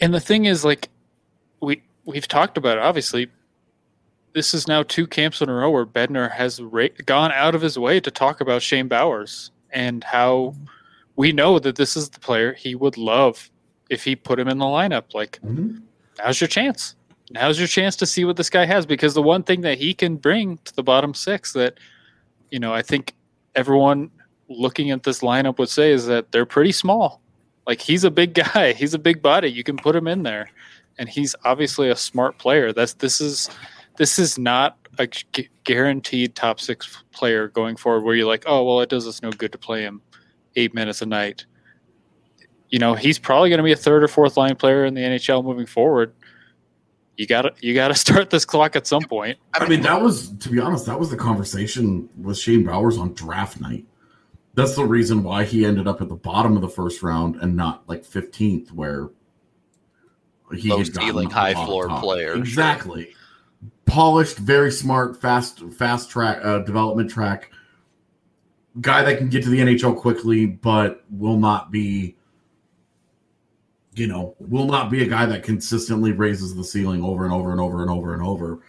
And 0.00 0.14
the 0.14 0.20
thing 0.20 0.44
is 0.44 0.64
like 0.64 0.88
we 1.60 1.82
we've 2.04 2.28
talked 2.28 2.56
about 2.56 2.78
it 2.78 2.82
obviously 2.82 3.28
this 4.32 4.54
is 4.54 4.68
now 4.68 4.82
two 4.82 5.06
camps 5.06 5.40
in 5.40 5.48
a 5.48 5.54
row 5.54 5.70
where 5.70 5.86
Bednar 5.86 6.30
has 6.30 6.62
ra- 6.62 6.86
gone 7.04 7.32
out 7.32 7.54
of 7.54 7.62
his 7.62 7.78
way 7.78 7.98
to 8.00 8.10
talk 8.10 8.40
about 8.40 8.62
Shane 8.62 8.86
Bowers 8.88 9.50
and 9.70 10.04
how 10.04 10.54
we 11.16 11.32
know 11.32 11.58
that 11.58 11.76
this 11.76 11.96
is 11.96 12.08
the 12.10 12.20
player 12.20 12.52
he 12.52 12.74
would 12.74 12.96
love 12.96 13.50
if 13.90 14.04
he 14.04 14.16
put 14.16 14.38
him 14.38 14.48
in 14.48 14.58
the 14.58 14.64
lineup. 14.64 15.12
Like, 15.12 15.38
mm-hmm. 15.44 15.78
now's 16.18 16.40
your 16.40 16.48
chance. 16.48 16.94
Now's 17.30 17.58
your 17.58 17.68
chance 17.68 17.96
to 17.96 18.06
see 18.06 18.24
what 18.24 18.36
this 18.36 18.50
guy 18.50 18.64
has 18.64 18.86
because 18.86 19.14
the 19.14 19.22
one 19.22 19.42
thing 19.42 19.60
that 19.60 19.78
he 19.78 19.94
can 19.94 20.16
bring 20.16 20.58
to 20.64 20.74
the 20.74 20.82
bottom 20.82 21.14
six 21.14 21.52
that, 21.52 21.78
you 22.50 22.58
know, 22.58 22.72
I 22.72 22.82
think 22.82 23.14
everyone 23.54 24.10
looking 24.48 24.90
at 24.90 25.02
this 25.02 25.20
lineup 25.20 25.58
would 25.58 25.68
say 25.68 25.92
is 25.92 26.06
that 26.06 26.32
they're 26.32 26.46
pretty 26.46 26.72
small. 26.72 27.20
Like, 27.66 27.80
he's 27.80 28.04
a 28.04 28.10
big 28.10 28.34
guy, 28.54 28.72
he's 28.72 28.94
a 28.94 28.98
big 28.98 29.22
body. 29.22 29.48
You 29.48 29.62
can 29.62 29.76
put 29.76 29.94
him 29.94 30.08
in 30.08 30.22
there. 30.22 30.50
And 30.98 31.08
he's 31.08 31.34
obviously 31.44 31.88
a 31.90 31.96
smart 31.96 32.38
player. 32.38 32.72
That's 32.72 32.94
this 32.94 33.20
is 33.20 33.48
this 33.96 34.18
is 34.18 34.38
not 34.38 34.76
a 34.98 35.06
gu- 35.06 35.48
guaranteed 35.64 36.34
top 36.34 36.60
six 36.60 37.02
player 37.12 37.48
going 37.48 37.76
forward 37.76 38.02
where 38.02 38.14
you're 38.14 38.26
like, 38.26 38.44
oh 38.46 38.64
well, 38.64 38.80
it 38.80 38.88
does 38.88 39.06
us 39.06 39.22
no 39.22 39.30
good 39.30 39.52
to 39.52 39.58
play 39.58 39.82
him 39.82 40.02
eight 40.56 40.74
minutes 40.74 41.02
a 41.02 41.06
night. 41.06 41.46
You 42.70 42.78
know, 42.78 42.94
he's 42.94 43.18
probably 43.18 43.48
going 43.50 43.58
to 43.58 43.64
be 43.64 43.72
a 43.72 43.76
third 43.76 44.04
or 44.04 44.08
fourth 44.08 44.36
line 44.36 44.56
player 44.56 44.84
in 44.84 44.94
the 44.94 45.00
NHL 45.00 45.44
moving 45.44 45.66
forward. 45.66 46.12
You 47.16 47.26
got 47.26 47.42
to 47.42 47.52
you 47.60 47.74
got 47.74 47.88
to 47.88 47.94
start 47.96 48.30
this 48.30 48.44
clock 48.44 48.76
at 48.76 48.86
some 48.86 49.02
point. 49.02 49.38
I 49.54 49.68
mean, 49.68 49.82
that 49.82 50.00
was 50.00 50.30
to 50.38 50.48
be 50.48 50.58
honest, 50.60 50.86
that 50.86 50.98
was 50.98 51.10
the 51.10 51.16
conversation 51.16 52.08
with 52.20 52.38
Shane 52.38 52.64
Bowers 52.64 52.96
on 52.96 53.12
draft 53.14 53.60
night. 53.60 53.84
That's 54.54 54.74
the 54.74 54.84
reason 54.84 55.22
why 55.22 55.44
he 55.44 55.64
ended 55.64 55.86
up 55.86 56.00
at 56.00 56.08
the 56.08 56.16
bottom 56.16 56.56
of 56.56 56.62
the 56.62 56.68
first 56.68 57.02
round 57.02 57.36
and 57.36 57.56
not 57.56 57.88
like 57.88 58.02
15th, 58.04 58.72
where 58.72 59.10
he 60.54 60.68
Low 60.68 60.78
had 60.78 60.92
ceiling, 60.94 61.30
high 61.30 61.54
floor 61.54 61.86
top. 61.86 62.02
player, 62.02 62.32
sure. 62.32 62.38
Exactly. 62.38 63.14
Polished, 63.86 64.38
very 64.38 64.72
smart, 64.72 65.20
fast, 65.20 65.60
fast 65.72 66.10
track 66.10 66.40
uh, 66.42 66.60
development 66.60 67.10
track. 67.10 67.52
Guy 68.80 69.02
that 69.02 69.18
can 69.18 69.28
get 69.28 69.42
to 69.44 69.50
the 69.50 69.58
NHL 69.58 69.96
quickly, 69.96 70.46
but 70.46 71.04
will 71.10 71.38
not 71.38 71.70
be, 71.70 72.16
you 73.94 74.06
know, 74.06 74.36
will 74.38 74.66
not 74.66 74.90
be 74.90 75.02
a 75.02 75.06
guy 75.06 75.26
that 75.26 75.42
consistently 75.42 76.12
raises 76.12 76.54
the 76.54 76.64
ceiling 76.64 77.02
over 77.02 77.24
and 77.24 77.32
over 77.32 77.50
and 77.50 77.60
over 77.60 77.82
and 77.82 77.90
over 77.90 78.14
and 78.14 78.22
over. 78.22 78.60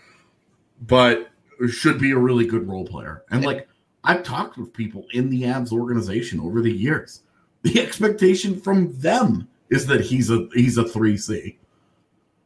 But 0.81 1.29
should 1.69 1.99
be 1.99 2.11
a 2.11 2.17
really 2.17 2.45
good 2.45 2.67
role 2.67 2.85
player. 2.85 3.23
And 3.29 3.45
like 3.45 3.67
I've 4.03 4.23
talked 4.23 4.57
with 4.57 4.73
people 4.73 5.05
in 5.13 5.29
the 5.29 5.43
Avs 5.43 5.71
organization 5.71 6.39
over 6.39 6.61
the 6.61 6.71
years. 6.71 7.21
The 7.63 7.79
expectation 7.79 8.59
from 8.59 8.99
them 8.99 9.47
is 9.69 9.85
that 9.87 10.01
he's 10.01 10.31
a 10.31 10.47
he's 10.53 10.79
a 10.79 10.83
3C. 10.83 11.57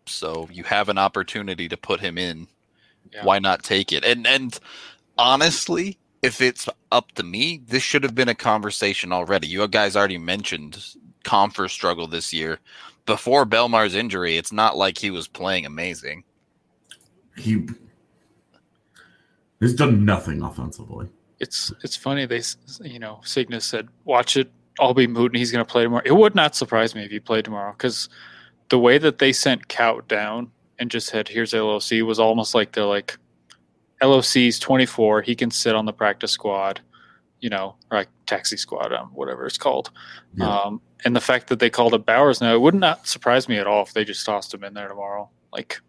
So 0.05 0.49
you 0.51 0.63
have 0.63 0.89
an 0.89 0.97
opportunity 0.97 1.69
to 1.69 1.77
put 1.77 1.99
him 2.01 2.17
in. 2.17 2.47
Yeah. 3.13 3.23
Why 3.23 3.39
not 3.39 3.63
take 3.63 3.93
it? 3.93 4.03
And 4.03 4.27
and 4.27 4.59
honestly, 5.17 5.97
if 6.25 6.41
it's 6.41 6.67
up 6.91 7.11
to 7.13 7.23
me, 7.23 7.61
this 7.67 7.83
should 7.83 8.03
have 8.03 8.15
been 8.15 8.29
a 8.29 8.35
conversation 8.35 9.11
already. 9.11 9.47
You 9.47 9.67
guys 9.67 9.95
already 9.95 10.17
mentioned 10.17 10.83
Compher 11.23 11.69
struggle 11.69 12.07
this 12.07 12.33
year. 12.33 12.59
Before 13.05 13.45
Bellemare's 13.45 13.93
injury, 13.93 14.35
it's 14.37 14.51
not 14.51 14.75
like 14.75 14.97
he 14.97 15.11
was 15.11 15.27
playing 15.27 15.65
amazing. 15.65 16.23
He 17.37 17.67
He's 19.59 19.75
done 19.75 20.03
nothing 20.03 20.41
offensively. 20.41 21.07
It's 21.39 21.71
it's 21.83 21.95
funny 21.95 22.25
they 22.25 22.41
you 22.81 22.99
know 22.99 23.21
Cygnus 23.23 23.65
said 23.65 23.87
watch 24.05 24.35
it 24.35 24.51
all 24.79 24.93
be 24.93 25.07
moot 25.07 25.31
and 25.31 25.37
he's 25.37 25.51
going 25.51 25.63
to 25.63 25.71
play 25.71 25.83
tomorrow. 25.83 26.03
It 26.05 26.15
would 26.15 26.33
not 26.33 26.55
surprise 26.55 26.95
me 26.95 27.03
if 27.03 27.11
he 27.11 27.19
played 27.19 27.45
tomorrow 27.45 27.71
because 27.73 28.09
the 28.69 28.79
way 28.79 28.97
that 28.97 29.19
they 29.19 29.31
sent 29.31 29.67
Kaut 29.67 30.07
down 30.07 30.51
and 30.79 30.89
just 30.89 31.07
said 31.07 31.27
here's 31.27 31.53
LOC 31.53 32.01
was 32.03 32.19
almost 32.19 32.55
like 32.55 32.71
they're 32.71 32.85
like 32.85 33.17
LOC's 34.01 34.59
24. 34.59 35.21
He 35.21 35.35
can 35.35 35.51
sit 35.51 35.75
on 35.75 35.85
the 35.85 35.93
practice 35.93 36.31
squad, 36.31 36.81
you 37.39 37.49
know, 37.49 37.75
or 37.91 37.97
like 37.99 38.09
taxi 38.25 38.57
squad, 38.57 38.91
um, 38.93 39.09
whatever 39.13 39.45
it's 39.45 39.57
called. 39.57 39.91
Yeah. 40.35 40.47
Um, 40.49 40.81
and 41.03 41.15
the 41.15 41.21
fact 41.21 41.47
that 41.47 41.59
they 41.59 41.69
called 41.69 41.93
it 41.93 42.05
Bowers 42.05 42.41
now, 42.41 42.53
it 42.53 42.61
would 42.61 42.75
not 42.75 43.07
surprise 43.07 43.47
me 43.47 43.57
at 43.57 43.67
all 43.67 43.83
if 43.83 43.93
they 43.93 44.03
just 44.03 44.25
tossed 44.25 44.53
him 44.53 44.63
in 44.63 44.73
there 44.73 44.87
tomorrow. 44.87 45.29
Like, 45.53 45.79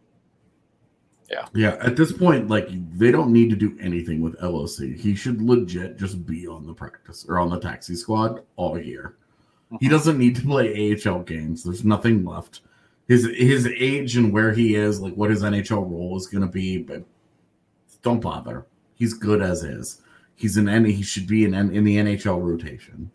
Yeah, 1.31 1.47
Yeah. 1.55 1.77
at 1.81 1.97
this 1.97 2.13
point, 2.13 2.49
like 2.49 2.69
they 2.97 3.11
don't 3.11 3.33
need 3.33 3.51
to 3.51 3.57
do 3.57 3.77
anything 3.81 4.21
with 4.21 4.41
LOC. 4.41 4.95
He 4.97 5.15
should 5.17 5.43
legit 5.43 5.97
just 5.99 6.25
be 6.25 6.47
on 6.47 6.65
the 6.67 6.73
practice 6.75 7.27
or 7.29 7.39
on 7.41 7.51
the 7.51 7.59
taxi 7.59 7.97
squad 7.97 8.43
all 8.55 8.79
year. 8.79 9.17
He 9.81 9.89
doesn't 9.89 10.19
need 10.19 10.37
to 10.37 10.43
play 10.43 10.95
AHL 10.95 11.25
games. 11.25 11.65
There's 11.65 11.85
nothing 11.85 12.25
left. 12.25 12.61
His 13.09 13.27
his 13.37 13.67
age 13.67 14.17
and 14.17 14.33
where 14.33 14.53
he 14.53 14.77
is, 14.77 15.01
like 15.01 15.15
what 15.15 15.31
his 15.31 15.43
NHL 15.43 15.91
role 15.91 16.17
is 16.17 16.29
going 16.29 16.47
to 16.47 16.53
be, 16.53 16.79
but 16.79 17.03
don't 18.07 18.21
bother. 18.21 18.65
He's 18.95 19.15
good 19.15 19.43
as 19.43 19.65
is. 19.65 20.01
He's 20.37 20.57
an 20.57 20.69
N. 20.69 20.85
He 20.85 21.03
should 21.03 21.27
be 21.27 21.45
in 21.45 21.55
in 21.55 21.83
the 21.83 21.97
NHL 21.97 22.41
rotation. 22.41 23.11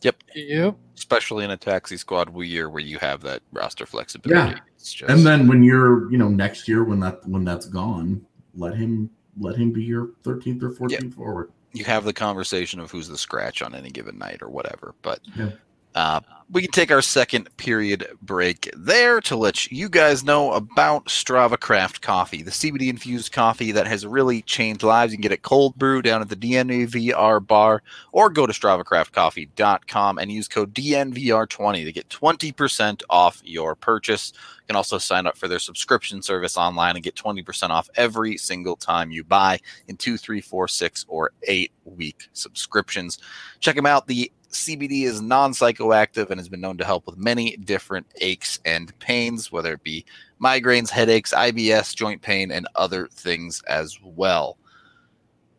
yep. 0.00 0.16
Yep. 0.34 0.76
especially 0.96 1.44
in 1.44 1.50
a 1.50 1.56
taxi 1.56 1.96
squad 1.98 2.34
year 2.42 2.70
where 2.70 2.82
you 2.82 2.98
have 2.98 3.20
that 3.22 3.42
roster 3.52 3.84
flexibility. 3.86 4.52
Yeah. 4.52 4.58
It's 4.76 4.92
just, 4.92 5.10
And 5.10 5.26
then 5.26 5.46
when 5.46 5.62
you're, 5.62 6.10
you 6.10 6.16
know, 6.18 6.28
next 6.28 6.66
year 6.68 6.84
when 6.84 7.00
that 7.00 7.26
when 7.28 7.44
that's 7.44 7.66
gone, 7.66 8.24
let 8.54 8.74
him 8.74 9.10
let 9.38 9.56
him 9.56 9.72
be 9.72 9.82
your 9.84 10.10
13th 10.22 10.62
or 10.62 10.70
14th 10.70 11.14
forward. 11.14 11.50
you 11.72 11.84
have 11.84 12.04
the 12.04 12.12
conversation 12.12 12.80
of 12.80 12.90
who's 12.90 13.08
the 13.08 13.18
scratch 13.18 13.60
on 13.62 13.74
any 13.74 13.90
given 13.90 14.16
night 14.16 14.40
or 14.42 14.48
whatever. 14.48 14.94
But 15.02 15.20
Yeah. 15.36 15.50
Uh, 15.94 16.20
we 16.50 16.62
can 16.62 16.70
take 16.70 16.92
our 16.92 17.02
second 17.02 17.48
period 17.56 18.06
break 18.22 18.70
there 18.76 19.20
to 19.22 19.34
let 19.34 19.70
you 19.72 19.88
guys 19.88 20.22
know 20.22 20.52
about 20.52 21.06
Strava 21.06 21.58
Craft 21.58 22.02
Coffee, 22.02 22.42
the 22.42 22.50
CBD 22.50 22.88
infused 22.88 23.32
coffee 23.32 23.72
that 23.72 23.86
has 23.86 24.06
really 24.06 24.42
changed 24.42 24.82
lives. 24.82 25.12
You 25.12 25.18
can 25.18 25.22
get 25.22 25.32
it 25.32 25.42
cold 25.42 25.74
brew 25.76 26.02
down 26.02 26.20
at 26.20 26.28
the 26.28 26.36
DNVR 26.36 27.44
bar 27.44 27.82
or 28.12 28.28
go 28.30 28.46
to 28.46 28.52
StravaCraftCoffee.com 28.52 30.18
and 30.18 30.30
use 30.30 30.46
code 30.46 30.74
DNVR20 30.74 31.84
to 31.84 31.92
get 31.92 32.08
20% 32.08 33.02
off 33.08 33.40
your 33.44 33.74
purchase. 33.74 34.32
You 34.58 34.66
can 34.68 34.76
also 34.76 34.98
sign 34.98 35.26
up 35.26 35.36
for 35.36 35.48
their 35.48 35.58
subscription 35.58 36.22
service 36.22 36.56
online 36.56 36.94
and 36.94 37.02
get 37.02 37.16
20% 37.16 37.70
off 37.70 37.88
every 37.96 38.36
single 38.36 38.76
time 38.76 39.10
you 39.10 39.24
buy 39.24 39.58
in 39.88 39.96
two, 39.96 40.16
three, 40.16 40.40
four, 40.40 40.68
six, 40.68 41.04
or 41.08 41.32
eight 41.48 41.72
week 41.84 42.28
subscriptions. 42.32 43.18
Check 43.60 43.76
them 43.76 43.86
out. 43.86 44.06
The 44.06 44.30
CBD 44.54 45.02
is 45.02 45.20
non 45.20 45.52
psychoactive 45.52 46.30
and 46.30 46.40
has 46.40 46.48
been 46.48 46.60
known 46.60 46.78
to 46.78 46.84
help 46.84 47.06
with 47.06 47.16
many 47.16 47.56
different 47.56 48.06
aches 48.20 48.60
and 48.64 48.96
pains, 48.98 49.52
whether 49.52 49.72
it 49.74 49.82
be 49.82 50.04
migraines, 50.40 50.90
headaches, 50.90 51.32
IBS, 51.32 51.94
joint 51.94 52.22
pain, 52.22 52.50
and 52.50 52.66
other 52.74 53.08
things 53.08 53.62
as 53.68 53.98
well. 54.02 54.56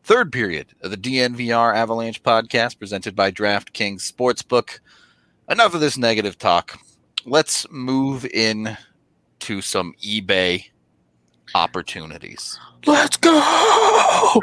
Third 0.04 0.32
period 0.32 0.68
of 0.82 0.92
the 0.92 0.98
DNVR 0.98 1.76
Avalanche 1.76 2.22
podcast 2.22 2.78
presented 2.78 3.16
by 3.16 3.32
DraftKings 3.32 4.12
Sportsbook. 4.12 4.80
Enough 5.50 5.74
of 5.74 5.82
this 5.82 5.98
negative 5.98 6.38
talk. 6.38 6.80
Let's 7.26 7.70
move 7.72 8.26
in 8.26 8.78
to 9.40 9.62
some 9.62 9.94
eBay 10.04 10.66
opportunities. 11.56 12.60
Let's 12.86 13.18
go. 13.18 13.32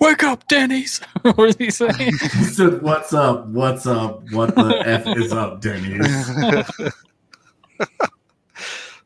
Wake 0.00 0.24
up, 0.24 0.48
Denny's. 0.48 0.98
what 1.22 1.50
is 1.50 1.56
he 1.56 1.70
saying? 1.70 1.92
He 2.20 2.44
said, 2.44 2.82
"What's 2.82 3.12
up? 3.12 3.46
What's 3.48 3.86
up? 3.86 4.22
What 4.32 4.54
the 4.54 4.82
f 4.86 5.06
is 5.16 5.32
up, 5.32 5.60
Denny's?" 5.60 6.06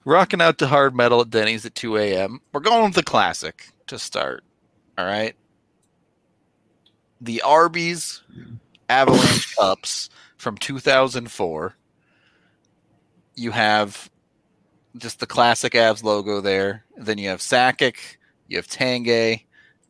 Rocking 0.05 0.41
out 0.41 0.59
to 0.59 0.67
hard 0.67 0.95
metal 0.95 1.23
at 1.23 1.31
Denny's 1.31 1.67
at 1.67 1.75
2 1.75 1.97
a.m. 1.97 2.41
We're 2.53 2.61
going 2.61 2.85
with 2.85 2.95
the 2.95 3.03
classic 3.03 3.71
to 3.87 3.99
start. 3.99 4.45
All 4.99 5.07
right. 5.07 5.35
The 7.21 7.41
Arby's 7.43 8.23
Avalanche 8.89 9.57
Cups 9.57 10.11
from 10.37 10.59
2004. 10.59 11.75
You 13.35 13.51
have 13.51 14.11
just 14.99 15.21
the 15.21 15.27
classic 15.27 15.73
Avs 15.73 16.03
logo 16.03 16.41
there. 16.43 16.85
Then 16.97 17.17
you 17.17 17.31
have 17.31 17.41
Sakic, 17.41 18.17
you 18.47 18.59
have 18.59 18.69
Tanguay, 18.69 19.45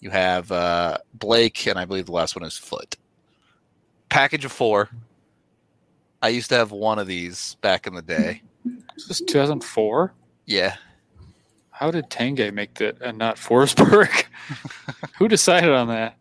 you 0.05 0.11
have 0.11 0.53
uh, 0.53 0.99
Blake, 1.15 1.67
and 1.67 1.79
I 1.79 1.87
believe 1.87 2.05
the 2.07 2.13
last 2.13 2.37
one 2.37 2.45
is 2.45 2.59
Foote. 2.59 2.97
Package 4.11 4.45
of 4.45 4.53
four. 4.53 4.91
I 6.21 6.29
used 6.29 6.51
to 6.51 6.57
have 6.57 6.71
one 6.73 6.99
of 6.99 7.07
these 7.07 7.57
back 7.63 7.87
in 7.87 7.95
the 7.95 8.03
day. 8.03 8.43
This 8.97 9.11
is 9.11 9.23
2004. 9.27 10.13
Yeah. 10.45 10.77
How 11.71 11.91
did 11.91 12.11
Tanguay 12.11 12.53
make 12.53 12.75
that 12.75 13.01
and 13.01 13.17
not 13.17 13.37
Forsberg? 13.37 14.25
Who 15.19 15.27
decided 15.27 15.71
on 15.71 15.89
that? 15.89 16.19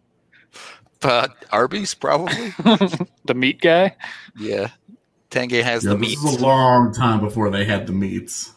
But 1.02 1.46
Arby's 1.52 1.94
probably. 1.94 2.34
the 3.26 3.34
meat 3.36 3.60
guy? 3.62 3.98
yeah. 4.38 4.70
Tanguay 5.30 5.62
has 5.64 5.84
Yeah, 5.84 5.90
the 5.92 5.98
this 5.98 6.24
meat. 6.24 6.34
is 6.34 6.40
a 6.40 6.42
long 6.46 6.94
time 6.94 7.20
before 7.20 7.50
they 7.50 7.66
had 7.66 7.86
the 7.88 7.92
meats. 7.94 8.54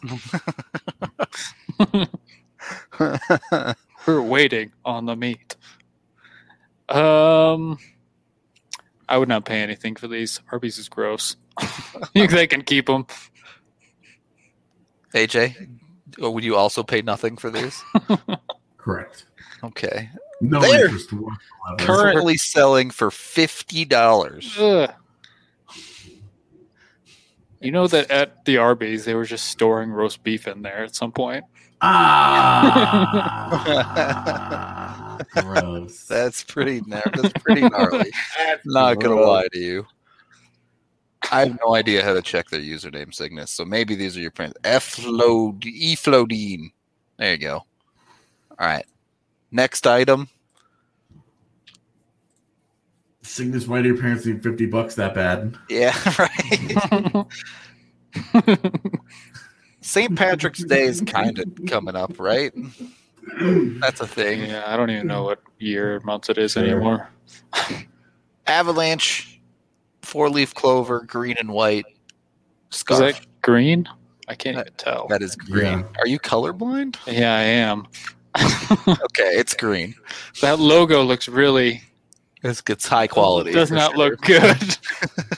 We're 4.11 4.21
waiting 4.21 4.71
on 4.85 5.05
the 5.05 5.15
meat. 5.17 5.57
Um, 6.87 7.77
I 9.09 9.17
would 9.17 9.27
not 9.27 9.43
pay 9.43 9.61
anything 9.61 9.97
for 9.97 10.07
these. 10.07 10.39
Arby's 10.49 10.77
is 10.77 10.87
gross. 10.87 11.35
they 12.13 12.47
can 12.47 12.61
keep 12.61 12.85
them. 12.85 13.05
AJ, 15.13 15.67
oh, 16.21 16.31
would 16.31 16.45
you 16.45 16.55
also 16.55 16.83
pay 16.83 17.01
nothing 17.01 17.35
for 17.35 17.49
these? 17.49 17.83
Correct. 18.77 19.25
Okay. 19.63 20.09
No 20.39 20.61
There. 20.61 20.85
interest 20.85 21.11
whatsoever. 21.11 21.77
Currently 21.79 22.37
selling 22.37 22.91
for 22.91 23.11
fifty 23.11 23.83
dollars. 23.83 24.55
You 24.57 24.87
know 27.71 27.87
that 27.87 28.11
at 28.11 28.45
the 28.45 28.57
Arby's 28.57 29.03
they 29.03 29.15
were 29.15 29.25
just 29.25 29.47
storing 29.47 29.91
roast 29.91 30.23
beef 30.23 30.47
in 30.47 30.61
there 30.61 30.83
at 30.83 30.95
some 30.95 31.11
point. 31.11 31.43
Ah, 31.79 33.57
gross. 35.31 36.05
That's 36.05 36.43
pretty. 36.43 36.81
gnar- 36.81 37.13
That's 37.15 37.33
pretty 37.41 37.61
gnarly. 37.69 38.11
Not 38.65 38.99
gonna 38.99 39.15
lie 39.21 39.47
to 39.53 39.59
you. 39.59 39.85
I 41.31 41.41
have 41.41 41.57
no 41.65 41.75
idea 41.75 42.03
how 42.03 42.13
to 42.13 42.21
check 42.21 42.49
their 42.49 42.61
username 42.61 43.13
Cygnus, 43.13 43.51
so 43.51 43.65
maybe 43.65 43.95
these 43.95 44.15
are 44.17 44.21
your 44.21 44.31
prints. 44.31 44.57
Eflod 44.63 45.61
Eflodine. 45.63 46.71
There 47.17 47.31
you 47.33 47.37
go. 47.37 47.55
All 47.57 47.65
right. 48.59 48.85
Next 49.51 49.85
item. 49.85 50.29
Cygnus, 53.23 53.67
why 53.67 53.81
do 53.81 53.89
your 53.89 53.97
parents 53.97 54.25
need 54.25 54.41
50 54.41 54.67
bucks 54.67 54.95
that 54.95 55.13
bad? 55.13 55.57
Yeah, 55.69 55.93
right. 56.17 57.25
St. 59.87 60.17
Patrick's 60.17 60.63
Day 60.65 60.83
is 60.83 60.99
kind 61.01 61.39
of 61.39 61.45
coming 61.67 61.95
up, 61.95 62.19
right? 62.19 62.51
That's 63.79 64.01
a 64.01 64.07
thing. 64.07 64.41
yeah, 64.49 64.63
I 64.67 64.75
don't 64.75 64.89
even 64.89 65.07
know 65.07 65.23
what 65.23 65.41
year 65.59 65.95
or 65.95 65.99
month 66.01 66.29
it 66.29 66.37
is 66.37 66.57
anymore. 66.57 67.09
Avalanche, 68.47 69.39
four 70.01 70.29
leaf 70.29 70.53
clover, 70.53 71.01
green 71.01 71.35
and 71.39 71.49
white 71.51 71.85
Is 72.71 72.77
scarf. 72.79 72.99
that 72.99 73.25
green? 73.41 73.87
I 74.27 74.35
can't 74.35 74.57
That- 74.57 74.67
even 74.67 74.73
tell. 74.77 75.07
that 75.07 75.21
is 75.21 75.35
green. 75.37 75.63
Yeah. 75.79 75.83
Are 75.99 76.07
you 76.07 76.19
colorblind? 76.19 76.97
Yeah, 77.07 77.35
I 77.35 77.43
am. 77.43 77.87
Okay, 78.87 79.31
it's 79.39 79.53
green. 79.53 79.95
that 80.41 80.59
logo 80.59 81.01
looks 81.01 81.27
really 81.29 81.81
It's, 82.43 82.61
it's 82.67 82.85
high 82.87 83.07
quality. 83.07 83.51
does 83.53 83.69
for 83.69 83.75
not 83.75 83.91
sure. 83.95 84.09
look 84.09 84.21
good. 84.21 84.77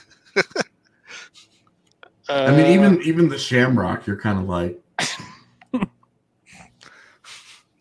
I 2.30 2.50
mean, 2.52 2.66
Uh, 2.66 2.68
even 2.70 3.02
even 3.02 3.28
the 3.28 3.38
Shamrock, 3.38 4.06
you're 4.06 4.16
kind 4.20 4.38
of 4.38 4.48
like, 4.48 4.80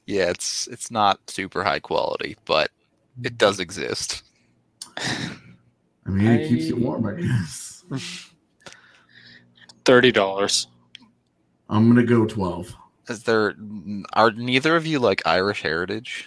Yeah, 0.05 0.29
it's 0.31 0.67
it's 0.67 0.89
not 0.89 1.19
super 1.29 1.63
high 1.63 1.79
quality, 1.79 2.35
but 2.45 2.71
it 3.23 3.37
does 3.37 3.59
exist. 3.59 4.23
I 4.97 6.09
mean, 6.09 6.25
it 6.25 6.49
keeps 6.49 6.65
you 6.65 6.77
warm, 6.77 7.05
I 7.05 7.13
guess. 7.13 7.83
thirty 9.85 10.11
dollars. 10.11 10.67
I'm 11.69 11.87
gonna 11.87 12.03
go 12.03 12.25
12. 12.25 12.75
Is 13.09 13.21
there 13.23 13.55
are 14.13 14.31
neither 14.31 14.75
of 14.75 14.87
you 14.87 14.97
like 14.97 15.21
Irish 15.27 15.61
heritage? 15.61 16.25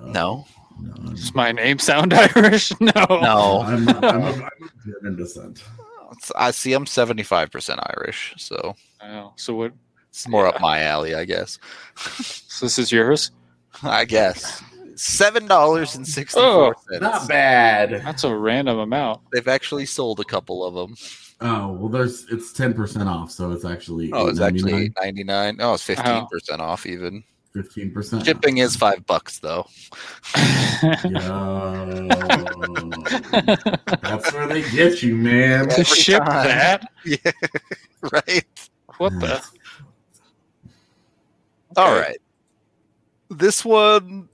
Uh, 0.00 0.06
No. 0.06 0.46
no, 0.80 1.10
Does 1.10 1.34
my 1.34 1.50
name 1.50 1.80
sound 1.80 2.14
Irish? 2.36 2.72
No. 2.80 2.92
No. 3.08 3.62
I'm, 3.66 3.88
I'm, 3.88 4.04
I'm, 4.04 4.22
of, 4.24 4.34
I'm 4.40 4.62
of 4.62 4.70
German 4.84 5.16
descent. 5.16 5.64
It's- 6.12 6.32
I 6.36 6.50
see 6.50 6.72
I'm 6.72 6.84
75% 6.86 7.78
Irish, 7.98 8.34
so 8.38 8.74
Oh, 9.02 9.32
so 9.36 9.54
what? 9.54 9.72
It's 10.10 10.26
more 10.28 10.44
Yeah. 10.44 10.50
up 10.50 10.60
my 10.60 10.82
alley, 10.82 11.14
I 11.14 11.24
guess. 11.24 11.58
So 12.56 12.64
this 12.66 12.78
is 12.78 12.90
yours. 12.90 13.32
I 13.82 14.06
guess 14.06 14.62
seven 14.94 15.46
dollars 15.46 15.94
and 15.94 16.08
sixty 16.08 16.40
Oh, 16.40 16.72
four 16.72 16.76
cents. 16.88 17.02
Not 17.02 17.28
bad. 17.28 18.00
That's 18.02 18.24
a 18.24 18.34
random 18.34 18.78
amount. 18.78 19.20
They've 19.30 19.46
actually 19.46 19.84
sold 19.84 20.20
a 20.20 20.24
couple 20.24 20.64
of 20.64 20.72
them. 20.72 20.96
Oh 21.42 21.72
well, 21.72 21.90
there's 21.90 22.24
it's 22.30 22.54
ten 22.54 22.72
percent 22.72 23.06
off, 23.10 23.30
so 23.30 23.50
it's 23.52 23.66
actually 23.66 24.10
Oh, 24.14 24.28
it's 24.28 24.40
actually 24.40 24.72
eight 24.72 24.92
ninety 24.98 25.22
nine. 25.22 25.58
Oh, 25.60 25.74
it's 25.74 25.82
fifteen 25.82 26.26
percent 26.28 26.62
off 26.62 26.86
even. 26.86 27.22
Fifteen 27.62 27.90
percent. 27.90 28.24
Shipping 28.24 28.58
is 28.58 28.76
five 28.76 29.06
bucks 29.06 29.38
though. 29.38 29.66
Yo, 31.08 32.92
that's 34.02 34.32
where 34.32 34.46
they 34.48 34.62
get 34.70 35.02
you, 35.02 35.16
man. 35.16 35.68
to 35.70 35.84
ship 35.84 36.22
time. 36.22 36.44
that? 36.44 36.90
Yeah, 37.04 37.30
right. 38.12 38.44
What 38.98 39.18
the? 39.20 39.42
All 41.76 41.92
Okay. 41.92 42.00
right. 42.00 42.18
This 43.30 43.64
one, 43.64 44.28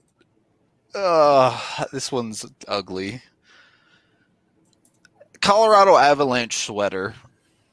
uh, 0.95 1.59
this 1.91 2.11
one's 2.11 2.45
ugly. 2.67 3.21
Colorado 5.41 5.97
Avalanche 5.97 6.57
sweater 6.57 7.13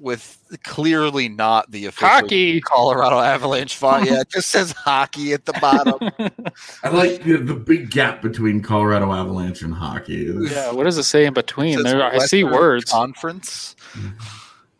with 0.00 0.38
clearly 0.64 1.28
not 1.28 1.70
the 1.70 1.86
official 1.86 2.08
Hockey. 2.08 2.60
Colorado 2.60 3.18
Avalanche 3.18 3.76
font. 3.76 4.06
Yeah, 4.06 4.20
it 4.20 4.30
just 4.30 4.48
says 4.48 4.72
hockey 4.72 5.32
at 5.32 5.44
the 5.44 5.52
bottom. 5.54 6.10
I 6.82 6.88
like 6.88 7.22
the, 7.22 7.36
the 7.36 7.54
big 7.54 7.90
gap 7.90 8.22
between 8.22 8.62
Colorado 8.62 9.12
Avalanche 9.12 9.62
and 9.62 9.74
hockey. 9.74 10.34
Yeah, 10.50 10.72
what 10.72 10.84
does 10.84 10.98
it 10.98 11.04
say 11.04 11.26
in 11.26 11.34
between? 11.34 11.82
There, 11.82 12.02
I 12.02 12.18
see 12.18 12.44
words. 12.44 12.90
Conference. 12.90 13.76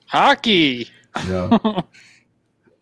Hockey. 0.06 0.88
Yeah. 1.26 1.58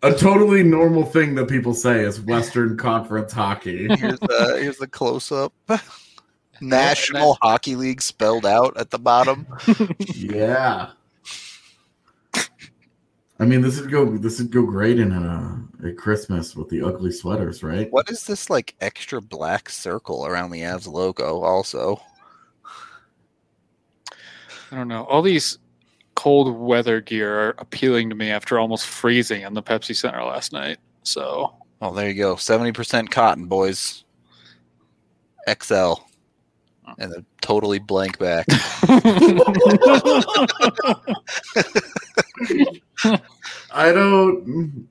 A 0.03 0.15
totally 0.15 0.63
normal 0.63 1.05
thing 1.05 1.35
that 1.35 1.49
people 1.49 1.75
say 1.75 2.05
is 2.05 2.21
Western 2.21 2.77
Conference 2.77 3.33
hockey. 3.33 3.89
Here's 3.99 4.21
the 4.21 4.59
here's 4.61 4.79
the 4.79 4.87
close 4.87 5.33
up. 5.33 5.53
National 6.61 7.37
Hockey 7.43 7.75
League 7.75 8.01
spelled 8.01 8.47
out 8.47 8.77
at 8.77 8.91
the 8.91 8.99
bottom. 9.01 9.45
Yeah. 10.15 10.91
I 13.41 13.45
mean, 13.45 13.61
this 13.61 13.81
would 13.81 13.91
go. 13.91 14.17
This 14.17 14.41
would 14.41 14.51
go 14.51 14.63
great 14.63 14.99
in 14.99 15.13
a, 15.13 15.63
at 15.87 15.97
Christmas 15.97 16.57
with 16.57 16.69
the 16.69 16.83
ugly 16.83 17.13
sweaters, 17.13 17.63
right? 17.63 17.91
What 17.93 18.11
is 18.11 18.25
this 18.25 18.51
like 18.51 18.75
extra 18.81 19.21
black 19.21 19.69
circle 19.69 20.27
around 20.27 20.51
the 20.51 20.63
Avs 20.63 20.89
logo? 20.89 21.43
Also, 21.43 22.01
I 24.73 24.77
don't 24.77 24.89
know. 24.89 25.05
All 25.05 25.23
these 25.23 25.59
cold 26.17 26.59
weather 26.59 27.01
gear 27.01 27.39
are 27.39 27.55
appealing 27.59 28.09
to 28.09 28.17
me 28.17 28.31
after 28.31 28.59
almost 28.59 28.87
freezing 28.87 29.43
in 29.43 29.55
the 29.55 29.63
Pepsi 29.63 29.95
Center 29.95 30.25
last 30.25 30.53
night. 30.53 30.79
So 31.05 31.55
oh, 31.81 31.95
there 31.95 32.09
you 32.09 32.15
go, 32.15 32.35
seventy 32.35 32.73
percent 32.73 33.11
cotton, 33.11 33.47
boys. 33.47 34.05
XL, 35.49 35.95
and 36.99 37.13
a 37.13 37.25
totally 37.41 37.79
blank 37.79 38.19
back. 38.19 38.47
I 43.73 43.93
don't. 43.93 44.89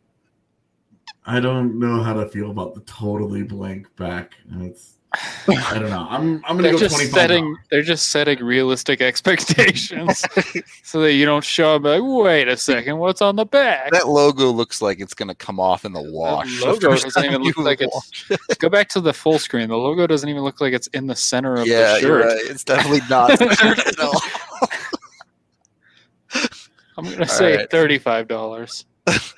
I 1.25 1.41
don't 1.41 1.77
know 1.77 2.01
how 2.03 2.13
to 2.13 2.27
feel 2.29 2.51
about 2.51 2.73
the 2.73 2.81
totally 2.81 3.43
blank 3.43 3.93
back. 3.95 4.33
It's. 4.61 4.93
I 5.47 5.79
don't 5.79 5.89
know. 5.89 6.05
I'm. 6.09 6.35
I'm 6.45 6.57
gonna 6.57 6.63
they're 6.63 6.71
go 6.73 6.77
just 6.79 6.95
twenty 6.95 7.09
setting 7.09 7.55
they're 7.71 7.81
just 7.81 8.09
setting 8.09 8.43
realistic 8.43 9.01
expectations 9.01 10.23
so 10.83 10.99
that 11.01 11.13
you 11.13 11.25
don't 11.25 11.43
show 11.43 11.75
up 11.75 11.83
like, 11.83 12.01
wait 12.03 12.47
a 12.49 12.57
second, 12.57 12.97
what's 12.97 13.21
on 13.21 13.35
the 13.37 13.45
back? 13.45 13.89
that 13.91 14.07
logo 14.09 14.51
looks 14.51 14.81
like 14.81 14.99
it's 14.99 15.13
gonna 15.13 15.33
come 15.33 15.59
off 15.61 15.85
in 15.85 15.93
the 15.93 16.01
wash. 16.11 16.61
logo 16.61 16.79
the 16.79 16.87
first 16.89 17.03
doesn't 17.05 17.25
even 17.25 17.41
look 17.41 17.55
you 17.57 17.63
like 17.63 17.81
it's- 17.81 18.11
wash 18.29 18.39
it. 18.49 18.59
Go 18.59 18.67
back 18.69 18.89
to 18.89 19.01
the 19.01 19.13
full 19.13 19.39
screen. 19.39 19.69
The 19.69 19.77
logo 19.77 20.05
doesn't 20.07 20.27
even 20.29 20.43
look 20.43 20.59
like 20.61 20.73
it's 20.73 20.87
in 20.87 21.07
the 21.07 21.15
center 21.15 21.55
of 21.55 21.67
yeah, 21.67 21.93
the 21.95 22.01
you're 22.01 22.21
shirt. 22.21 22.25
right. 22.25 22.51
It's 22.51 22.63
definitely 22.65 23.01
not 23.09 23.39
centered 26.97 26.97
at 26.97 26.97
all. 26.97 26.97
I'm 26.97 27.11
gonna 27.11 27.27
say 27.27 27.57
right. 27.57 27.69
thirty-five 27.69 28.27
dollars. 28.27 28.85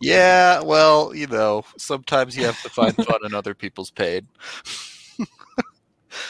yeah, 0.00 0.60
well, 0.60 1.14
you 1.14 1.26
know, 1.26 1.64
sometimes 1.76 2.36
you 2.36 2.44
have 2.44 2.60
to 2.62 2.70
find 2.70 2.94
fun 2.96 3.20
in 3.24 3.34
other 3.34 3.54
people's 3.54 3.90
pain. 3.90 4.26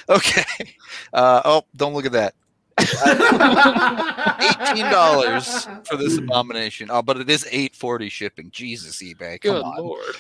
okay. 0.09 0.75
Uh, 1.13 1.43
oh, 1.45 1.63
don't 1.77 1.95
look 1.95 2.07
at 2.07 2.13
that. 2.13 2.35
Eighteen 4.71 4.91
dollars 4.91 5.69
for 5.85 5.97
this 5.97 6.19
abomination. 6.19 6.89
Oh, 6.91 7.03
but 7.03 7.19
it 7.19 7.31
is 7.31 7.47
eight 7.51 7.77
forty 7.77 8.09
shipping. 8.09 8.51
Jesus, 8.51 9.03
eBay, 9.03 9.41
come 9.41 9.57
Good 9.57 9.63
on. 9.63 9.79
lord. 9.79 10.17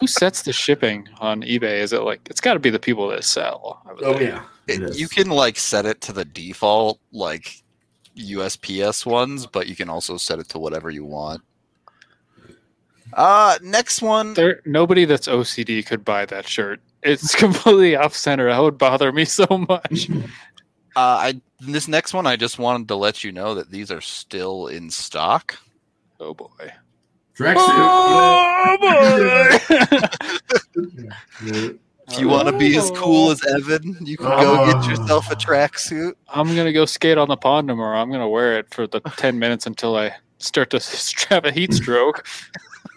Who 0.00 0.06
sets 0.06 0.42
the 0.42 0.52
shipping 0.52 1.08
on 1.20 1.42
eBay? 1.42 1.80
Is 1.80 1.92
it 1.92 2.02
like 2.02 2.20
it's 2.30 2.40
got 2.40 2.54
to 2.54 2.58
be 2.60 2.70
the 2.70 2.78
people 2.78 3.08
that 3.08 3.24
sell? 3.24 3.82
Oh 4.02 4.14
think. 4.14 4.20
yeah. 4.30 4.44
it 4.66 4.82
It- 4.82 4.90
is. 4.90 5.00
you 5.00 5.08
can 5.08 5.28
like 5.30 5.56
set 5.58 5.86
it 5.86 6.00
to 6.02 6.12
the 6.12 6.24
default 6.24 6.98
like 7.12 7.62
USPS 8.16 9.06
ones, 9.06 9.46
but 9.46 9.66
you 9.68 9.76
can 9.76 9.88
also 9.88 10.16
set 10.16 10.38
it 10.38 10.48
to 10.50 10.58
whatever 10.58 10.90
you 10.90 11.04
want. 11.04 11.42
Uh 13.12 13.58
next 13.62 14.02
one. 14.02 14.34
There, 14.34 14.60
nobody 14.64 15.04
that's 15.04 15.26
OCD 15.28 15.84
could 15.84 16.04
buy 16.04 16.26
that 16.26 16.46
shirt. 16.46 16.80
It's 17.02 17.34
completely 17.44 17.96
off 17.96 18.14
center. 18.14 18.48
That 18.50 18.60
would 18.62 18.78
bother 18.78 19.12
me 19.12 19.24
so 19.24 19.46
much. 19.68 20.08
Uh, 20.96 21.00
I 21.32 21.40
this 21.60 21.86
next 21.86 22.12
one, 22.12 22.26
I 22.26 22.34
just 22.34 22.58
wanted 22.58 22.88
to 22.88 22.96
let 22.96 23.22
you 23.22 23.30
know 23.30 23.54
that 23.54 23.70
these 23.70 23.92
are 23.92 24.00
still 24.00 24.66
in 24.66 24.90
stock. 24.90 25.56
Oh 26.18 26.34
boy. 26.34 26.48
Tracksuit. 27.40 29.00
If 32.08 32.18
you 32.20 32.28
want 32.28 32.48
to 32.48 32.58
be 32.58 32.76
as 32.76 32.90
cool 32.90 33.30
as 33.30 33.40
Evan, 33.46 33.96
you 34.04 34.16
can 34.16 34.26
go 34.26 34.66
get 34.72 34.88
yourself 34.90 35.30
a 35.30 35.34
tracksuit. 35.36 36.14
I'm 36.28 36.48
gonna 36.54 36.72
go 36.72 36.84
skate 36.84 37.18
on 37.18 37.28
the 37.28 37.36
pond 37.36 37.68
tomorrow. 37.68 37.98
I'm 37.98 38.10
gonna 38.10 38.28
wear 38.28 38.58
it 38.58 38.72
for 38.74 38.86
the 38.86 39.00
ten 39.16 39.38
minutes 39.38 39.66
until 39.66 39.96
I 39.96 40.14
start 40.38 40.70
to 40.70 40.80
have 41.30 41.44
a 41.44 41.52
heat 41.52 41.72
stroke. 41.74 42.26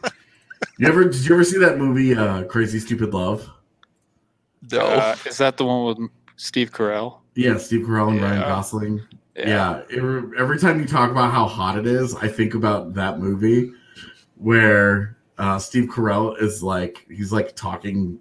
You 0.80 0.88
ever 0.88 1.04
did 1.04 1.26
you 1.26 1.36
ever 1.36 1.44
see 1.44 1.60
that 1.60 1.78
movie 1.78 2.16
uh, 2.16 2.46
Crazy 2.46 2.80
Stupid 2.80 3.14
Love? 3.14 3.48
No, 4.72 4.80
Uh, 4.80 5.16
is 5.26 5.38
that 5.38 5.58
the 5.58 5.66
one 5.66 5.86
with 5.86 6.10
Steve 6.38 6.72
Carell? 6.72 7.20
Yeah, 7.36 7.58
Steve 7.58 7.86
Carell 7.86 8.10
and 8.10 8.22
Ryan 8.22 8.42
Gosling. 8.42 9.02
Yeah, 9.36 9.82
every, 9.92 10.24
every 10.40 10.58
time 10.58 10.80
you 10.80 10.88
talk 10.88 11.12
about 11.12 11.32
how 11.32 11.46
hot 11.48 11.78
it 11.78 11.86
is, 11.86 12.16
I 12.16 12.28
think 12.28 12.54
about 12.56 12.94
that 12.94 13.20
movie 13.20 13.72
where 14.44 15.18
uh, 15.38 15.58
Steve 15.58 15.90
Carell 15.90 16.40
is 16.40 16.62
like 16.62 17.06
he's 17.10 17.32
like 17.32 17.56
talking 17.56 18.20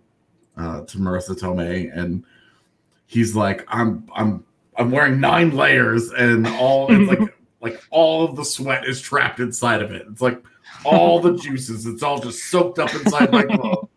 uh, 0.56 0.82
to 0.82 0.98
Marisa 0.98 1.38
Tomei, 1.38 1.90
and 1.96 2.24
he's 3.06 3.34
like, 3.34 3.64
"I'm 3.68 4.08
I'm 4.14 4.44
I'm 4.76 4.90
wearing 4.90 5.20
nine 5.20 5.50
layers, 5.50 6.10
and 6.12 6.46
all 6.46 6.86
it's 6.90 7.10
like 7.20 7.34
like 7.60 7.82
all 7.90 8.24
of 8.24 8.36
the 8.36 8.44
sweat 8.44 8.86
is 8.86 9.00
trapped 9.00 9.40
inside 9.40 9.82
of 9.82 9.92
it. 9.92 10.06
It's 10.10 10.22
like 10.22 10.42
all 10.84 11.20
the 11.20 11.36
juices. 11.36 11.86
It's 11.86 12.02
all 12.02 12.20
just 12.20 12.44
soaked 12.44 12.78
up 12.78 12.94
inside 12.94 13.32
my 13.32 13.42
clothes." 13.56 13.88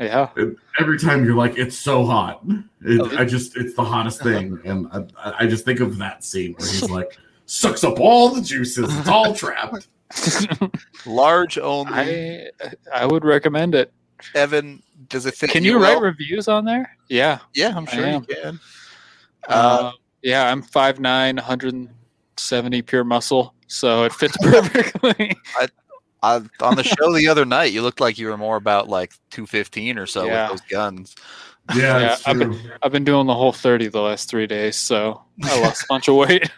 Yeah. 0.00 0.30
And 0.34 0.56
every 0.78 0.98
time 0.98 1.26
you're 1.26 1.34
like, 1.34 1.58
it's 1.58 1.76
so 1.76 2.06
hot. 2.06 2.42
It, 2.80 3.18
I 3.18 3.26
just, 3.26 3.54
it's 3.58 3.74
the 3.74 3.84
hottest 3.84 4.22
thing, 4.22 4.58
and 4.64 4.88
I, 5.18 5.34
I 5.40 5.46
just 5.46 5.66
think 5.66 5.80
of 5.80 5.98
that 5.98 6.24
scene 6.24 6.54
where 6.54 6.66
he's 6.66 6.88
like, 6.88 7.18
sucks 7.44 7.84
up 7.84 8.00
all 8.00 8.30
the 8.30 8.40
juices. 8.40 8.96
It's 8.98 9.08
all 9.08 9.34
trapped. 9.34 9.88
large 11.06 11.58
only. 11.58 11.92
I 11.94 12.50
I 12.94 13.06
would 13.06 13.24
recommend 13.24 13.74
it. 13.74 13.92
Evan, 14.34 14.82
does 15.08 15.26
it 15.26 15.34
fit? 15.34 15.50
Can 15.50 15.64
you 15.64 15.76
write 15.78 15.94
well? 15.94 16.00
reviews 16.02 16.48
on 16.48 16.64
there? 16.64 16.96
Yeah. 17.08 17.38
Yeah, 17.54 17.72
I'm 17.76 17.86
sure 17.86 18.06
you 18.06 18.20
can. 18.20 18.60
Uh, 19.48 19.52
Uh, 19.52 19.92
yeah, 20.22 20.50
I'm 20.50 20.62
5'9", 20.62 21.36
170 21.36 22.82
pure 22.82 23.04
muscle, 23.04 23.54
so 23.66 24.04
it 24.04 24.12
fits 24.12 24.36
perfectly. 24.42 25.34
I, 26.22 26.42
on 26.60 26.76
the 26.76 26.84
show 26.84 27.14
the 27.14 27.26
other 27.28 27.46
night, 27.46 27.72
you 27.72 27.80
looked 27.80 28.00
like 28.00 28.18
you 28.18 28.28
were 28.28 28.36
more 28.36 28.56
about 28.56 28.88
like 28.90 29.12
215 29.30 29.96
or 29.98 30.04
so 30.06 30.26
Yeah. 30.26 30.50
with 30.50 30.60
those 30.60 30.68
guns. 30.70 31.14
Yeah, 31.74 31.98
Yeah, 32.00 32.16
I've 32.26 32.36
true. 32.40 32.58
I've 32.82 32.90
been 32.90 33.04
doing 33.04 33.26
the 33.28 33.34
whole 33.34 33.52
30 33.52 33.88
the 33.88 34.00
last 34.00 34.28
three 34.28 34.48
days, 34.48 34.74
so 34.74 35.22
I 35.44 35.60
lost 35.60 35.82
a 35.84 35.86
bunch 35.88 36.08
of 36.08 36.16
weight. 36.16 36.50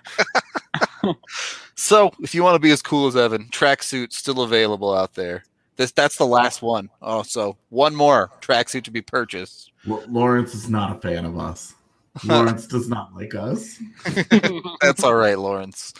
So, 1.74 2.12
if 2.20 2.34
you 2.34 2.42
want 2.42 2.55
to 2.55 2.61
be 2.61 2.70
as 2.70 2.82
cool 2.82 3.07
as 3.07 3.16
Evan, 3.16 3.46
tracksuit 3.46 4.12
still 4.12 4.42
available 4.42 4.94
out 4.94 5.14
there. 5.14 5.44
This 5.76 5.90
that's 5.90 6.16
the 6.16 6.26
last 6.26 6.62
one. 6.62 6.90
Oh, 7.00 7.22
so 7.22 7.57
one 7.70 7.94
more 7.94 8.30
tracksuit 8.40 8.84
to 8.84 8.90
be 8.90 9.00
purchased. 9.00 9.72
L- 9.88 10.05
Lawrence 10.07 10.55
is 10.55 10.68
not 10.68 10.96
a 10.96 11.00
fan 11.00 11.24
of 11.24 11.38
us. 11.38 11.74
Lawrence 12.24 12.66
does 12.66 12.88
not 12.88 13.14
like 13.14 13.34
us. 13.34 13.80
That's 14.82 15.03
all 15.03 15.14
right, 15.14 15.38
Lawrence. 15.38 15.94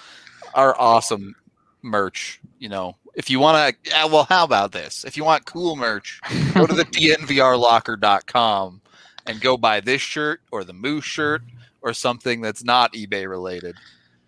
Our 0.55 0.79
awesome 0.79 1.35
merch. 1.81 2.39
You 2.59 2.69
know, 2.69 2.97
if 3.15 3.31
you 3.31 3.41
want 3.41 3.75
to, 3.83 3.91
yeah, 3.91 4.05
well, 4.05 4.25
how 4.25 4.45
about 4.45 4.73
this? 4.73 5.05
If 5.05 5.17
you 5.17 5.25
want 5.25 5.47
cool 5.47 5.75
merch, 5.75 6.21
go 6.55 6.67
to 6.67 6.75
the 6.75 6.85
dnvrlocker.com 6.85 8.81
and 9.27 9.41
go 9.41 9.57
buy 9.57 9.81
this 9.81 10.03
shirt 10.03 10.43
or 10.51 10.65
the 10.65 10.75
moose 10.75 11.05
shirt 11.05 11.43
or 11.81 11.95
something 11.95 12.41
that's 12.41 12.63
not 12.63 12.93
eBay 12.93 13.29
related. 13.29 13.77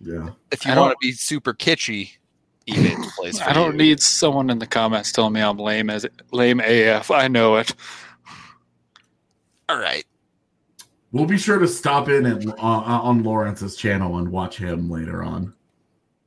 Yeah. 0.01 0.31
If 0.51 0.65
you 0.65 0.75
want 0.77 0.93
to 0.93 0.97
be 1.01 1.13
super 1.13 1.55
kitschy, 1.55 2.11
eBay's 2.69 2.97
the 2.97 3.13
place 3.17 3.39
for 3.43 3.49
I 3.49 3.53
don't 3.53 3.73
you. 3.73 3.79
need 3.79 4.01
someone 4.01 4.51
in 4.51 4.59
the 4.59 4.67
comments 4.67 5.13
telling 5.13 5.33
me 5.33 5.41
I'm 5.41 5.59
lame 5.59 5.91
as 5.91 6.07
lame 6.33 6.61
AF. 6.61 7.11
I 7.11 7.29
know 7.29 7.57
it. 7.57 7.75
All 9.69 9.79
right. 9.79 10.05
We'll 11.13 11.27
be 11.27 11.39
sure 11.39 11.59
to 11.59 11.69
stop 11.69 12.09
in 12.09 12.27
at, 12.27 12.47
uh, 12.47 12.53
on 12.61 13.23
Lawrence's 13.23 13.77
channel 13.77 14.19
and 14.19 14.31
watch 14.31 14.57
him 14.59 14.91
later 14.91 15.23
on. 15.23 15.55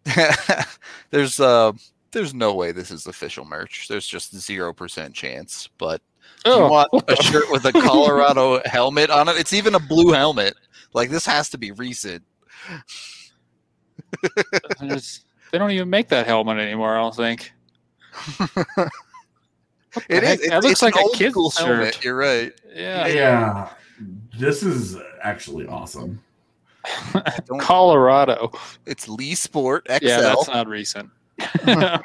there's 1.09 1.39
uh 1.41 1.73
there's 2.11 2.33
no 2.33 2.53
way 2.53 2.71
this 2.71 2.89
is 2.91 3.05
official 3.05 3.43
merch. 3.43 3.87
There's 3.89 4.07
just 4.07 4.33
zero 4.35 4.73
percent 4.73 5.13
chance. 5.13 5.69
But 5.77 6.01
Oh, 6.45 6.65
you 6.65 6.71
want 6.71 6.89
a 7.09 7.15
shirt 7.23 7.51
with 7.51 7.65
a 7.65 7.73
Colorado 7.73 8.61
helmet 8.65 9.09
on 9.09 9.27
it, 9.27 9.37
it's 9.37 9.53
even 9.53 9.75
a 9.75 9.79
blue 9.79 10.13
helmet. 10.13 10.53
Like 10.93 11.09
this 11.09 11.25
has 11.25 11.49
to 11.49 11.57
be 11.57 11.71
recent. 11.71 12.23
There's- 14.79 15.21
they 15.51 15.57
don't 15.57 15.71
even 15.71 15.89
make 15.89 16.09
that 16.09 16.25
helmet 16.27 16.57
anymore. 16.59 16.97
I 16.97 17.01
don't 17.01 17.15
think. 17.15 17.51
It 18.39 18.43
is. 18.49 18.89
It 20.09 20.23
heck? 20.23 20.39
is. 20.39 20.49
That 20.49 20.57
It's, 20.57 20.65
looks 20.65 20.81
like 20.81 20.95
a 20.95 20.99
old 20.99 21.13
kid's 21.13 21.35
shirt. 21.55 21.65
helmet. 21.67 22.03
You're 22.03 22.17
right. 22.17 22.51
Yeah. 22.75 23.07
Yeah. 23.07 23.69
This 24.37 24.61
is 24.63 24.97
actually 25.23 25.65
awesome. 25.67 26.21
Colorado. 27.59 28.51
It's 28.85 29.07
Lee 29.07 29.35
Sport 29.35 29.87
XL. 29.89 30.05
Yeah, 30.05 30.19
that's 30.21 30.47
not 30.47 30.67
recent. 30.67 31.09
the 31.37 31.99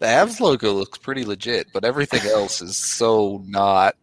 Avs 0.00 0.40
logo 0.40 0.72
looks 0.72 0.98
pretty 0.98 1.24
legit, 1.24 1.66
but 1.72 1.84
everything 1.84 2.22
else 2.30 2.60
is 2.62 2.76
so 2.76 3.42
not. 3.46 3.96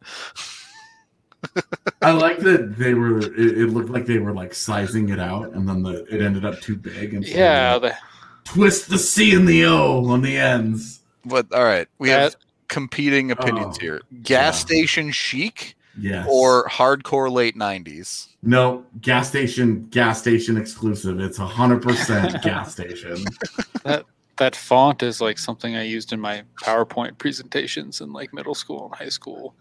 I 2.02 2.12
like 2.12 2.40
that 2.40 2.78
they 2.78 2.94
were. 2.94 3.20
It, 3.20 3.58
it 3.58 3.68
looked 3.68 3.90
like 3.90 4.06
they 4.06 4.20
were 4.20 4.34
like 4.34 4.54
sizing 4.54 5.10
it 5.10 5.20
out, 5.20 5.54
and 5.54 5.68
then 5.68 5.84
the 5.84 6.06
it 6.14 6.22
ended 6.22 6.46
up 6.46 6.60
too 6.62 6.76
big. 6.78 7.14
And 7.14 7.26
so 7.26 7.36
yeah, 7.38 7.74
like, 7.76 7.94
the, 7.94 7.98
twist 8.46 8.90
the 8.90 8.98
C 8.98 9.34
and 9.36 9.48
the 9.48 9.66
O 9.66 10.06
on 10.08 10.22
the 10.22 10.38
ends. 10.38 11.02
But 11.26 11.52
all 11.54 11.64
right, 11.66 11.88
we 11.98 12.10
have 12.10 12.36
competing 12.70 13.32
opinions 13.32 13.78
Oh, 13.78 13.82
here: 13.82 14.02
gas 14.24 14.56
yeah. 14.56 14.66
station 14.66 15.12
chic 15.12 15.76
Yes. 16.02 16.26
or 16.30 16.66
hardcore 16.70 17.30
late 17.30 17.58
'90s. 17.58 18.28
no 18.42 18.86
gas 19.02 19.28
station. 19.28 19.88
Gas 19.90 20.20
station 20.22 20.56
exclusive. 20.56 21.20
It's 21.20 21.40
a 21.40 21.46
hundred 21.46 21.82
percent 21.82 22.42
gas 22.44 22.72
station. 22.72 23.18
That 23.84 24.06
that 24.38 24.56
font 24.56 25.04
is 25.04 25.20
like 25.20 25.38
something 25.38 25.76
I 25.76 25.84
used 25.84 26.14
in 26.14 26.22
my 26.22 26.44
PowerPoint 26.64 27.18
presentations 27.18 28.00
in 28.00 28.14
like 28.14 28.34
middle 28.34 28.56
school 28.56 28.86
and 28.86 28.96
high 28.96 29.10
school. 29.10 29.54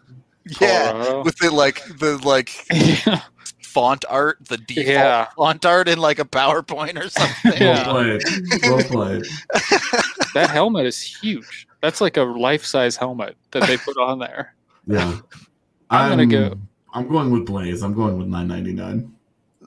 Yeah, 0.61 0.93
Colorado. 0.93 1.25
with 1.25 1.37
the 1.39 1.51
like 1.51 1.83
the 1.99 2.19
like 2.27 2.51
yeah. 2.73 3.21
font 3.63 4.05
art, 4.09 4.39
the 4.49 4.57
default 4.57 4.87
Yeah. 4.87 5.27
font 5.37 5.65
art 5.67 5.89
in 5.89 5.99
like 5.99 6.19
a 6.19 6.25
PowerPoint 6.25 6.99
or 7.03 7.09
something. 7.11 7.53
Yeah. 7.61 7.93
Well 7.93 8.19
played. 8.19 8.63
Well 8.63 8.83
played. 8.85 9.27
That 10.35 10.51
helmet 10.51 10.85
is 10.87 11.01
huge. 11.03 11.67
That's 11.81 12.01
like 12.01 12.17
a 12.19 12.23
life 12.23 12.65
size 12.65 12.97
helmet 12.97 13.37
that 13.53 13.63
they 13.67 13.77
put 13.79 13.97
on 13.97 14.19
there. 14.19 14.55
Yeah. 14.87 15.19
I'm 15.91 16.11
gonna 16.11 16.27
go- 16.27 16.59
I'm 16.95 17.09
going 17.09 17.31
with 17.31 17.47
Blaze. 17.47 17.83
I'm 17.83 17.95
going 17.95 18.19
with 18.19 18.29
999. 18.29 19.15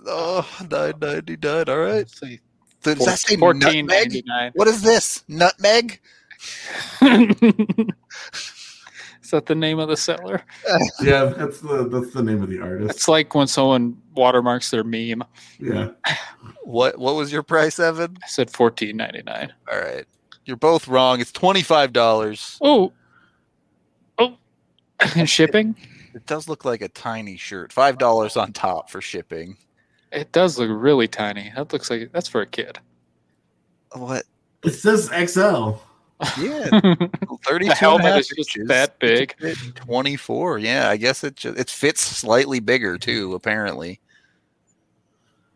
Oh, 0.08 0.48
nine 0.70 0.94
ninety 1.00 1.38
nine. 1.42 1.70
All 1.70 1.78
right. 1.78 1.94
Let's 1.98 2.20
see. 2.20 2.40
Does 2.84 2.98
that 3.06 3.20
say 3.20 3.36
Fourteen 3.38 3.86
nutmeg? 3.86 3.88
ninety 4.10 4.24
nine. 4.26 4.52
What 4.56 4.68
is 4.68 4.82
this? 4.82 5.24
Nutmeg? 5.28 6.00
Is 9.32 9.34
that 9.34 9.46
the 9.46 9.56
name 9.56 9.80
of 9.80 9.88
the 9.88 9.96
seller? 9.96 10.44
Yeah, 11.02 11.24
that's 11.24 11.62
the 11.62 11.88
that's 11.88 12.14
the 12.14 12.22
name 12.22 12.44
of 12.44 12.50
the 12.50 12.60
artist. 12.60 12.90
It's 12.94 13.08
like 13.08 13.34
when 13.34 13.48
someone 13.48 13.96
watermarks 14.14 14.72
their 14.72 14.84
meme. 14.84 15.24
Yeah. 15.58 15.92
What 16.64 17.00
What 17.00 17.16
was 17.16 17.32
your 17.32 17.42
price, 17.42 17.80
Evan? 17.80 18.18
I 18.22 18.28
said 18.28 18.50
fourteen 18.50 18.98
ninety 18.98 19.22
nine. 19.24 19.54
All 19.72 19.80
right, 19.80 20.06
you're 20.44 20.58
both 20.58 20.90
wrong. 20.90 21.22
It's 21.22 21.32
twenty 21.32 21.62
five 21.62 21.94
dollars. 21.94 22.58
Oh, 22.60 22.92
oh, 24.20 24.36
and 25.16 25.30
shipping. 25.30 25.78
It 26.14 26.26
does 26.26 26.50
look 26.50 26.66
like 26.66 26.82
a 26.82 26.90
tiny 26.90 27.38
shirt. 27.38 27.72
Five 27.72 27.98
dollars 27.98 28.36
on 28.36 28.52
top 28.52 28.90
for 28.90 29.00
shipping. 29.00 29.56
It 30.12 30.34
does 30.34 30.60
look 30.60 30.70
really 30.70 31.08
tiny. 31.08 31.54
That 31.56 31.72
looks 31.72 31.90
like 31.90 32.12
that's 32.12 32.28
for 32.28 32.42
a 32.42 32.48
kid. 32.48 32.80
What? 33.94 34.26
It 34.66 34.72
says 34.72 35.10
XL. 35.10 35.78
Yeah, 36.40 36.70
thirty 37.46 37.68
the 37.68 37.76
helmet 37.76 38.18
is 38.20 38.28
just 38.28 38.58
that 38.68 39.00
big. 39.00 39.36
Twenty 39.76 40.16
four. 40.18 40.60
Yeah, 40.60 40.90
I 40.90 40.98
guess 40.98 41.24
it 41.24 41.36
just, 41.36 41.58
it 41.58 41.70
fits 41.70 42.02
slightly 42.02 42.60
bigger 42.60 42.98
too. 42.98 43.34
Apparently. 43.34 44.00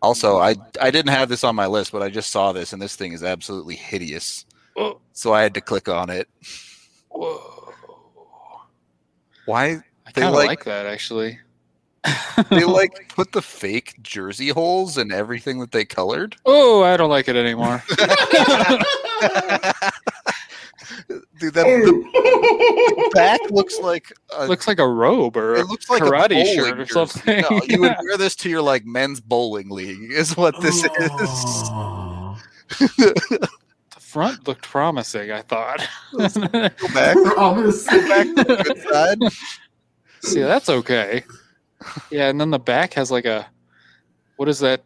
Also, 0.01 0.38
I 0.38 0.55
I 0.82 0.91
didn't 0.91 1.11
have 1.11 1.30
this 1.30 1.43
on 1.43 1.55
my 1.55 1.68
list, 1.68 1.91
but 1.91 2.03
I 2.03 2.09
just 2.09 2.32
saw 2.32 2.51
this, 2.51 2.74
and 2.74 2.82
this 2.82 2.95
thing 2.95 3.13
is 3.13 3.24
absolutely 3.24 3.76
hideous. 3.76 4.45
Oh, 4.78 4.99
So 5.13 5.34
I 5.34 5.41
had 5.41 5.53
to 5.53 5.61
click 5.61 5.88
on 5.88 6.09
it. 6.09 6.28
whoa. 7.09 7.72
Why 9.45 9.66
I 9.66 9.76
They 10.13 10.22
kind 10.22 10.28
of 10.28 10.34
like- 10.34 10.47
like, 10.49 10.63
that 10.66 10.86
actually. 10.86 11.39
they 12.49 12.63
like 12.66 13.09
put 13.16 13.32
the 13.32 13.41
fake 13.41 13.95
jersey 14.03 14.49
holes 14.49 14.97
in 14.97 15.11
everything 15.11 15.59
that 15.59 15.72
they 15.72 15.86
colored? 15.86 16.36
Oh, 16.45 16.84
I 16.84 16.97
don't 16.97 17.09
like 17.09 17.28
it 17.28 17.36
anymore. 17.36 17.84
Dude, 21.39 21.53
that 21.53 21.65
the 21.65 23.11
back 23.13 23.39
looks 23.49 23.79
like 23.79 24.11
a, 24.36 24.47
looks 24.47 24.67
like 24.67 24.79
a 24.79 24.88
robe 24.88 25.38
or 25.38 25.55
it 25.55 25.67
looks 25.67 25.89
like 25.89 26.01
a 26.01 26.05
karate 26.05 26.29
bowling 26.29 26.55
shirt 26.55 26.79
or 26.79 26.86
something. 26.86 27.41
No, 27.49 27.61
you 27.67 27.81
would 27.81 27.95
wear 28.03 28.17
this 28.17 28.36
to 28.38 28.49
your 28.49 28.61
like 28.61 28.86
men's 28.86 29.19
bowling 29.19 29.69
league. 29.69 30.11
Is 30.11 30.36
what 30.38 30.59
this 30.61 30.83
is. 30.83 30.89
Oh. 30.89 32.39
The 32.79 33.49
front 33.99 34.47
looked 34.47 34.63
promising. 34.63 35.31
I 35.31 35.41
thought. 35.41 35.88
Go 36.13 36.27
back. 36.93 37.15
Promise. 37.15 37.88
Go 37.88 38.07
back 38.07 38.27
to 38.27 38.43
the 38.43 38.63
good 38.63 38.81
side. 38.81 39.17
See, 40.21 40.41
that's 40.41 40.69
okay. 40.69 41.23
Yeah, 42.09 42.29
and 42.29 42.39
then 42.39 42.49
the 42.49 42.59
back 42.59 42.93
has 42.93 43.11
like 43.11 43.25
a 43.25 43.47
what 44.38 44.49
is 44.49 44.59
that? 44.59 44.83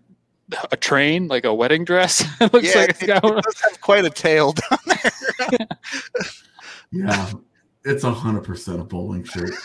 A 0.71 0.77
train, 0.77 1.27
like 1.27 1.45
a 1.45 1.53
wedding 1.53 1.85
dress. 1.85 2.21
it 2.41 2.51
looks 2.53 2.73
Yeah, 2.73 2.81
like 2.81 2.89
it, 2.89 2.97
it's 3.01 3.05
got 3.05 3.23
it 3.23 3.43
does 3.43 3.61
have 3.61 3.81
quite 3.81 4.05
a 4.05 4.09
tail 4.09 4.53
down 4.53 4.79
there. 4.85 5.67
Yeah. 6.91 7.31
It's 7.85 8.03
a 8.03 8.11
hundred 8.11 8.43
percent 8.43 8.81
a 8.81 8.83
bowling 8.83 9.23
shirt. 9.23 9.51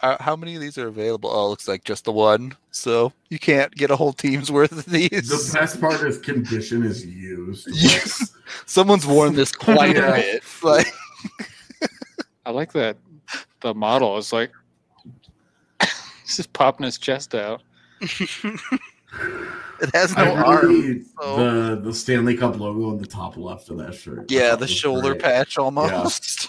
Uh, 0.00 0.16
how 0.20 0.36
many 0.36 0.54
of 0.54 0.60
these 0.60 0.76
are 0.78 0.86
available? 0.86 1.30
Oh, 1.30 1.46
it 1.46 1.48
looks 1.48 1.68
like 1.68 1.82
just 1.84 2.04
the 2.04 2.12
one. 2.12 2.54
So 2.70 3.12
you 3.30 3.38
can't 3.38 3.74
get 3.74 3.90
a 3.90 3.96
whole 3.96 4.12
team's 4.12 4.50
worth 4.52 4.72
of 4.72 4.84
these. 4.86 5.10
The 5.10 5.58
best 5.58 5.80
part 5.80 6.02
is 6.02 6.18
condition 6.18 6.82
is 6.82 7.04
used. 7.04 7.66
Yes. 7.74 8.32
Someone's 8.66 9.06
worn 9.06 9.34
this 9.34 9.52
quite 9.52 9.96
Yeah. 9.96 10.14
a 10.14 10.14
bit. 10.14 10.42
Like, 10.62 10.86
I 12.44 12.50
like 12.50 12.72
that. 12.72 12.96
The 13.60 13.74
model 13.74 14.16
is 14.18 14.32
like 14.32 14.52
he's 15.80 16.36
just 16.36 16.52
popping 16.52 16.84
his 16.84 16.98
chest 16.98 17.34
out. 17.34 17.62
it 18.00 19.94
has 19.94 20.14
I 20.16 20.24
no 20.24 20.34
arm. 20.36 21.04
so- 21.20 21.36
the 21.36 21.80
the 21.82 21.94
Stanley 21.94 22.36
Cup 22.36 22.58
logo 22.58 22.90
on 22.90 22.98
the 22.98 23.06
top 23.06 23.36
left 23.36 23.68
of 23.70 23.78
that 23.78 23.94
shirt. 23.94 24.30
Yeah, 24.30 24.56
the 24.56 24.66
shoulder 24.68 25.14
patch 25.14 25.58
almost. 25.58 26.48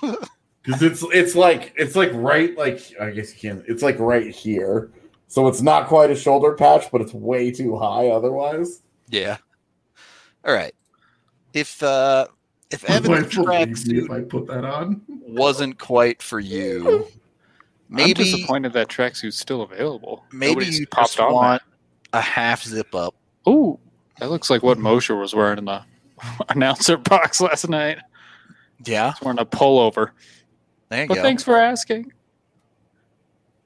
Because 0.63 0.81
it's 0.81 1.03
it's 1.13 1.35
like 1.35 1.73
it's 1.77 1.95
like 1.95 2.11
right 2.13 2.57
like 2.57 2.81
I 2.99 3.11
guess 3.11 3.33
you 3.33 3.39
can't. 3.39 3.63
It's 3.67 3.81
like 3.83 3.97
right 3.99 4.29
here. 4.33 4.91
So 5.29 5.47
it's 5.47 5.61
not 5.61 5.87
quite 5.87 6.09
a 6.11 6.15
shoulder 6.15 6.53
patch, 6.53 6.91
but 6.91 7.01
it's 7.01 7.13
way 7.13 7.51
too 7.51 7.77
high 7.77 8.07
otherwise. 8.09 8.81
yeah. 9.09 9.37
All 10.45 10.53
right. 10.53 10.73
If 11.53 11.81
uh 11.83 12.27
if 12.69 12.83
Would 12.83 12.91
Evan's 12.91 13.07
I 13.07 13.19
believe 13.21 13.37
me 13.37 13.45
tracksuit 13.45 14.03
if 14.05 14.11
I 14.11 14.21
put 14.21 14.47
that 14.47 14.63
on. 14.65 15.01
wasn't 15.07 15.79
quite 15.79 16.21
for 16.21 16.39
you, 16.39 17.07
I'm 17.89 17.95
maybe 17.95 18.13
disappointed 18.15 18.73
that 18.73 18.87
tracksuit's 18.89 19.37
still 19.37 19.61
available. 19.61 20.25
maybe 20.31 20.53
Nobody's 20.55 20.79
you 20.79 20.87
popped 20.87 21.09
just 21.09 21.19
on 21.19 21.33
want 21.33 21.61
a 22.13 22.21
half 22.21 22.63
zip 22.63 22.93
up. 22.93 23.15
that. 23.45 23.51
Ooh, 23.51 23.79
that 24.19 24.29
looks 24.29 24.49
like 24.49 24.61
what 24.63 24.77
Moser 24.77 25.15
was 25.15 25.33
wearing 25.33 25.57
in 25.57 25.65
the 25.65 25.81
announcer 26.49 26.97
box 26.97 27.39
last 27.39 27.67
night. 27.69 27.99
Yeah, 28.85 29.13
He's 29.13 29.21
wearing 29.21 29.39
a 29.39 29.45
pullover. 29.45 30.09
there 30.89 31.03
you 31.03 31.07
But 31.07 31.15
go. 31.15 31.21
thanks 31.21 31.43
for 31.43 31.55
asking. 31.57 32.11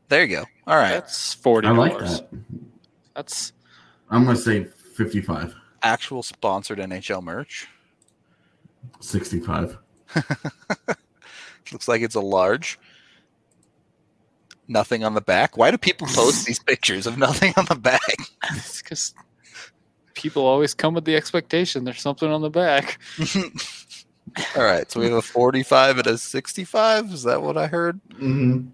There 0.10 0.24
you 0.24 0.38
go. 0.38 0.44
All 0.68 0.76
right. 0.76 0.92
That's 0.92 1.34
forty 1.34 1.68
I 1.68 1.72
like 1.72 1.98
that. 1.98 2.28
That's 3.16 3.54
I'm 4.10 4.26
gonna 4.26 4.38
say 4.38 4.66
55, 4.96 5.56
Actual 5.84 6.22
sponsored 6.22 6.80
NHL 6.80 7.24
merch. 7.24 7.68
65. 9.00 9.78
Looks 11.72 11.88
like 11.88 12.02
it's 12.02 12.16
a 12.16 12.20
large. 12.22 12.78
Nothing 14.72 15.04
on 15.04 15.14
the 15.16 15.22
back. 15.22 15.58
Why 15.58 15.70
do 15.70 15.78
people 15.78 16.08
post 16.08 16.46
these 16.48 16.60
pictures 16.60 17.06
of 17.06 17.18
nothing 17.18 17.54
on 17.58 17.66
the 17.66 17.76
back? 17.76 18.02
It's 18.52 18.82
because 18.82 19.14
people 20.14 20.46
always 20.46 20.74
come 20.74 20.94
with 20.94 21.04
the 21.06 21.16
expectation 21.16 21.84
there's 21.84 22.02
something 22.02 22.32
on 22.32 22.42
the 22.42 22.50
back. 22.50 23.00
All 24.56 24.64
right, 24.64 24.90
so 24.90 25.02
we 25.02 25.08
have 25.08 25.16
a 25.16 25.22
45 25.22 25.98
and 25.98 26.08
a 26.08 26.18
65. 26.18 27.12
Is 27.12 27.24
that 27.24 27.42
what 27.42 27.58
I 27.58 27.68
heard? 27.68 28.00
Mm-hmm. 28.14 28.68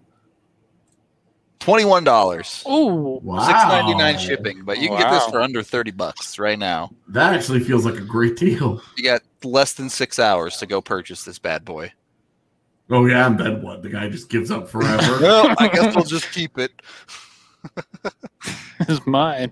Twenty-one 1.59 2.03
dollars. 2.03 2.63
Oh, 2.65 3.19
Wow. 3.23 3.39
Six 3.45 3.59
ninety 3.63 3.95
nine 3.95 4.19
shipping, 4.19 4.63
but 4.63 4.77
you 4.77 4.89
can 4.89 4.99
get 4.99 5.11
this 5.11 5.25
for 5.25 5.41
under 5.41 5.63
thirty 5.63 5.89
bucks 5.91 6.37
right 6.37 6.57
now. 6.57 6.91
That 7.09 7.33
actually 7.33 7.61
feels 7.61 7.83
like 7.83 7.95
a 7.95 8.05
great 8.05 8.37
deal. 8.37 8.81
You 8.95 9.03
got 9.03 9.21
less 9.43 9.73
than 9.73 9.89
six 9.89 10.19
hours 10.19 10.57
to 10.57 10.65
go 10.67 10.79
purchase 10.81 11.25
this 11.25 11.39
bad 11.39 11.65
boy. 11.65 11.91
Oh 12.89 13.05
yeah, 13.05 13.27
and 13.27 13.37
then 13.39 13.61
what? 13.61 13.81
The 13.83 13.89
guy 13.89 14.07
just 14.09 14.29
gives 14.29 14.49
up 14.51 14.69
forever. 14.69 15.17
Well, 15.21 15.53
I 15.59 15.67
guess 15.67 15.95
we'll 15.95 16.05
just 16.05 16.31
keep 16.31 16.57
it. 16.57 16.71
It's 18.79 19.05
mine. 19.07 19.51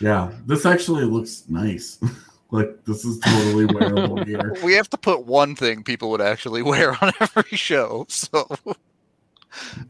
yeah, 0.00 0.30
this 0.46 0.64
actually 0.64 1.04
looks 1.04 1.44
nice. 1.48 1.98
like 2.52 2.84
this 2.84 3.04
is 3.04 3.18
totally 3.18 3.66
wearable 3.66 4.24
gear. 4.24 4.56
We 4.62 4.74
have 4.74 4.88
to 4.90 4.96
put 4.96 5.26
one 5.26 5.56
thing 5.56 5.82
people 5.82 6.08
would 6.10 6.20
actually 6.20 6.62
wear 6.62 6.96
on 7.02 7.10
every 7.20 7.56
show, 7.56 8.06
so 8.08 8.48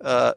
uh, 0.00 0.32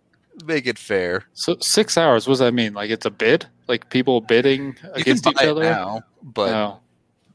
make 0.45 0.67
it 0.67 0.77
fair. 0.77 1.23
So 1.33 1.55
six 1.61 1.97
hours. 1.97 2.27
What 2.27 2.33
does 2.33 2.39
that 2.39 2.53
mean? 2.53 2.73
Like 2.73 2.89
it's 2.91 3.05
a 3.05 3.09
bid? 3.11 3.45
Like 3.67 3.89
people 3.89 4.19
bidding 4.19 4.65
You 4.67 4.73
can 4.73 4.91
against 4.95 5.23
buy 5.23 5.31
each 5.31 5.41
it 5.41 5.47
other? 5.49 5.63
now, 5.63 6.01
but 6.21 6.49
Oh. 6.53 6.79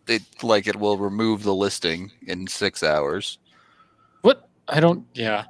it 0.06 0.22
like 0.42 0.66
it 0.66 0.76
will 0.76 0.98
remove 0.98 1.42
the 1.42 1.54
listing 1.54 2.12
in 2.26 2.46
six 2.46 2.82
hours. 2.82 3.38
What? 4.68 4.76
I 4.76 4.80
don't. 4.80 5.04
Yeah. 5.14 5.44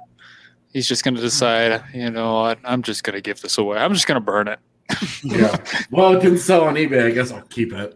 He's 0.73 0.87
just 0.87 1.03
going 1.03 1.15
to 1.15 1.21
decide, 1.21 1.83
you 1.93 2.09
know, 2.09 2.41
what? 2.41 2.59
I'm 2.63 2.83
just 2.83 3.03
going 3.03 3.15
to 3.15 3.21
give 3.21 3.41
this 3.41 3.57
away. 3.57 3.77
I'm 3.77 3.93
just 3.93 4.07
going 4.07 4.15
to 4.15 4.25
burn 4.25 4.47
it. 4.47 4.59
Yeah. 5.23 5.55
Well, 5.91 6.15
it 6.17 6.21
can 6.21 6.37
sell 6.37 6.63
on 6.63 6.75
eBay. 6.75 7.05
I 7.05 7.11
guess 7.11 7.31
I'll 7.31 7.41
keep 7.43 7.73
it. 7.73 7.93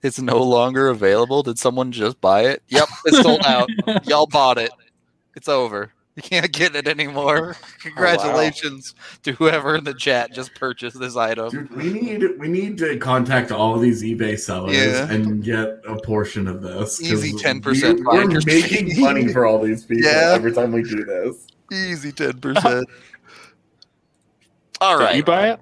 It's 0.06 0.22
no 0.22 0.38
longer 0.38 0.90
available. 0.90 1.42
Did 1.42 1.58
someone 1.58 1.92
just 1.92 2.22
buy 2.22 2.42
it? 2.42 2.62
Yep, 2.68 2.88
it's 3.06 3.24
sold 3.24 3.44
out. 3.44 3.68
Y'all 4.06 4.28
bought 4.28 4.60
it. 4.60 4.70
It's 5.36 5.48
over. 5.48 5.92
You 6.16 6.24
can't 6.24 6.50
get 6.54 6.78
it 6.78 6.88
anymore. 6.88 7.58
Congratulations 7.82 8.96
to 9.24 9.34
whoever 9.34 9.76
in 9.76 9.84
the 9.84 9.94
chat 9.94 10.32
just 10.32 10.56
purchased 10.56 10.98
this 10.98 11.18
item. 11.18 11.50
Dude, 11.50 11.76
we 11.76 11.92
need 11.92 12.24
we 12.40 12.48
need 12.48 12.78
to 12.78 12.98
contact 12.98 13.52
all 13.52 13.76
of 13.76 13.82
these 13.82 14.02
eBay 14.02 14.40
sellers 14.40 14.78
Yeah. 14.78 15.12
and 15.12 15.44
get 15.44 15.82
a 15.86 15.98
portion 16.02 16.48
of 16.48 16.62
this. 16.62 17.02
Easy 17.02 17.34
10% 17.34 17.98
we- 17.98 18.04
We're 18.06 18.40
making 18.46 19.02
money 19.04 19.28
for 19.34 19.46
all 19.46 19.62
these 19.62 19.84
people 19.84 20.06
Yeah. 20.10 20.32
every 20.34 20.54
time 20.54 20.72
we 20.72 20.84
do 20.84 21.04
this. 21.04 21.48
Easy 21.72 22.12
ten 22.14 22.40
percent. 22.40 22.88
all 24.82 24.98
right, 24.98 25.12
Did 25.14 25.18
you 25.18 25.24
buy 25.24 25.50
it? 25.50 25.60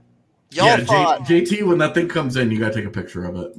y'all 0.52 0.68
yeah, 0.68 1.18
J- 1.26 1.42
JT, 1.42 1.66
when 1.68 1.78
that 1.80 1.96
thing 1.96 2.08
comes 2.10 2.36
in, 2.36 2.52
you 2.52 2.60
gotta 2.60 2.76
take 2.76 2.86
a 2.86 2.90
picture 2.92 3.24
of 3.26 3.38
it. 3.38 3.56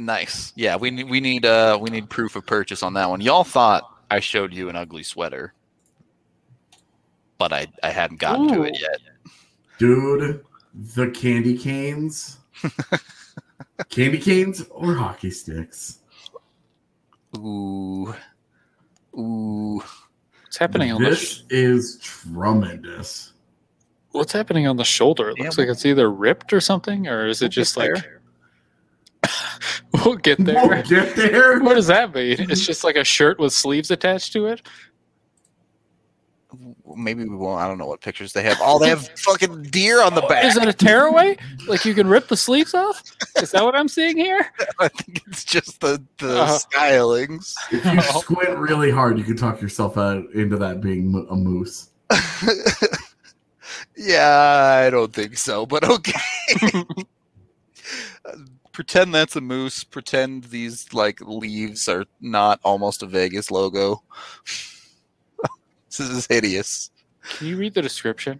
nice. 0.00 0.52
Yeah, 0.56 0.76
we 0.76 0.90
need 0.90 1.08
we 1.08 1.20
need 1.20 1.46
uh 1.46 1.78
we 1.80 1.88
need 1.90 2.10
proof 2.10 2.34
of 2.36 2.44
purchase 2.44 2.82
on 2.82 2.92
that 2.94 3.08
one. 3.08 3.20
Y'all 3.20 3.44
thought 3.44 3.84
I 4.10 4.20
showed 4.20 4.52
you 4.54 4.68
an 4.68 4.76
ugly 4.76 5.02
sweater, 5.02 5.52
but 7.38 7.52
I 7.52 7.66
I 7.82 7.90
hadn't 7.90 8.20
gotten 8.20 8.48
to 8.48 8.62
it 8.62 8.78
yet. 8.80 9.00
Dude, 9.78 10.44
the 10.74 11.10
candy 11.10 11.56
canes. 11.58 12.38
candy 13.90 14.18
canes 14.18 14.64
or 14.70 14.94
hockey 14.94 15.30
sticks? 15.30 15.98
Ooh, 17.36 18.14
ooh. 19.18 19.82
What's 20.42 20.56
happening 20.56 20.92
on 20.92 21.02
the 21.02 21.10
this 21.10 21.20
sh- 21.20 21.40
is 21.50 21.98
tremendous. 22.00 23.32
What's 24.12 24.32
happening 24.32 24.66
on 24.66 24.76
the 24.76 24.84
shoulder? 24.84 25.30
It 25.30 25.36
Yeah, 25.38 25.44
looks 25.44 25.58
like 25.58 25.68
it's 25.68 25.84
either 25.84 26.10
ripped 26.10 26.52
or 26.54 26.60
something, 26.60 27.06
or 27.06 27.26
is 27.26 27.42
it 27.42 27.50
just 27.50 27.76
like 27.76 27.92
we'll 30.04 30.16
get 30.16 30.38
there? 30.44 30.54
We'll 30.68 30.82
get 30.82 31.16
there. 31.16 31.60
What 31.62 31.74
does 31.74 31.86
that 31.88 32.14
mean? 32.14 32.36
It's 32.50 32.64
just 32.66 32.84
like 32.84 32.96
a 32.96 33.04
shirt 33.04 33.38
with 33.38 33.52
sleeves 33.52 33.90
attached 33.90 34.32
to 34.34 34.46
it. 34.46 34.62
Maybe 36.96 37.24
we 37.24 37.36
won't. 37.36 37.60
I 37.60 37.68
don't 37.68 37.76
know 37.76 37.86
what 37.86 38.00
pictures 38.00 38.32
they 38.32 38.42
have. 38.44 38.56
Oh, 38.62 38.78
they 38.78 38.88
have 38.88 39.06
fucking 39.18 39.64
deer 39.64 40.00
on 40.00 40.14
the 40.14 40.22
back. 40.22 40.44
Is 40.44 40.54
that 40.54 40.66
a 40.68 40.72
tearaway? 40.72 41.36
Like 41.66 41.84
you 41.84 41.92
can 41.92 42.06
rip 42.06 42.28
the 42.28 42.36
sleeves 42.36 42.72
off? 42.72 43.02
Is 43.42 43.50
that 43.50 43.62
what 43.64 43.74
I'm 43.74 43.88
seeing 43.88 44.16
here? 44.16 44.46
I 44.80 44.88
think 44.88 45.22
it's 45.26 45.44
just 45.44 45.80
the 45.80 46.02
the 46.18 46.40
Uh-huh. 46.40 46.58
stylings. 46.58 47.52
If 47.70 47.84
you 47.84 48.00
squint 48.20 48.56
really 48.58 48.90
hard, 48.90 49.18
you 49.18 49.24
can 49.24 49.36
talk 49.36 49.60
yourself 49.60 49.98
out 49.98 50.24
into 50.34 50.56
that 50.56 50.80
being 50.80 51.26
a 51.28 51.34
moose. 51.34 51.90
yeah, 53.96 54.82
I 54.86 54.90
don't 54.90 55.12
think 55.12 55.36
so, 55.36 55.66
but 55.66 55.84
okay. 55.84 56.20
Pretend 58.76 59.14
that's 59.14 59.34
a 59.36 59.40
moose. 59.40 59.84
Pretend 59.84 60.44
these 60.44 60.92
like 60.92 61.18
leaves 61.22 61.88
are 61.88 62.04
not 62.20 62.60
almost 62.62 63.02
a 63.02 63.06
Vegas 63.06 63.50
logo. 63.50 64.02
this 65.88 65.98
is 65.98 66.26
hideous. 66.26 66.90
Can 67.38 67.46
you 67.46 67.56
read 67.56 67.72
the 67.72 67.80
description? 67.80 68.38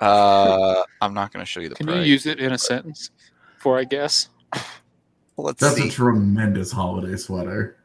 Uh, 0.00 0.82
I'm 1.00 1.14
not 1.14 1.32
going 1.32 1.40
to 1.44 1.48
show 1.48 1.60
you 1.60 1.68
the 1.68 1.76
Can 1.76 1.86
price. 1.86 1.98
you 1.98 2.02
use 2.02 2.26
it 2.26 2.40
in 2.40 2.52
a 2.52 2.58
sentence 2.58 3.10
For 3.58 3.78
I 3.78 3.84
guess? 3.84 4.28
Let's 5.36 5.60
That's 5.60 5.76
see. 5.76 5.86
a 5.86 5.90
tremendous 5.90 6.72
holiday 6.72 7.16
sweater. 7.16 7.76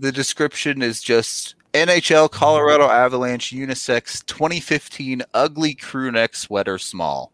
the 0.00 0.10
description 0.10 0.82
is 0.82 1.00
just 1.00 1.54
NHL 1.72 2.32
Colorado 2.32 2.88
Avalanche 2.88 3.52
unisex 3.52 4.26
2015 4.26 5.22
ugly 5.34 5.74
crew 5.74 6.10
neck 6.10 6.34
sweater 6.34 6.78
small. 6.78 7.30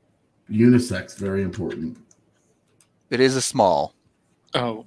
Unisex, 0.50 1.16
very 1.16 1.42
important. 1.42 1.96
It 3.10 3.20
is 3.20 3.36
a 3.36 3.42
small. 3.42 3.94
Oh. 4.54 4.84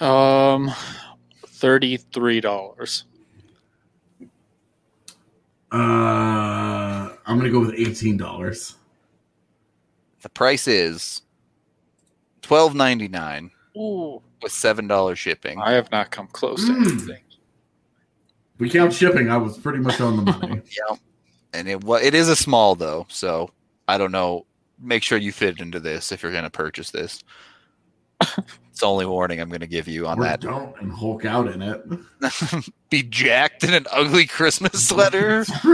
Um 0.00 0.70
thirty-three 1.46 2.40
dollars. 2.40 3.04
Uh, 5.72 5.76
I'm 7.26 7.36
gonna 7.38 7.50
go 7.50 7.60
with 7.60 7.74
eighteen 7.76 8.16
dollars. 8.16 8.74
The 10.22 10.28
price 10.28 10.66
is 10.68 11.22
twelve 12.42 12.74
ninety 12.74 13.08
nine 13.08 13.50
Ooh. 13.76 14.22
with 14.42 14.52
seven 14.52 14.86
dollars 14.86 15.18
shipping. 15.18 15.60
I 15.60 15.72
have 15.72 15.90
not 15.90 16.10
come 16.10 16.26
close 16.28 16.64
to 16.66 16.72
Mm. 16.72 16.86
anything. 16.92 17.20
We 18.58 18.70
count 18.70 18.92
shipping. 18.92 19.30
I 19.30 19.36
was 19.36 19.58
pretty 19.58 19.78
much 19.80 20.00
on 20.00 20.16
the 20.16 20.22
money. 20.32 20.62
Yeah, 20.70 20.96
and 21.52 21.68
it 21.68 21.82
wa 21.84 21.96
it 21.96 22.14
is 22.14 22.28
a 22.28 22.36
small 22.36 22.74
though, 22.74 23.06
so 23.08 23.50
I 23.88 23.98
don't 23.98 24.12
know. 24.12 24.46
Make 24.84 25.02
sure 25.02 25.18
you 25.18 25.32
fit 25.32 25.60
into 25.60 25.80
this 25.80 26.12
if 26.12 26.22
you're 26.22 26.32
going 26.32 26.44
to 26.44 26.50
purchase 26.50 26.90
this. 26.90 27.24
it's 28.20 28.80
the 28.80 28.86
only 28.86 29.06
warning 29.06 29.40
I'm 29.40 29.48
going 29.48 29.60
to 29.60 29.66
give 29.66 29.88
you 29.88 30.06
on 30.06 30.18
or 30.18 30.24
that. 30.24 30.40
don't 30.40 30.78
and 30.80 30.92
Hulk 30.92 31.24
out 31.24 31.48
in 31.48 31.62
it. 31.62 31.82
Be 32.90 33.02
jacked 33.02 33.64
in 33.64 33.72
an 33.72 33.86
ugly 33.90 34.26
Christmas 34.26 34.86
sweater. 34.88 35.44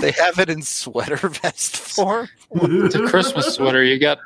they 0.00 0.12
have 0.12 0.38
it 0.38 0.48
in 0.48 0.62
sweater 0.62 1.16
vest 1.28 1.76
form. 1.76 2.28
It's 2.52 2.94
a 2.94 3.06
Christmas 3.06 3.54
sweater. 3.54 3.82
You 3.82 3.98
got 3.98 4.18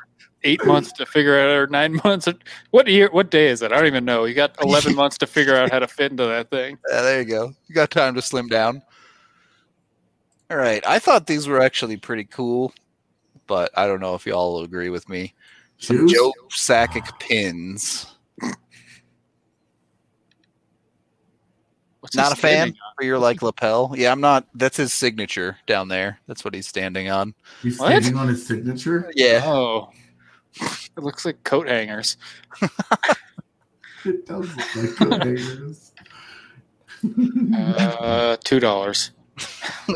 eight 0.43 0.63
months 0.65 0.91
to 0.93 1.05
figure 1.05 1.39
out, 1.39 1.49
or 1.49 1.67
nine 1.67 1.99
months. 2.03 2.27
What 2.71 2.87
year? 2.87 3.09
What 3.11 3.31
day 3.31 3.47
is 3.47 3.61
it? 3.61 3.71
I 3.71 3.77
don't 3.77 3.87
even 3.87 4.05
know. 4.05 4.25
You 4.25 4.33
got 4.33 4.55
eleven 4.61 4.95
months 4.95 5.17
to 5.19 5.27
figure 5.27 5.55
out 5.55 5.71
how 5.71 5.79
to 5.79 5.87
fit 5.87 6.11
into 6.11 6.25
that 6.25 6.49
thing. 6.49 6.77
Yeah, 6.89 7.01
there 7.01 7.21
you 7.21 7.25
go. 7.27 7.53
You 7.67 7.75
got 7.75 7.91
time 7.91 8.15
to 8.15 8.21
slim 8.21 8.47
down. 8.47 8.81
All 10.55 10.61
right. 10.61 10.81
I 10.87 10.99
thought 10.99 11.27
these 11.27 11.49
were 11.49 11.61
actually 11.61 11.97
pretty 11.97 12.23
cool, 12.23 12.73
but 13.45 13.77
I 13.77 13.87
don't 13.87 13.99
know 13.99 14.15
if 14.15 14.25
y'all 14.25 14.63
agree 14.63 14.87
with 14.87 15.09
me. 15.09 15.33
Some 15.79 16.07
Shoes? 16.07 16.13
Joe 16.13 16.31
Sakic 16.49 17.19
pins. 17.19 18.15
What's 21.99 22.15
Not 22.15 22.31
a 22.31 22.35
fan 22.37 22.69
standing 22.69 22.77
for 22.97 23.03
your 23.03 23.19
like 23.19 23.41
lapel. 23.41 23.93
Yeah, 23.97 24.13
I'm 24.13 24.21
not. 24.21 24.47
That's 24.55 24.77
his 24.77 24.93
signature 24.93 25.57
down 25.67 25.89
there. 25.89 26.21
That's 26.25 26.45
what 26.45 26.53
he's 26.53 26.67
standing 26.67 27.09
on. 27.09 27.33
He's 27.61 27.77
What? 27.77 27.87
standing 27.87 28.15
on 28.15 28.29
his 28.29 28.47
signature. 28.47 29.11
Yeah. 29.13 29.41
Oh, 29.43 29.89
it 30.61 31.03
looks 31.03 31.25
like 31.25 31.43
coat 31.43 31.67
hangers. 31.67 32.15
It 34.05 34.25
does 34.25 34.55
look 34.55 34.75
like 34.77 34.95
coat 34.95 35.23
hangers. 35.25 35.91
Uh, 37.53 38.37
two 38.45 38.61
dollars 38.61 39.11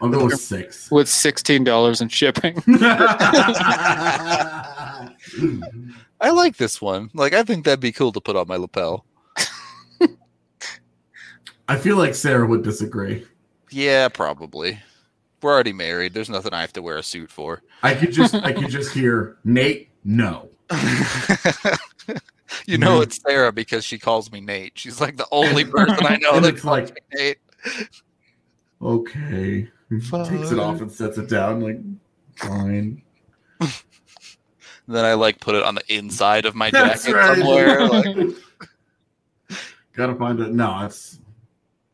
I'll 0.00 0.08
go 0.08 0.24
with 0.26 0.40
six. 0.40 0.90
with 0.90 1.08
sixteen 1.08 1.64
dollars 1.64 2.00
in 2.00 2.08
shipping. 2.08 2.62
I 6.20 6.30
like 6.30 6.56
this 6.56 6.80
one. 6.80 7.10
Like, 7.14 7.32
I 7.34 7.42
think 7.42 7.64
that'd 7.64 7.80
be 7.80 7.92
cool 7.92 8.12
to 8.12 8.20
put 8.20 8.36
on 8.36 8.46
my 8.48 8.56
lapel. 8.56 9.04
I 11.70 11.76
feel 11.76 11.96
like 11.96 12.14
Sarah 12.14 12.46
would 12.46 12.62
disagree. 12.62 13.26
Yeah, 13.70 14.08
probably. 14.08 14.80
We're 15.42 15.52
already 15.52 15.74
married. 15.74 16.14
There's 16.14 16.30
nothing 16.30 16.54
I 16.54 16.62
have 16.62 16.72
to 16.74 16.82
wear 16.82 16.96
a 16.96 17.02
suit 17.02 17.30
for. 17.30 17.62
I 17.82 17.94
could 17.94 18.10
just 18.12 18.34
I 18.34 18.52
could 18.52 18.70
just 18.70 18.92
hear 18.94 19.36
Nate. 19.44 19.90
No. 20.02 20.48
you 22.66 22.78
know 22.78 23.02
it's 23.02 23.20
Sarah 23.20 23.52
because 23.52 23.84
she 23.84 23.98
calls 23.98 24.32
me 24.32 24.40
Nate. 24.40 24.72
She's 24.78 25.00
like 25.00 25.16
the 25.18 25.26
only 25.30 25.64
person 25.70 26.06
I 26.06 26.16
know 26.16 26.32
And 26.36 26.44
that 26.44 26.56
calls 26.58 26.64
like- 26.64 26.94
me 26.94 27.00
Nate. 27.12 27.38
Okay. 28.80 29.68
Takes 29.90 30.50
it 30.52 30.58
off 30.58 30.80
and 30.80 30.90
sets 30.92 31.16
it 31.18 31.28
down. 31.28 31.60
Like 31.60 31.78
fine. 32.36 33.02
then 34.86 35.04
I 35.04 35.14
like 35.14 35.40
put 35.40 35.54
it 35.54 35.62
on 35.62 35.74
the 35.74 35.94
inside 35.94 36.44
of 36.44 36.54
my 36.54 36.70
That's 36.70 37.04
jacket 37.04 37.16
right. 37.16 37.38
somewhere. 37.38 37.86
Like 37.88 38.16
Gotta 39.94 40.14
find 40.14 40.38
it. 40.40 40.52
No, 40.52 40.84
it's 40.84 41.18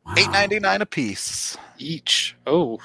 wow. 0.05 0.15
eight 0.19 0.31
ninety 0.31 0.59
nine 0.61 0.83
a 0.83 0.87
piece. 0.87 1.57
Each. 1.79 2.37
Oh, 2.47 2.79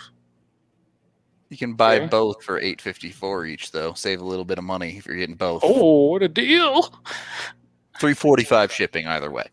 You 1.49 1.57
can 1.57 1.74
buy 1.74 1.97
Okay. 1.97 2.07
both 2.07 2.43
for 2.43 2.60
eight 2.60 2.80
fifty 2.82 3.10
four 3.10 3.45
each, 3.45 3.72
though. 3.72 3.93
Save 3.93 4.22
a 4.22 4.26
little 4.26 4.45
bit 4.45 4.57
of 4.57 4.64
money 4.64 4.95
if 4.97 5.05
you're 5.05 5.18
getting 5.18 5.36
both. 5.36 5.62
oh, 5.64 6.12
what 6.12 6.22
a 6.24 6.28
deal! 6.28 6.93
Three 7.99 8.14
forty 8.14 8.43
five 8.43 8.72
shipping 8.72 9.07
either 9.07 9.30
way. 9.32 9.47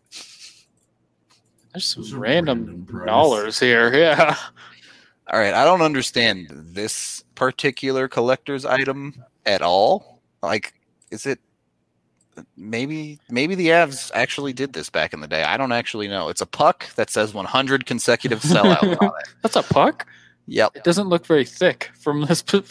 There's 1.73 1.85
some 1.85 2.19
random, 2.19 2.65
random 2.89 3.05
dollars 3.05 3.59
here. 3.59 3.93
Yeah. 3.93 4.35
All 5.31 5.39
right, 5.39 5.53
I 5.53 5.65
don't 5.65 5.81
understand 5.81 6.47
this 6.51 7.23
particular 7.35 8.07
collector's 8.07 8.65
item 8.65 9.23
at 9.45 9.61
all. 9.61 10.21
Like, 10.41 10.73
is 11.11 11.25
it 11.25 11.39
maybe 12.55 13.19
maybe 13.29 13.55
the 13.55 13.67
Avs 13.69 14.09
actually 14.13 14.53
did 14.53 14.71
this 14.73 14.89
back 14.89 15.11
in 15.13 15.19
the 15.19 15.27
day? 15.27 15.43
I 15.43 15.57
don't 15.57 15.71
actually 15.73 16.07
know. 16.07 16.29
It's 16.29 16.39
a 16.41 16.45
puck 16.45 16.87
that 16.95 17.09
says 17.09 17.33
100 17.33 17.85
consecutive 17.85 18.41
sellout 18.41 19.01
on 19.01 19.07
it. 19.19 19.27
That's 19.43 19.55
a 19.57 19.63
puck. 19.63 20.07
Yep, 20.49 20.77
It 20.77 20.83
doesn't 20.85 21.09
look 21.09 21.25
very 21.25 21.43
thick 21.43 21.91
from 21.99 22.21
this. 22.21 22.41
p- 22.41 22.63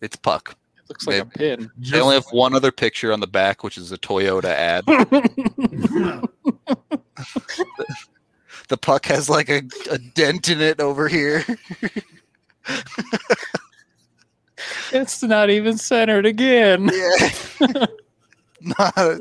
it's 0.00 0.16
puck. 0.16 0.56
It 0.78 0.88
looks 0.88 1.06
like 1.06 1.22
a 1.22 1.26
pin. 1.26 1.70
They 1.78 2.00
only 2.00 2.14
have 2.16 2.26
one 2.32 2.54
other 2.54 2.72
picture 2.72 3.12
on 3.12 3.20
the 3.20 3.28
back, 3.28 3.62
which 3.62 3.78
is 3.78 3.92
a 3.92 3.98
Toyota 3.98 4.46
ad. 4.46 4.84
The 8.68 8.76
puck 8.76 9.06
has 9.06 9.28
like 9.30 9.48
a, 9.48 9.62
a 9.90 9.98
dent 9.98 10.48
in 10.48 10.60
it 10.60 10.80
over 10.80 11.08
here. 11.08 11.44
it's 14.92 15.22
not 15.22 15.50
even 15.50 15.78
centered 15.78 16.26
again. 16.26 16.90
Yeah. 17.60 17.86
Not, 18.60 19.20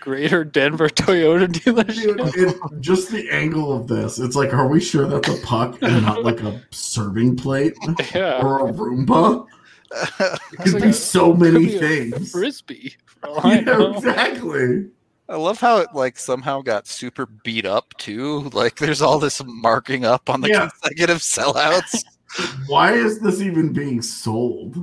Greater 0.00 0.42
Denver 0.44 0.88
Toyota 0.88 1.46
dealership. 1.46 2.32
Dude, 2.32 2.48
it, 2.48 2.56
just 2.80 3.10
the 3.10 3.30
angle 3.30 3.72
of 3.72 3.86
this. 3.86 4.18
It's 4.18 4.34
like, 4.34 4.52
are 4.52 4.66
we 4.66 4.80
sure 4.80 5.06
that's 5.06 5.28
a 5.28 5.36
puck 5.46 5.78
and 5.82 6.02
not 6.04 6.24
like 6.24 6.40
a 6.42 6.60
serving 6.70 7.36
plate 7.36 7.74
Yeah. 8.14 8.42
or 8.42 8.68
a 8.68 8.72
Roomba? 8.72 9.46
It 9.92 10.58
could 10.60 10.72
like 10.74 10.82
be 10.82 10.88
a- 10.90 10.92
so 10.92 11.32
could 11.32 11.40
many 11.40 11.66
be 11.66 11.76
a 11.76 11.78
things. 11.78 12.30
Frisbee. 12.32 12.94
for 13.20 13.28
all 13.28 13.50
Yeah, 13.54 13.60
know. 13.60 13.94
exactly. 13.94 14.86
I 15.30 15.36
love 15.36 15.60
how 15.60 15.78
it 15.78 15.88
like 15.94 16.18
somehow 16.18 16.62
got 16.62 16.86
super 16.86 17.26
beat 17.26 17.66
up 17.66 17.92
too. 17.98 18.48
Like 18.52 18.76
there's 18.76 19.02
all 19.02 19.18
this 19.18 19.42
marking 19.44 20.04
up 20.04 20.30
on 20.30 20.40
the 20.40 20.48
Yeah. 20.48 20.68
consecutive 20.68 21.18
sellouts. 21.18 22.02
Why 22.66 22.92
is 22.92 23.20
this 23.20 23.40
even 23.40 23.72
being 23.72 24.02
sold? 24.02 24.76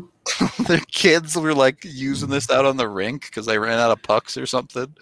Their 0.67 0.79
kids 0.91 1.35
were 1.35 1.53
like 1.53 1.77
using 1.83 2.29
this 2.29 2.49
out 2.49 2.65
on 2.65 2.77
the 2.77 2.89
rink 2.89 3.25
because 3.27 3.45
they 3.45 3.59
ran 3.59 3.77
out 3.77 3.91
of 3.91 4.01
pucks 4.01 4.35
or 4.37 4.47
something. 4.47 4.95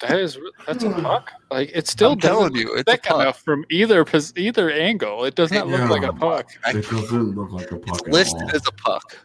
That 0.00 0.18
is 0.20 0.38
that's 0.66 0.84
a 0.84 0.90
puck. 0.90 1.32
Like 1.50 1.70
it 1.74 1.88
still 1.88 2.12
I'm 2.12 2.20
telling 2.20 2.52
doesn't 2.52 2.68
you, 2.68 2.74
it's 2.74 2.82
a 2.88 2.92
thick 2.92 3.02
puck. 3.04 3.20
enough 3.22 3.40
from 3.42 3.64
either 3.70 4.04
pos- 4.04 4.32
either 4.36 4.70
angle. 4.70 5.24
It 5.24 5.34
does 5.34 5.50
not 5.50 5.66
look 5.68 5.80
Yeah. 5.80 5.88
like 5.88 6.02
a 6.04 6.12
puck. 6.12 6.50
It 6.68 6.88
doesn't 6.88 7.34
look 7.34 7.50
like 7.50 7.70
a 7.72 7.76
puck 7.78 8.00
It's 8.00 8.08
at 8.08 8.12
listed 8.12 8.42
all. 8.42 8.50
as 8.54 8.66
a 8.66 8.72
puck. 8.72 9.16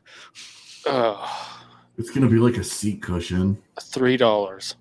Ugh. 0.88 1.30
It's 1.98 2.10
gonna 2.10 2.30
be 2.30 2.38
like 2.38 2.58
a 2.58 2.64
seat 2.64 3.02
cushion. 3.02 3.62
Three 3.82 4.18
dollars. 4.18 4.76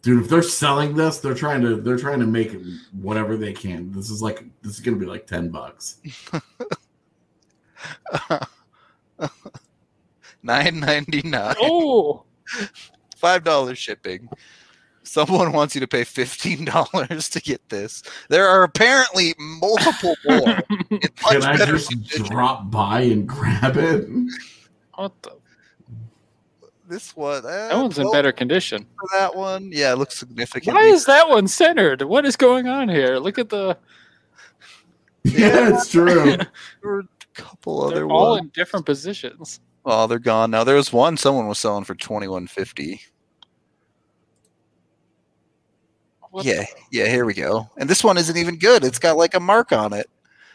Dude, 0.00 0.22
if 0.22 0.30
they're 0.30 0.42
selling 0.42 0.94
this, 0.94 1.18
they're 1.18 1.34
trying 1.34 1.60
to 1.62 1.76
they're 1.76 1.98
trying 1.98 2.20
to 2.20 2.26
make 2.26 2.56
whatever 2.92 3.36
they 3.36 3.52
can. 3.52 3.90
This 3.92 4.10
is 4.10 4.22
like 4.22 4.44
this 4.62 4.74
is 4.74 4.80
gonna 4.80 4.96
be 4.96 5.06
like 5.06 5.26
ten 5.26 5.48
bucks. 5.50 5.98
Nine 10.42 10.80
ninety 10.80 11.22
nine. 11.22 11.56
Oh, 11.60 12.24
Five 13.18 13.42
dollars 13.44 13.78
shipping. 13.78 14.28
Someone 15.02 15.52
wants 15.52 15.74
you 15.74 15.80
to 15.80 15.88
pay 15.88 16.04
fifteen 16.04 16.64
dollars 16.64 17.28
to 17.30 17.40
get 17.40 17.66
this. 17.68 18.02
There 18.28 18.46
are 18.46 18.62
apparently 18.62 19.34
multiple 19.38 20.14
more. 20.28 20.60
Can 21.18 21.42
I 21.42 21.56
just 21.56 21.90
condition. 21.90 22.24
drop 22.26 22.70
by 22.70 23.00
and 23.00 23.26
grab 23.28 23.76
it? 23.76 24.06
what 24.94 25.12
the? 25.22 25.32
This 26.88 27.14
one. 27.16 27.38
Uh, 27.44 27.68
That 27.68 27.76
one's 27.76 27.98
in 27.98 28.10
better 28.12 28.32
condition. 28.32 28.86
for 28.98 29.08
that 29.18 29.34
one. 29.34 29.70
Yeah, 29.72 29.92
it 29.92 29.98
looks 29.98 30.16
significant. 30.16 30.74
Why 30.76 30.84
is 30.84 31.04
that 31.06 31.28
one 31.28 31.46
centered? 31.48 32.02
What 32.02 32.24
is 32.24 32.34
going 32.36 32.66
on 32.68 32.88
here? 32.88 33.18
Look 33.18 33.38
at 33.38 33.48
the. 33.48 33.76
Yeah, 35.24 35.74
it's 35.74 35.90
true. 35.90 36.36
There 36.36 36.46
were 36.82 37.00
a 37.00 37.04
couple 37.34 37.82
other 37.82 37.96
They're 37.96 38.08
all 38.08 38.30
ones. 38.30 38.42
in 38.44 38.48
different 38.54 38.86
positions. 38.86 39.60
Oh, 39.90 40.06
they're 40.06 40.18
gone 40.18 40.50
now. 40.50 40.64
There 40.64 40.76
was 40.76 40.92
one 40.92 41.16
someone 41.16 41.48
was 41.48 41.58
selling 41.58 41.84
for 41.84 41.94
twenty 41.94 42.28
one 42.28 42.46
fifty. 42.46 43.00
What 46.30 46.44
Yeah, 46.44 46.66
yeah. 46.92 47.06
Here 47.06 47.24
we 47.24 47.32
go. 47.32 47.70
And 47.78 47.88
this 47.88 48.04
one 48.04 48.18
isn't 48.18 48.36
even 48.36 48.58
good. 48.58 48.84
It's 48.84 48.98
got 48.98 49.16
like 49.16 49.32
a 49.34 49.40
mark 49.40 49.72
on 49.72 49.94
it. 49.94 50.10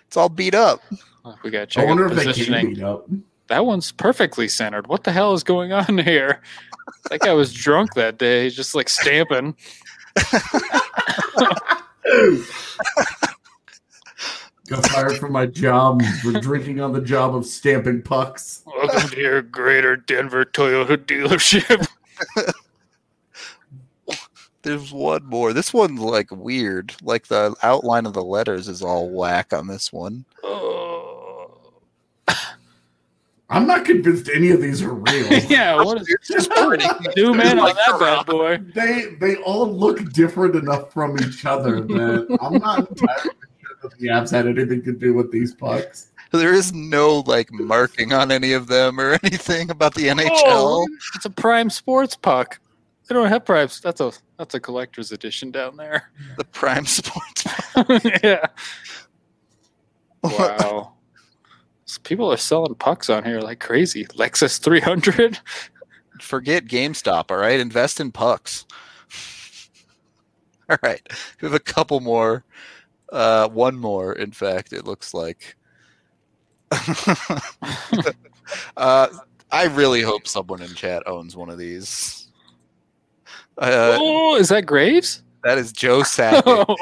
It's 0.06 0.18
all 0.18 0.30
beat 0.30 0.54
up. 0.54 0.82
We 1.44 1.50
gotta 1.50 1.64
I 1.64 1.66
check 1.66 1.84
out 1.86 1.88
wonder 1.88 2.06
if 2.06 2.12
they 2.14 2.26
can 2.26 2.34
positioning. 2.34 2.74
beat 2.76 2.84
up. 2.84 3.08
That 3.48 3.66
one's 3.66 3.92
perfectly 3.92 4.48
centered. 4.48 4.86
What 4.86 5.04
the 5.04 5.12
hell 5.12 5.34
is 5.34 5.44
going 5.44 5.74
on 5.74 5.98
here? 5.98 6.40
That 7.10 7.22
guy 7.22 7.34
was 7.34 7.52
drunk 7.52 7.96
that 7.96 8.20
day, 8.20 8.44
He's 8.44 8.56
just 8.56 8.76
like 8.76 8.88
stamping. 8.88 9.56
Got 14.74 14.88
fired 14.88 15.18
from 15.20 15.34
my 15.34 15.46
job 15.46 16.02
for 16.24 16.32
drinking 16.32 16.82
on 16.82 16.94
the 16.94 17.02
job 17.02 17.36
of 17.36 17.46
stamping 17.46 18.02
pucks. 18.02 18.64
Welcome 18.66 19.08
to 19.10 19.20
your 19.20 19.44
Greater 19.44 19.96
Denver 19.96 20.46
Toyota 20.46 20.98
dealership. 20.98 21.88
There's 24.64 24.92
one 24.92 25.26
more. 25.26 25.54
This 25.54 25.76
one's 25.76 26.00
like 26.00 26.32
weird. 26.32 26.96
Like 27.04 27.28
the 27.28 27.56
outline 27.62 28.08
of 28.08 28.14
the 28.14 28.24
letters 28.24 28.68
is 28.68 28.82
all 28.82 29.12
whack 29.12 29.54
on 29.54 29.68
this 29.68 29.94
one. 29.94 30.26
Oh. 30.42 31.52
I'm 33.52 33.68
not 33.68 33.86
convinced 33.86 34.32
any 34.34 34.50
of 34.50 34.60
these 34.60 34.82
are 34.82 34.96
real. 34.96 35.34
yeah, 35.50 35.76
what 35.76 36.02
is 36.02 36.08
It's 36.10 36.28
just 36.28 36.50
pretty. 36.50 36.86
zoom 37.16 37.40
in 37.42 37.60
on 37.60 37.76
that 37.76 37.98
bad 38.00 38.26
boy? 38.26 38.58
They 38.74 39.16
they 39.20 39.36
all 39.36 39.72
look 39.72 40.12
different 40.14 40.56
enough 40.56 40.92
from 40.92 41.16
each 41.22 41.46
other 41.46 41.82
that 41.82 42.38
I'm 42.42 42.54
not 42.54 42.90
entirely 42.90 42.98
sure 42.98 43.34
that 43.34 43.53
the 44.00 44.08
Avs 44.08 44.32
had 44.32 44.48
anything 44.48 44.84
to 44.84 44.94
do 44.94 45.14
with 45.14 45.32
these 45.32 45.54
pucks. 45.54 46.12
There 46.32 46.54
is 46.54 46.74
no 46.74 47.24
like 47.28 47.52
marking 47.52 48.12
on 48.12 48.32
any 48.32 48.54
of 48.54 48.68
them 48.68 49.00
or 49.00 49.20
anything 49.24 49.70
about 49.70 49.94
the 49.94 50.08
NHL. 50.08 50.32
Oh, 50.46 50.88
it's 51.16 51.26
a 51.26 51.30
prime 51.30 51.70
sports 51.70 52.16
puck. 52.16 52.60
They 53.08 53.16
don't 53.16 53.28
have 53.28 53.46
primes. 53.46 53.82
That's 53.82 54.02
a 54.02 54.12
that's 54.38 54.56
a 54.56 54.60
collector's 54.60 55.12
edition 55.12 55.52
down 55.52 55.78
there. 55.78 56.12
The 56.38 56.46
Prime 56.46 56.86
Sports. 56.86 57.46
yeah. 58.24 58.46
Wow. 60.24 60.94
People 62.04 62.32
are 62.32 62.38
selling 62.38 62.76
pucks 62.76 63.10
on 63.10 63.24
here 63.24 63.40
like 63.40 63.60
crazy. 63.60 64.06
Lexus 64.06 64.60
300. 64.60 65.40
Forget 66.20 66.66
GameStop. 66.66 67.30
All 67.30 67.38
right, 67.38 67.60
invest 67.60 68.00
in 68.00 68.12
pucks. 68.12 68.66
All 70.70 70.78
right, 70.82 71.02
we 71.42 71.46
have 71.46 71.54
a 71.54 71.60
couple 71.60 72.00
more. 72.00 72.44
Uh, 73.14 73.48
one 73.50 73.78
more, 73.78 74.14
in 74.14 74.32
fact. 74.32 74.74
It 74.74 74.86
looks 74.86 75.14
like. 75.14 75.56
uh, 78.76 79.08
I 79.52 79.66
really 79.66 80.02
hope 80.02 80.28
someone 80.28 80.64
in 80.64 80.74
chat 80.74 81.04
owns 81.06 81.38
one 81.38 81.52
of 81.52 81.60
these. 81.60 82.28
Uh, 83.60 83.98
oh, 84.00 84.36
is 84.36 84.50
that 84.50 84.66
Graves? 84.66 85.22
that 85.44 85.60
is 85.60 85.72
Joe 85.72 86.00
Sakic, 86.02 86.42
Oh, 86.68 86.76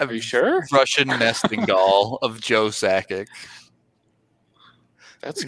are 0.00 0.12
you 0.12 0.20
sure? 0.20 0.64
Russian 0.72 1.08
nesting 1.08 1.66
doll 1.66 2.18
of 2.22 2.40
Joe 2.40 2.68
Sakic. 2.68 3.26
That's 5.20 5.44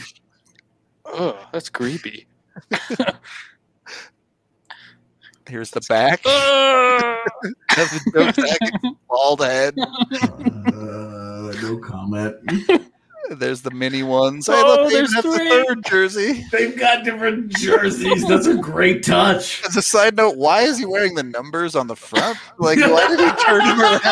oh, 1.07 1.39
that's 1.53 1.71
creepy. 1.71 2.27
Here's 5.49 5.71
the 5.71 5.81
back 5.89 6.21
of 6.27 6.31
the 8.13 8.95
bald 9.09 9.41
head. 9.41 9.75
Uh, 9.79 11.53
no 11.63 11.79
comment. 11.79 12.37
There's 13.31 13.61
the 13.63 13.71
mini 13.71 14.03
ones. 14.03 14.49
Oh, 14.49 14.53
look, 14.55 14.91
they 14.91 14.99
even 14.99 15.11
there's 15.11 15.15
have 15.15 15.25
the 15.25 15.37
three. 15.37 15.49
third 15.67 15.85
jersey. 15.87 16.45
They've 16.53 16.79
got 16.79 17.05
different 17.05 17.51
jerseys. 17.57 18.27
That's 18.27 18.47
a 18.47 18.57
great 18.57 19.03
touch. 19.03 19.63
As 19.67 19.77
a 19.77 19.83
side 19.83 20.17
note, 20.17 20.37
why 20.37 20.63
is 20.63 20.79
he 20.79 20.87
wearing 20.87 21.15
the 21.15 21.23
numbers 21.25 21.75
on 21.77 21.87
the 21.89 21.97
front? 21.97 22.39
Like, 22.59 22.79
why 22.79 23.09
did 23.09 23.21
he 23.21 23.31
turn 23.45 23.61
him 23.63 23.81
around? 23.81 24.03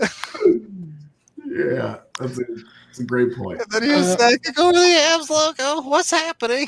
yeah, 1.46 1.96
that's 2.18 2.38
a, 2.38 2.44
that's 2.86 3.00
a 3.00 3.04
great 3.04 3.34
point. 3.34 3.60
And 3.62 3.70
then 3.70 3.82
he 3.82 3.90
was 3.90 4.08
Uh, 4.14 4.16
like, 4.20 4.42
go 4.54 4.72
to 4.72 4.78
the 4.78 4.84
Avs 4.84 5.30
logo. 5.30 5.88
What's 5.88 6.10
happening? 6.10 6.66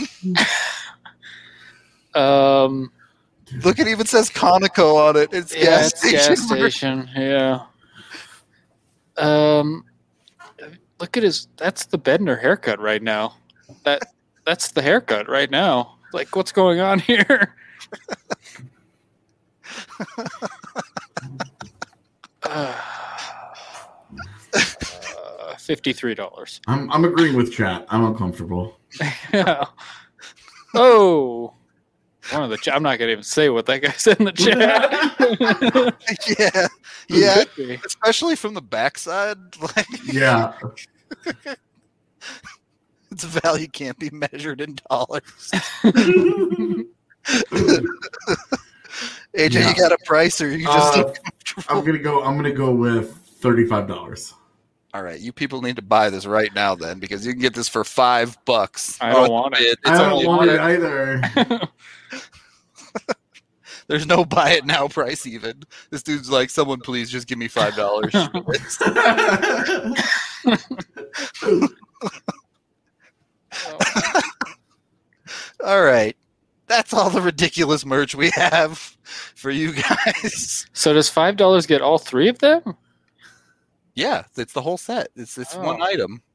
Um, 2.15 2.93
Look, 3.65 3.79
it 3.79 3.87
even 3.87 4.07
says 4.07 4.31
Conoco 4.31 4.97
on 4.97 5.17
it. 5.17 5.29
It's 5.33 5.55
Yeah, 5.55 5.63
gas 5.65 5.87
it's 5.93 5.99
station. 6.01 6.19
gas 6.37 6.47
station. 6.47 7.11
Yeah. 7.15 7.61
Um, 9.19 9.85
look 10.99 11.17
at 11.17 11.23
his. 11.23 11.49
That's 11.59 11.85
the 11.87 11.99
Bednar 11.99 12.41
haircut 12.41 12.81
right 12.81 13.03
now. 13.03 13.37
That 13.85 14.03
that's 14.47 14.71
the 14.73 14.81
haircut 14.81 15.29
right 15.29 15.51
now. 15.51 15.97
Like, 16.15 16.35
what's 16.35 16.53
going 16.53 16.81
on 16.81 16.99
here? 16.99 17.55
Uh, 22.45 22.75
uh, 24.55 25.57
Fifty-three 25.59 26.15
dollars. 26.15 26.61
I'm 26.67 26.91
I'm 26.91 27.05
agreeing 27.05 27.37
with 27.37 27.53
chat. 27.53 27.85
I'm 27.89 28.05
uncomfortable. 28.05 28.79
Yeah. 29.33 29.65
Oh. 30.75 31.55
One 32.31 32.45
of 32.45 32.51
the. 32.51 32.57
Ch- 32.57 32.69
I'm 32.69 32.83
not 32.83 32.99
gonna 32.99 33.11
even 33.13 33.25
say 33.25 33.49
what 33.49 33.67
that 33.67 33.79
guy 33.83 33.91
said 33.93 34.19
in 34.21 34.27
the 34.27 34.33
chat. 34.33 34.93
yeah, 37.09 37.45
yeah. 37.57 37.77
Especially 37.85 38.37
from 38.37 38.55
the 38.55 38.63
backside, 38.63 39.37
like 39.77 39.87
Yeah. 40.05 40.53
its 43.11 43.25
value 43.25 43.67
can't 43.69 43.99
be 43.99 44.09
measured 44.11 44.61
in 44.61 44.79
dollars. 44.89 45.23
AJ, 45.85 46.85
Yeah. 49.35 49.69
you 49.69 49.75
got 49.77 49.93
a 49.93 49.99
price, 50.07 50.41
or 50.41 50.49
you 50.57 50.65
just 50.65 50.99
Uh, 50.99 51.13
I'm 51.69 51.85
gonna 51.85 51.99
go. 51.99 52.23
I'm 52.23 52.37
gonna 52.37 52.53
go 52.53 52.71
with 52.73 53.17
thirty-five 53.41 53.89
dollars. 53.89 54.35
All 54.95 55.03
right, 55.03 55.19
you 55.19 55.33
people 55.33 55.63
need 55.63 55.77
to 55.77 55.83
buy 55.83 56.11
this 56.11 56.27
right 56.27 56.55
now, 56.55 56.75
then, 56.75 56.99
because 56.99 57.25
you 57.25 57.33
can 57.33 57.41
get 57.41 57.55
this 57.55 57.69
for 57.69 57.83
five 57.83 58.37
bucks. 58.45 58.99
I 59.01 59.11
don't 59.11 59.23
it's 59.23 59.31
want 59.31 59.55
it. 59.55 59.61
bid. 59.61 59.79
It's 59.79 59.91
I 59.91 60.11
don't 60.11 60.27
want 60.27 60.51
it 60.51 60.61
either. 60.61 61.23
There's 63.89 64.07
no 64.07 64.25
buy 64.25 64.51
it 64.51 64.67
now 64.67 64.89
price 64.89 65.27
even. 65.27 65.63
This 65.91 66.03
dude's 66.03 66.31
like, 66.31 66.51
someone 66.51 66.81
please 66.81 67.11
just 67.11 67.27
give 67.27 67.39
me 67.39 67.49
five 67.49 67.75
dollars. 67.75 68.15
all 75.65 75.83
right, 75.83 76.17
that's 76.67 76.93
all 76.93 77.09
the 77.09 77.23
ridiculous 77.23 77.87
merch 77.87 78.15
we 78.15 78.29
have 78.31 78.79
for 79.35 79.51
you 79.51 79.73
guys. 79.73 80.67
so 80.75 80.93
does 80.93 81.09
five 81.09 81.39
dollars 81.39 81.67
get 81.67 81.81
all 81.81 81.99
three 81.99 82.29
of 82.29 82.39
them? 82.41 82.77
Yeah, 83.95 84.25
it's 84.37 84.53
the 84.53 84.63
whole 84.63 84.79
set. 84.79 85.09
It's 85.17 85.37
it's 85.39 85.55
one 85.55 85.81
Oh. 85.81 85.85
item. 85.85 86.23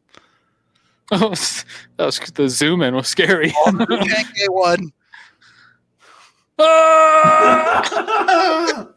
Oh, 1.10 1.30
that 1.96 2.06
was 2.06 2.20
the 2.20 2.50
zoom 2.50 2.82
in 2.82 2.94
was 2.94 3.08
scary. 3.08 3.52
Tank 3.52 3.88
Day 4.36 4.48
one, 4.50 4.92
Ah! 6.60 7.80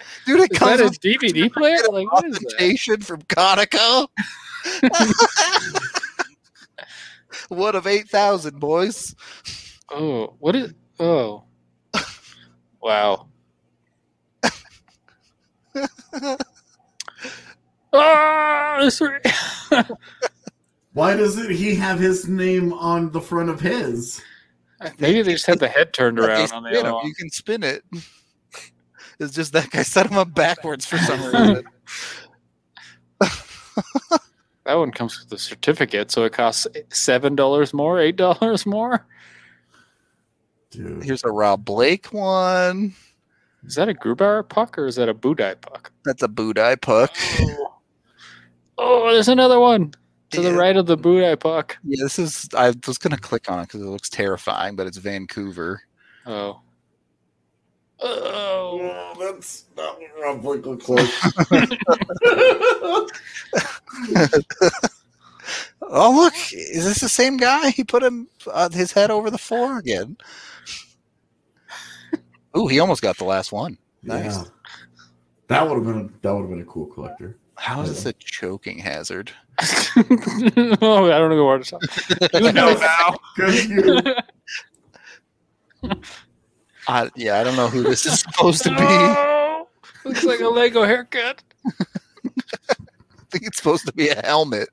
dude. 0.26 0.40
It 0.40 0.52
Is 0.52 0.58
comes 0.58 0.78
that 0.80 0.96
a 0.96 1.00
DVD 1.00 1.52
player? 1.52 1.76
Like, 1.92 2.10
what 2.10 2.24
is 2.24 2.38
that? 2.38 2.98
from 3.04 3.20
Conoco. 3.22 4.08
One 7.50 7.76
of 7.76 7.86
eight 7.86 8.08
thousand 8.08 8.58
boys. 8.58 9.14
Oh, 9.90 10.34
what 10.38 10.56
is? 10.56 10.72
Oh, 10.98 11.44
wow. 12.80 13.26
This 18.80 19.00
re- 19.00 19.20
Why 20.92 21.14
doesn't 21.16 21.50
he 21.50 21.74
have 21.76 21.98
his 21.98 22.28
name 22.28 22.72
on 22.72 23.12
the 23.12 23.20
front 23.20 23.48
of 23.50 23.60
his? 23.60 24.20
Maybe 24.98 25.22
they 25.22 25.32
just 25.32 25.46
had 25.46 25.58
the 25.60 25.68
head 25.68 25.92
turned 25.92 26.18
around 26.18 26.50
on 26.52 26.62
the 26.64 26.70
spin 26.70 26.78
other 26.80 26.88
'em. 26.88 26.94
one. 26.94 27.06
You 27.06 27.14
can 27.14 27.30
spin 27.30 27.62
it. 27.62 27.84
It's 29.22 29.34
just 29.34 29.52
that 29.52 29.68
guy 29.68 29.82
set 29.82 30.06
him 30.10 30.16
up 30.16 30.34
backwards 30.34 30.86
for 30.86 30.96
some 30.96 31.20
reason. 31.26 31.64
That 34.64 34.74
one 34.74 34.92
comes 34.92 35.18
with 35.20 35.30
a 35.32 35.38
certificate, 35.38 36.10
so 36.10 36.24
it 36.24 36.32
costs 36.32 36.66
seven 36.90 37.34
dollars 37.36 37.74
more, 37.74 37.98
eight 38.00 38.16
dollars 38.16 38.64
more. 38.64 39.06
Dude. 40.70 41.02
Here's 41.02 41.22
a 41.24 41.28
Rob 41.30 41.64
Blake 41.66 42.06
one. 42.14 42.94
Is 43.64 43.74
that 43.74 43.90
a 43.90 43.94
Grubauer 43.94 44.48
puck 44.48 44.78
or 44.78 44.86
is 44.86 44.96
that 44.96 45.10
a 45.10 45.14
Budaj 45.14 45.60
puck? 45.60 45.92
That's 46.06 46.22
a 46.22 46.28
Budaj 46.28 46.80
puck. 46.80 47.10
Oh, 47.40 47.69
oh 48.80 49.12
there's 49.12 49.28
another 49.28 49.60
one 49.60 49.94
to 50.30 50.40
the 50.40 50.54
right 50.54 50.76
of 50.76 50.86
the 50.86 50.96
Budaj 50.96 51.40
puck. 51.40 51.76
Yeah, 51.84 52.02
this 52.02 52.18
is. 52.18 52.48
I 52.56 52.72
was 52.86 52.98
gonna 52.98 53.18
click 53.18 53.50
on 53.50 53.60
it 53.60 53.66
because 53.66 53.82
it 53.82 53.86
looks 53.86 54.08
terrifying, 54.08 54.76
but 54.76 54.86
it's 54.86 54.96
Vancouver. 54.96 55.82
Oh. 56.26 56.60
Oh. 58.02 58.80
Oh, 58.82 59.14
that's 59.18 59.64
not 59.76 59.98
what 60.00 60.10
Rob 60.22 60.42
Blake 60.42 60.64
looks 60.64 60.88
like. 60.88 61.10
Oh 65.82 66.12
look, 66.14 66.34
is 66.52 66.84
this 66.84 67.00
the 67.00 67.08
same 67.08 67.36
guy? 67.36 67.70
He 67.70 67.82
put 67.82 68.02
him 68.02 68.28
uh, 68.46 68.70
his 68.70 68.92
head 68.92 69.10
over 69.10 69.30
the 69.30 69.38
floor 69.38 69.78
again. 69.78 70.16
Ooh, 72.56 72.68
he 72.68 72.78
almost 72.78 73.02
got 73.02 73.18
the 73.18 73.24
last 73.24 73.50
one. 73.50 73.76
Nice. 74.02 74.36
Yeah. 74.36 74.44
That 75.48 75.68
would 75.68 75.74
have 75.76 75.84
been 75.84 76.06
a, 76.06 76.08
that 76.22 76.32
would 76.32 76.42
have 76.42 76.50
been 76.50 76.60
a 76.60 76.64
cool 76.64 76.86
collector. 76.86 77.36
How 77.60 77.82
is 77.82 77.90
this 77.90 78.06
a 78.06 78.14
choking 78.14 78.78
hazard? 78.78 79.30
oh, 79.60 81.12
I 81.12 81.18
don't 81.18 81.28
know 81.28 81.44
where 81.44 81.58
to 81.58 81.64
stop. 81.64 81.82
You 82.32 82.52
know 82.52 82.72
now. 82.72 83.16
You. 83.36 84.00
I, 86.88 87.10
yeah, 87.14 87.38
I 87.38 87.44
don't 87.44 87.56
know 87.56 87.68
who 87.68 87.82
this 87.82 88.06
is 88.06 88.20
supposed 88.20 88.62
to 88.62 88.70
be. 88.70 88.76
Oh, 88.80 89.68
looks 90.06 90.24
like 90.24 90.40
a 90.40 90.48
Lego 90.48 90.84
haircut. 90.84 91.42
I 91.66 92.72
think 93.30 93.44
it's 93.46 93.58
supposed 93.58 93.84
to 93.86 93.92
be 93.92 94.08
a 94.08 94.24
helmet. 94.24 94.70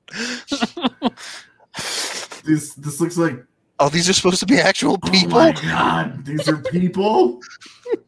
This 2.46 2.74
this 2.76 3.02
looks 3.02 3.18
like 3.18 3.44
Oh, 3.80 3.90
these 3.90 4.10
are 4.10 4.14
supposed 4.14 4.40
to 4.40 4.46
be 4.46 4.60
actual 4.60 4.98
people. 4.98 5.38
oh 5.38 5.44
my 5.48 5.52
god, 5.52 6.26
these 6.26 6.48
are 6.48 6.58
people. 6.58 7.42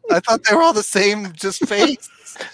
I 0.10 0.22
thought 0.22 0.42
they 0.46 0.56
were 0.56 0.64
all 0.64 0.74
the 0.74 0.82
same, 0.82 1.34
just 1.34 1.68
face. 1.68 2.10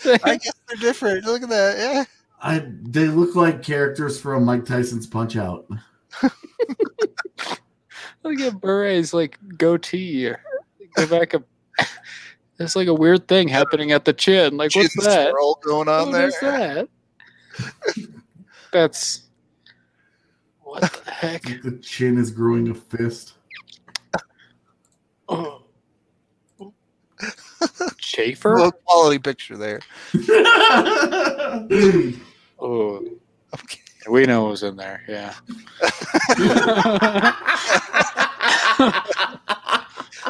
I 0.06 0.38
guess 0.38 0.54
they're 0.68 0.78
different. 0.78 1.24
Look 1.26 1.44
at 1.44 1.50
that. 1.50 1.78
Yeah. 1.78 2.04
I 2.42 2.66
they 2.82 3.08
look 3.08 3.36
like 3.36 3.64
characters 3.64 4.20
from 4.20 4.46
Mike 4.46 4.66
Tyson's 4.66 5.08
Punch 5.08 5.36
Out. 5.38 5.66
Oh, 6.24 6.30
look 8.24 8.40
at 8.40 8.62
Bure's 8.62 9.14
like 9.14 9.38
goatee. 9.58 10.32
Go 10.96 11.08
back 11.08 11.34
up. 11.36 11.44
There's 12.58 12.76
like 12.76 12.88
a 12.88 12.94
weird 12.94 13.28
thing 13.28 13.48
happening 13.48 13.92
at 13.92 14.06
the 14.06 14.14
chin. 14.14 14.58
Like, 14.58 14.76
what's 14.76 14.94
Chin 14.94 15.04
that? 15.04 15.30
swirl 15.32 15.56
going 15.64 15.88
on 15.88 16.08
What 16.08 16.12
there. 16.14 16.28
is 16.28 16.40
that? 16.42 16.90
That's 18.72 19.24
what 20.62 20.82
the 21.06 21.12
heck? 21.12 21.44
The 21.64 21.80
chin 21.82 22.18
is 22.18 22.32
growing 22.32 22.70
a 22.70 22.74
fist. 22.76 23.34
Oh. 25.30 25.62
Schaefer? 28.16 28.58
Low 28.58 28.72
quality 28.72 29.20
picture 29.20 29.58
there. 29.58 29.80
Oh, 32.58 33.04
Okay. 33.54 33.82
we 34.10 34.26
know 34.26 34.48
it 34.48 34.52
was 34.52 34.64
in 34.64 34.78
there. 34.78 35.04
Yeah. 35.10 35.34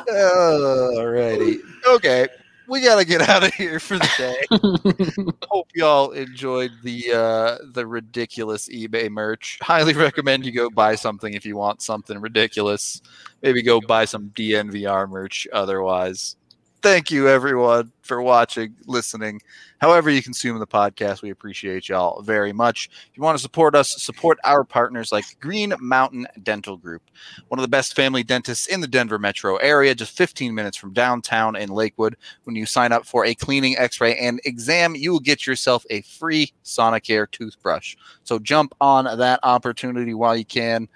Alrighty. 0.09 1.57
Okay. 1.88 2.27
We 2.67 2.81
gotta 2.81 3.05
get 3.05 3.21
out 3.21 3.43
of 3.43 3.53
here 3.53 3.79
for 3.79 3.99
the 3.99 4.09
day. 4.17 5.33
Hope 5.49 5.67
y'all 5.75 6.11
enjoyed 6.11 6.71
the 6.83 7.11
uh 7.13 7.57
the 7.73 7.86
ridiculous 7.86 8.67
eBay 8.69 9.07
merch. 9.09 9.59
Highly 9.61 9.93
recommend 9.93 10.45
you 10.45 10.51
go 10.51 10.69
buy 10.71 10.95
something 10.95 11.33
if 11.36 11.45
you 11.45 11.55
want 11.55 11.83
something 11.83 12.19
ridiculous. 12.19 13.01
Maybe 13.43 13.61
go 13.61 13.79
buy 13.81 14.05
some 14.05 14.31
DNVR 14.36 15.07
merch 15.07 15.47
otherwise. 15.53 16.38
Thank 16.86 17.09
you 17.09 17.27
everyone 17.27 17.91
for 18.03 18.21
watching, 18.21 18.75
listening. 18.86 19.41
However 19.79 20.11
you 20.11 20.21
consume 20.21 20.59
the 20.59 20.67
podcast, 20.67 21.23
we 21.23 21.31
appreciate 21.31 21.89
y'all 21.89 22.21
very 22.21 22.53
much. 22.53 22.91
If 23.09 23.17
you 23.17 23.23
want 23.23 23.36
to 23.36 23.41
support 23.41 23.73
us, 23.73 23.99
support 24.03 24.38
our 24.43 24.63
partners 24.63 25.11
like 25.11 25.25
Green 25.39 25.73
Mountain 25.79 26.27
Dental 26.43 26.77
Group 26.77 27.01
one 27.47 27.57
of 27.57 27.63
the 27.63 27.67
best 27.67 27.95
family 27.95 28.21
dentists 28.21 28.67
in 28.67 28.81
the 28.81 28.88
Denver 28.88 29.17
metro 29.17 29.55
area, 29.55 29.95
just 29.95 30.15
15 30.15 30.53
minutes 30.53 30.77
from 30.77 30.93
downtown 30.93 31.55
in 31.55 31.69
Lakewood. 31.69 32.17
When 32.43 32.55
you 32.55 32.67
sign 32.67 32.91
up 32.91 33.07
for 33.07 33.25
a 33.25 33.33
cleaning, 33.33 33.75
x 33.79 33.99
ray, 33.99 34.15
and 34.19 34.39
exam, 34.45 34.93
you 34.93 35.11
will 35.11 35.19
get 35.19 35.47
yourself 35.47 35.88
a 35.89 36.03
free 36.03 36.53
Sonicare 36.63 37.31
toothbrush. 37.31 37.95
So 38.25 38.38
jump 38.38 38.75
on 38.79 39.05
that 39.05 39.39
opportunity 39.41 40.13
while 40.13 40.38
you 40.38 40.45
can. 40.45 40.88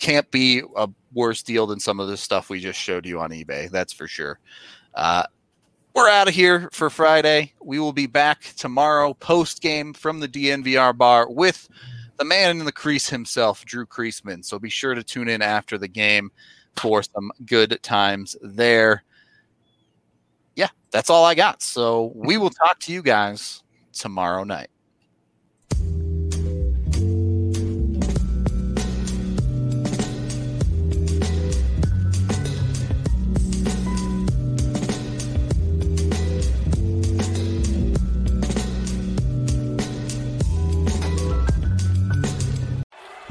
Can't 0.00 0.28
be 0.32 0.62
a 0.74 0.88
worse 1.12 1.44
deal 1.44 1.68
than 1.68 1.78
some 1.78 2.00
of 2.00 2.08
the 2.08 2.16
stuff 2.16 2.50
we 2.50 2.58
just 2.58 2.80
showed 2.80 3.06
you 3.06 3.20
on 3.20 3.30
eBay, 3.30 3.70
that's 3.70 3.92
for 3.92 4.08
sure. 4.08 4.40
Uh, 4.94 5.24
we're 5.94 6.08
out 6.08 6.28
of 6.28 6.34
here 6.34 6.68
for 6.72 6.90
Friday. 6.90 7.52
We 7.62 7.78
will 7.78 7.92
be 7.92 8.06
back 8.06 8.42
tomorrow 8.56 9.14
post 9.14 9.60
game 9.60 9.92
from 9.92 10.20
the 10.20 10.28
DNVR 10.28 10.96
bar 10.96 11.30
with 11.30 11.68
the 12.18 12.24
man 12.24 12.58
in 12.58 12.64
the 12.64 12.72
crease 12.72 13.08
himself, 13.08 13.64
Drew 13.64 13.86
Creasman. 13.86 14.44
So 14.44 14.58
be 14.58 14.68
sure 14.68 14.94
to 14.94 15.02
tune 15.02 15.28
in 15.28 15.42
after 15.42 15.78
the 15.78 15.88
game 15.88 16.30
for 16.76 17.02
some 17.02 17.32
good 17.46 17.78
times 17.82 18.36
there. 18.42 19.04
Yeah, 20.54 20.68
that's 20.90 21.10
all 21.10 21.24
I 21.24 21.34
got. 21.34 21.62
So 21.62 22.12
we 22.14 22.36
will 22.36 22.50
talk 22.50 22.78
to 22.80 22.92
you 22.92 23.02
guys 23.02 23.62
tomorrow 23.92 24.44
night. 24.44 24.70